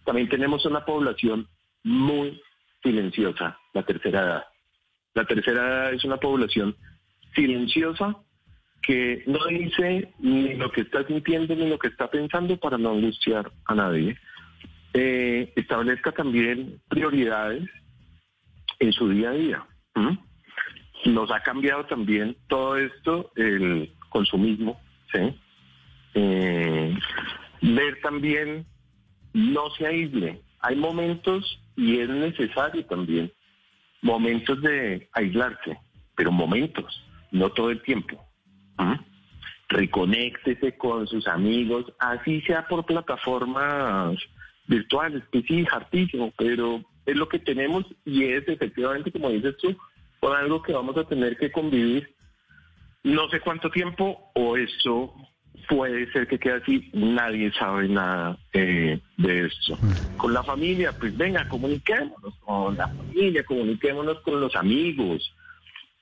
También 0.07 0.31
tenemos 0.31 0.65
una 0.65 0.83
población 0.87 1.47
muy 1.85 2.41
silenciosa, 2.83 3.59
la 3.75 3.83
tercera 3.83 4.23
edad. 4.23 4.45
La 5.13 5.27
tercera 5.27 5.61
edad 5.61 5.93
es 5.93 6.05
una 6.07 6.17
población 6.17 6.75
silenciosa 7.35 8.17
que 8.83 9.22
no 9.26 9.39
dice 9.47 10.12
ni 10.18 10.55
lo 10.55 10.70
que 10.70 10.83
está 10.83 11.07
sintiendo 11.07 11.55
ni 11.55 11.68
lo 11.68 11.78
que 11.78 11.89
está 11.89 12.11
pensando 12.11 12.57
para 12.59 12.78
no 12.78 12.91
angustiar 12.91 13.51
a 13.66 13.74
nadie. 13.74 14.16
Eh, 14.95 15.53
establezca 15.57 16.12
también 16.12 16.80
prioridades 16.89 17.68
en 18.78 18.93
su 18.93 19.09
día 19.09 19.30
a 19.30 19.35
día. 19.35 19.66
Nos 21.05 21.30
ha 21.30 21.41
cambiado 21.41 21.85
también 21.87 22.37
todo 22.49 22.76
esto, 22.76 23.33
el 23.37 23.93
consumismo, 24.09 24.80
¿sí? 25.12 25.37
Eh, 26.14 26.95
ver 27.61 28.01
también, 28.03 28.66
no 29.33 29.70
se 29.70 29.87
aísle. 29.87 30.41
Hay 30.61 30.76
momentos, 30.76 31.61
y 31.76 31.99
es 31.99 32.09
necesario 32.09 32.85
también, 32.87 33.33
momentos 34.01 34.61
de 34.62 35.09
aislarse, 35.12 35.78
pero 36.14 36.30
momentos, 36.30 37.03
no 37.30 37.51
todo 37.51 37.70
el 37.70 37.83
tiempo. 37.83 38.22
Reconéctese 39.68 40.76
con 40.76 41.07
sus 41.07 41.26
amigos, 41.26 41.93
así 41.99 42.41
sea 42.43 42.66
por 42.66 42.85
plataformas 42.85 44.16
virtuales, 44.66 45.22
que 45.33 45.43
sí, 45.43 45.66
hartísimo, 45.70 46.33
pero 46.37 46.83
es 47.07 47.16
lo 47.16 47.28
que 47.28 47.39
tenemos 47.39 47.85
y 48.05 48.24
es 48.24 48.47
efectivamente, 48.49 49.11
como 49.11 49.30
dices 49.30 49.57
tú, 49.59 49.76
con 50.20 50.37
algo 50.37 50.62
que 50.62 50.72
vamos 50.72 50.97
a 50.97 51.05
tener 51.05 51.37
que 51.37 51.51
convivir. 51.51 52.14
No 53.03 53.28
sé 53.28 53.41
cuánto 53.41 53.70
tiempo 53.70 54.30
o 54.35 54.57
eso 54.57 55.14
puede 55.68 56.11
ser 56.12 56.26
que 56.26 56.39
quede 56.39 56.55
así, 56.55 56.91
nadie 56.93 57.53
sabe 57.53 57.89
nada 57.89 58.39
eh, 58.53 59.01
de 59.16 59.47
esto. 59.47 59.78
Con 60.16 60.33
la 60.33 60.43
familia, 60.43 60.93
pues 60.99 61.16
venga, 61.16 61.49
comuniquémonos 61.49 62.35
con 62.41 62.76
la 62.76 62.89
familia, 62.89 63.45
comuniquémonos 63.45 64.20
con 64.20 64.41
los 64.41 64.55
amigos, 64.55 65.35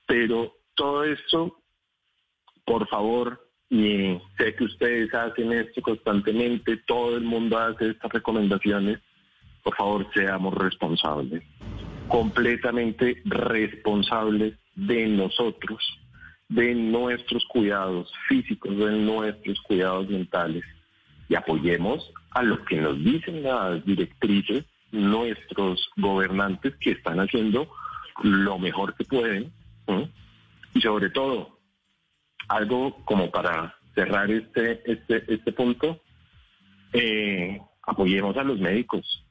pero 0.05 0.53
todo 0.75 1.03
esto, 1.03 1.60
por 2.65 2.87
favor, 2.87 3.47
y 3.69 4.19
sé 4.37 4.55
que 4.55 4.65
ustedes 4.65 5.13
hacen 5.13 5.53
esto 5.53 5.81
constantemente, 5.81 6.77
todo 6.85 7.15
el 7.17 7.23
mundo 7.23 7.57
hace 7.57 7.91
estas 7.91 8.11
recomendaciones, 8.11 8.99
por 9.63 9.75
favor 9.75 10.07
seamos 10.13 10.53
responsables, 10.55 11.43
completamente 12.07 13.21
responsables 13.25 14.55
de 14.75 15.07
nosotros, 15.07 15.81
de 16.49 16.75
nuestros 16.75 17.45
cuidados 17.45 18.11
físicos, 18.27 18.75
de 18.77 18.91
nuestros 18.91 19.61
cuidados 19.61 20.09
mentales 20.09 20.63
y 21.29 21.35
apoyemos 21.35 22.11
a 22.31 22.43
lo 22.43 22.63
que 22.65 22.75
nos 22.75 23.01
dicen 23.01 23.43
las 23.43 23.85
directrices, 23.85 24.65
nuestros 24.91 25.89
gobernantes 25.95 26.75
que 26.75 26.91
están 26.91 27.21
haciendo 27.21 27.69
lo 28.21 28.59
mejor 28.59 28.93
que 28.95 29.05
pueden 29.05 29.53
y 30.73 30.81
sobre 30.81 31.09
todo 31.09 31.57
algo 32.51 33.03
como 33.05 33.29
para 33.31 33.75
cerrar 33.95 34.29
este 34.31 34.81
este 34.91 35.33
este 35.33 35.51
punto 35.51 36.01
eh, 36.93 37.59
apoyemos 37.83 38.35
a 38.37 38.43
los 38.43 38.59
médicos 38.59 39.25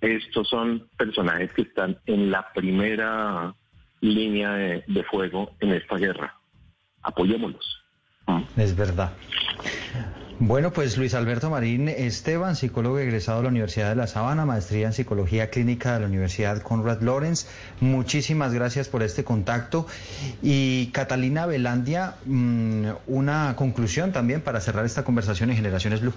estos 0.00 0.48
son 0.48 0.88
personajes 0.96 1.52
que 1.52 1.62
están 1.62 1.98
en 2.06 2.30
la 2.30 2.52
primera 2.52 3.54
línea 4.00 4.52
de 4.54 5.04
fuego 5.04 5.54
en 5.60 5.72
esta 5.72 5.96
guerra 5.96 6.42
apoyémoslos. 7.02 7.84
Es 8.56 8.76
verdad. 8.76 9.12
Bueno, 10.44 10.72
pues 10.72 10.98
Luis 10.98 11.14
Alberto 11.14 11.50
Marín 11.50 11.88
Esteban, 11.88 12.56
psicólogo 12.56 12.98
egresado 12.98 13.38
de 13.38 13.42
la 13.44 13.50
Universidad 13.50 13.90
de 13.90 13.94
La 13.94 14.08
Sabana, 14.08 14.44
maestría 14.44 14.88
en 14.88 14.92
psicología 14.92 15.50
clínica 15.50 15.94
de 15.94 16.00
la 16.00 16.06
Universidad 16.06 16.60
Conrad 16.62 17.00
Lorenz. 17.00 17.46
Muchísimas 17.78 18.52
gracias 18.52 18.88
por 18.88 19.04
este 19.04 19.22
contacto. 19.22 19.86
Y 20.42 20.88
Catalina 20.88 21.46
Velandia, 21.46 22.16
mm, 22.24 22.88
una 23.06 23.54
conclusión 23.54 24.10
también 24.10 24.40
para 24.40 24.60
cerrar 24.60 24.84
esta 24.84 25.04
conversación 25.04 25.50
en 25.50 25.56
Generaciones 25.58 26.00
Blue. 26.00 26.12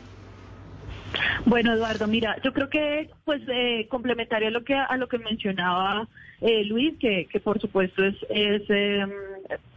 Bueno, 1.45 1.73
Eduardo, 1.73 2.07
mira, 2.07 2.37
yo 2.43 2.53
creo 2.53 2.69
que, 2.69 3.09
pues, 3.23 3.41
eh, 3.47 3.87
complementario 3.89 4.47
a 4.47 4.51
lo 4.51 4.63
que 4.63 4.75
a 4.75 4.97
lo 4.97 5.07
que 5.07 5.17
mencionaba 5.17 6.07
eh, 6.41 6.63
Luis, 6.65 6.95
que, 6.99 7.27
que 7.31 7.39
por 7.39 7.59
supuesto 7.59 8.03
es, 8.03 8.15
es 8.29 8.61
em, 8.69 9.09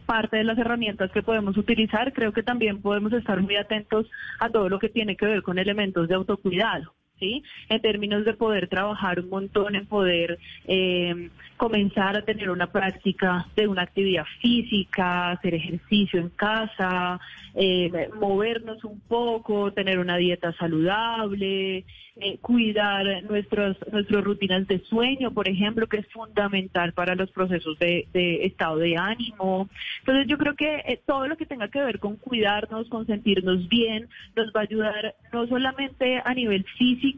parte 0.05 0.37
de 0.37 0.43
las 0.43 0.57
herramientas 0.57 1.11
que 1.11 1.23
podemos 1.23 1.57
utilizar, 1.57 2.13
creo 2.13 2.33
que 2.33 2.43
también 2.43 2.81
podemos 2.81 3.13
estar 3.13 3.41
muy 3.41 3.55
atentos 3.55 4.07
a 4.39 4.49
todo 4.49 4.69
lo 4.69 4.79
que 4.79 4.89
tiene 4.89 5.15
que 5.15 5.25
ver 5.25 5.41
con 5.41 5.57
elementos 5.57 6.07
de 6.07 6.15
autocuidado. 6.15 6.93
En 7.21 7.81
términos 7.81 8.25
de 8.25 8.33
poder 8.33 8.67
trabajar 8.67 9.19
un 9.19 9.29
montón, 9.29 9.75
en 9.75 9.85
poder 9.85 10.39
eh, 10.67 11.29
comenzar 11.57 12.15
a 12.15 12.23
tener 12.23 12.49
una 12.49 12.71
práctica 12.71 13.45
de 13.55 13.67
una 13.67 13.83
actividad 13.83 14.25
física, 14.41 15.31
hacer 15.31 15.55
ejercicio 15.55 16.19
en 16.19 16.29
casa, 16.29 17.19
eh, 17.55 18.09
movernos 18.19 18.83
un 18.83 18.99
poco, 19.01 19.71
tener 19.73 19.99
una 19.99 20.17
dieta 20.17 20.53
saludable, 20.53 21.85
eh, 22.21 22.37
cuidar 22.41 23.23
nuestros, 23.23 23.77
nuestras 23.93 24.23
rutinas 24.25 24.67
de 24.67 24.79
sueño, 24.79 25.31
por 25.31 25.47
ejemplo, 25.47 25.87
que 25.87 25.97
es 25.97 26.07
fundamental 26.07 26.91
para 26.91 27.15
los 27.15 27.31
procesos 27.31 27.79
de, 27.79 28.07
estado 28.43 28.77
de 28.77 28.97
ánimo. 28.97 29.69
Entonces 29.99 30.27
yo 30.27 30.37
creo 30.37 30.53
que 30.55 30.99
todo 31.05 31.27
lo 31.27 31.37
que 31.37 31.45
tenga 31.45 31.69
que 31.69 31.81
ver 31.81 31.99
con 31.99 32.17
cuidarnos, 32.17 32.89
con 32.89 33.05
sentirnos 33.05 33.69
bien, 33.69 34.09
nos 34.35 34.47
va 34.47 34.61
a 34.61 34.63
ayudar 34.63 35.15
no 35.31 35.47
solamente 35.47 36.21
a 36.23 36.33
nivel 36.33 36.65
físico, 36.77 37.08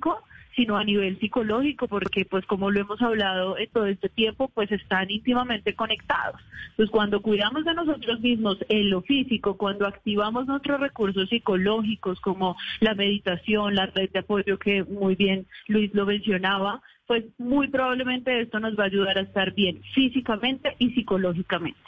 sino 0.56 0.78
a 0.78 0.84
nivel 0.84 1.20
psicológico, 1.20 1.88
porque 1.88 2.26
pues 2.26 2.46
como 2.46 2.72
lo 2.72 2.82
hemos 2.82 3.02
hablado 3.02 3.58
en 3.58 3.70
todo 3.70 3.86
este 3.86 4.10
tiempo, 4.10 4.50
pues 4.54 4.72
están 4.72 5.10
íntimamente 5.10 5.76
conectados. 5.76 6.42
Entonces 6.72 6.92
cuando 6.92 7.22
cuidamos 7.22 7.64
de 7.64 7.74
nosotros 7.74 8.20
mismos 8.20 8.58
en 8.70 8.90
lo 8.90 9.02
físico, 9.02 9.58
cuando 9.58 9.88
activamos 9.88 10.48
nuestros 10.48 10.80
recursos 10.80 11.30
psicológicos 11.30 12.20
como 12.20 12.58
la 12.80 12.96
meditación, 12.96 13.76
la 13.76 13.88
red 13.88 14.10
de 14.12 14.20
apoyo 14.20 14.60
que 14.60 14.84
muy 14.84 15.16
bien 15.16 15.48
Luis 15.68 15.94
lo 15.94 16.06
mencionaba, 16.06 16.82
pues 17.08 17.26
muy 17.38 17.68
probablemente 17.68 18.42
esto 18.42 18.60
nos 18.60 18.78
va 18.78 18.84
a 18.84 18.88
ayudar 18.88 19.18
a 19.18 19.22
estar 19.22 19.54
bien 19.54 19.82
físicamente 19.94 20.76
y 20.80 20.92
psicológicamente. 20.92 21.80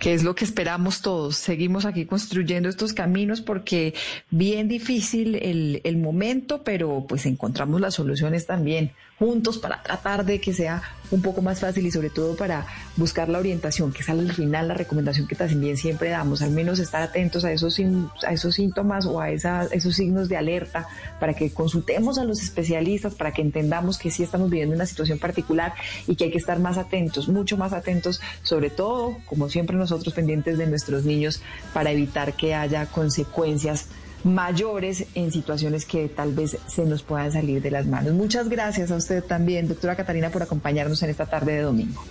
¿Qué 0.00 0.14
es 0.14 0.24
lo 0.24 0.34
que 0.34 0.44
esperamos 0.44 1.02
todos? 1.02 1.36
Seguimos 1.36 1.84
aquí 1.84 2.06
construyendo 2.06 2.68
estos 2.68 2.92
caminos 2.92 3.42
porque 3.42 3.94
bien 4.30 4.66
difícil 4.66 5.36
el, 5.36 5.80
el 5.84 5.96
momento, 5.98 6.64
pero 6.64 7.04
pues 7.08 7.26
encontramos 7.26 7.80
las 7.80 7.94
soluciones 7.94 8.46
también 8.46 8.92
juntos 9.20 9.58
para 9.58 9.82
tratar 9.82 10.24
de 10.24 10.40
que 10.40 10.54
sea 10.54 10.82
un 11.10 11.20
poco 11.20 11.42
más 11.42 11.60
fácil 11.60 11.84
y 11.84 11.90
sobre 11.90 12.08
todo 12.08 12.36
para 12.36 12.66
buscar 12.96 13.28
la 13.28 13.38
orientación, 13.38 13.92
que 13.92 14.00
es 14.00 14.08
al 14.08 14.32
final 14.32 14.68
la 14.68 14.74
recomendación 14.74 15.26
que 15.26 15.34
también 15.34 15.76
siempre 15.76 16.08
damos, 16.08 16.40
al 16.40 16.52
menos 16.52 16.78
estar 16.78 17.02
atentos 17.02 17.44
a 17.44 17.52
esos, 17.52 17.78
a 18.26 18.32
esos 18.32 18.54
síntomas 18.54 19.04
o 19.04 19.20
a 19.20 19.30
esos 19.30 19.94
signos 19.94 20.30
de 20.30 20.38
alerta 20.38 20.88
para 21.18 21.34
que 21.34 21.52
consultemos 21.52 22.16
a 22.16 22.24
los 22.24 22.42
especialistas, 22.42 23.14
para 23.14 23.32
que 23.32 23.42
entendamos 23.42 23.98
que 23.98 24.10
sí 24.10 24.22
estamos 24.22 24.48
viviendo 24.48 24.74
una 24.74 24.86
situación 24.86 25.18
particular 25.18 25.74
y 26.06 26.16
que 26.16 26.24
hay 26.24 26.30
que 26.30 26.38
estar 26.38 26.58
más 26.58 26.78
atentos, 26.78 27.28
mucho 27.28 27.58
más 27.58 27.74
atentos, 27.74 28.22
sobre 28.42 28.70
todo, 28.70 29.18
como 29.26 29.50
siempre 29.50 29.76
nosotros 29.76 30.14
pendientes 30.14 30.56
de 30.56 30.66
nuestros 30.66 31.04
niños, 31.04 31.42
para 31.74 31.90
evitar 31.90 32.32
que 32.34 32.54
haya 32.54 32.86
consecuencias 32.86 33.88
mayores 34.24 35.06
en 35.14 35.32
situaciones 35.32 35.86
que 35.86 36.08
tal 36.08 36.34
vez 36.34 36.58
se 36.66 36.84
nos 36.84 37.02
puedan 37.02 37.32
salir 37.32 37.62
de 37.62 37.70
las 37.70 37.86
manos. 37.86 38.12
Muchas 38.12 38.48
gracias 38.48 38.90
a 38.90 38.96
usted 38.96 39.22
también, 39.22 39.68
doctora 39.68 39.96
Catarina, 39.96 40.30
por 40.30 40.42
acompañarnos 40.42 41.02
en 41.02 41.10
esta 41.10 41.26
tarde 41.26 41.52
de 41.52 41.62
domingo. 41.62 42.02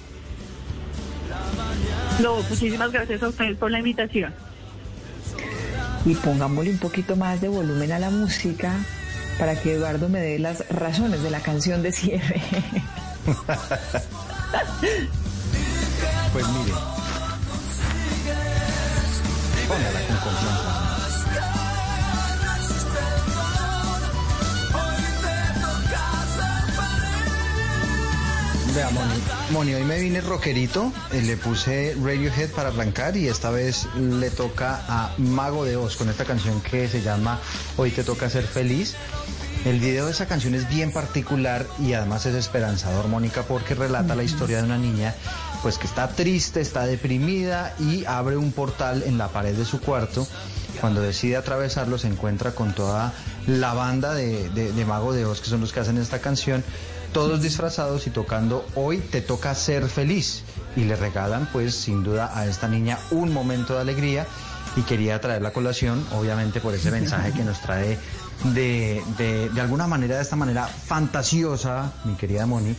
No, 2.22 2.42
muchísimas 2.50 2.92
gracias 2.92 3.24
a 3.24 3.30
ustedes 3.30 3.58
por 3.58 3.72
la 3.72 3.80
invitación. 3.80 4.34
Y 6.06 6.16
pongámosle 6.16 6.72
un 6.72 6.80
poquito 6.80 7.16
más 7.16 7.42
de 7.42 7.48
volumen 7.48 7.92
a 7.92 8.00
la 8.00 8.10
música 8.10 8.74
para 9.38 9.56
que 9.56 9.74
Eduardo 9.74 10.10
me 10.10 10.20
dé 10.20 10.40
las 10.40 10.68
razones 10.70 11.24
de 11.24 11.30
la 11.30 11.40
canción 11.40 11.82
de 11.82 11.92
cierre. 11.92 12.42
pues 16.34 16.48
mire. 16.48 16.74
Póngala 19.68 20.08
con 20.08 20.18
confianza. 20.18 20.89
Vea, 28.76 28.90
Moni, 28.92 29.14
Moni, 29.52 29.74
hoy 29.74 29.84
me 29.84 30.00
vine 30.00 30.22
rockerito, 30.22 30.94
eh, 31.12 31.24
le 31.24 31.38
puse 31.38 31.96
Radiohead 32.00 32.52
para 32.52 32.70
arrancar 32.70 33.18
y 33.18 33.28
esta 33.28 33.50
vez 33.50 33.88
le 33.96 34.30
toca 34.30 34.84
a 34.88 35.12
Mago 35.18 35.66
de 35.66 35.76
Oz 35.76 35.96
con 35.96 36.08
esta 36.08 36.24
canción 36.24 36.62
que 36.62 36.88
se 36.88 37.02
llama 37.02 37.40
Hoy 37.78 37.90
te 37.90 38.04
toca 38.04 38.30
ser 38.30 38.44
feliz. 38.44 38.96
El 39.66 39.80
video 39.80 40.06
de 40.06 40.12
esa 40.12 40.28
canción 40.28 40.54
es 40.54 40.70
bien 40.70 40.92
particular 40.92 41.66
y 41.80 41.94
además 41.94 42.28
es 42.28 42.36
esperanzador, 42.36 43.08
Mónica, 43.08 43.42
porque 43.42 43.74
relata 43.74 44.16
la 44.16 44.24
historia 44.24 44.58
de 44.58 44.64
una 44.64 44.78
niña 44.78 45.16
pues 45.64 45.80
que 45.80 45.88
está 45.88 46.10
triste, 46.10 46.62
está 46.62 46.86
deprimida 46.86 47.74
y 47.80 48.06
abre 48.06 48.38
un 48.38 48.52
portal 48.52 49.04
en 49.06 49.18
la 49.18 49.30
pared 49.30 49.56
de 49.56 49.66
su 49.66 49.82
cuarto. 49.82 50.28
Cuando 50.80 51.02
decide 51.02 51.38
atravesarlo 51.38 51.98
se 51.98 52.08
encuentra 52.08 52.52
con 52.52 52.76
toda 52.76 53.14
la 53.48 53.74
banda 53.74 54.14
de, 54.14 54.50
de 54.50 54.86
Mago 54.86 55.12
de 55.12 55.26
Oz, 55.26 55.42
que 55.42 55.50
son 55.50 55.60
los 55.60 55.74
que 55.74 55.80
hacen 55.80 55.98
esta 55.98 56.20
canción, 56.20 56.64
todos 57.14 57.42
disfrazados 57.42 58.08
y 58.08 58.10
tocando 58.10 58.66
Hoy 58.76 59.00
te 59.00 59.22
toca 59.22 59.54
ser 59.56 59.88
feliz. 59.88 60.44
Y 60.76 60.86
le 60.86 60.96
regalan 60.96 61.50
pues 61.52 61.76
sin 61.76 62.04
duda 62.04 62.32
a 62.34 62.46
esta 62.46 62.68
niña 62.68 62.98
un 63.12 63.34
momento 63.34 63.76
de 63.76 63.82
alegría 63.82 64.28
y 64.76 64.82
quería 64.84 65.20
traer 65.20 65.42
la 65.42 65.52
colación, 65.52 66.06
obviamente 66.12 66.62
por 66.62 66.74
ese 66.74 66.92
mensaje 66.92 67.34
que 67.34 67.44
nos 67.44 67.60
trae 67.62 67.98
de, 68.54 69.02
de, 69.18 69.50
de 69.50 69.62
alguna 69.62 69.88
manera, 69.88 70.18
de 70.18 70.22
esta 70.22 70.36
manera 70.36 70.68
fantasiosa, 70.68 71.92
mi 72.06 72.16
querida 72.16 72.46
Moni, 72.46 72.76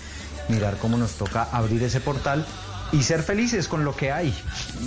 mirar 0.49 0.77
cómo 0.79 0.97
nos 0.97 1.13
toca 1.13 1.49
abrir 1.53 1.83
ese 1.83 2.01
portal 2.01 2.47
y 2.93 3.03
ser 3.03 3.23
felices 3.23 3.69
con 3.69 3.85
lo 3.85 3.95
que 3.95 4.13
hay 4.13 4.35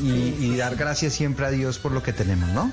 y, 0.02 0.46
y, 0.46 0.58
dar 0.58 0.76
gracias 0.76 1.14
siempre 1.14 1.46
a 1.46 1.52
Dios 1.52 1.80
por 1.80 1.92
lo 1.92 2.04
que 2.04 2.14
tenemos, 2.14 2.50
¿no? 2.50 2.72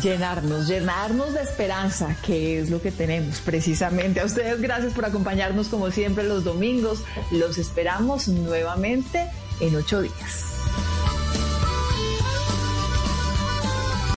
Llenarnos, 0.00 0.68
llenarnos 0.68 1.34
de 1.34 1.42
esperanza, 1.42 2.16
que 2.24 2.60
es 2.60 2.70
lo 2.70 2.80
que 2.80 2.90
tenemos 2.90 3.40
precisamente. 3.40 4.20
A 4.20 4.24
ustedes 4.24 4.60
gracias 4.60 4.94
por 4.94 5.04
acompañarnos 5.04 5.68
como 5.68 5.90
siempre 5.90 6.24
los 6.24 6.44
domingos. 6.44 7.04
Los 7.30 7.58
esperamos 7.58 8.28
nuevamente 8.28 9.28
en 9.60 9.76
ocho 9.76 10.00
días. 10.00 10.51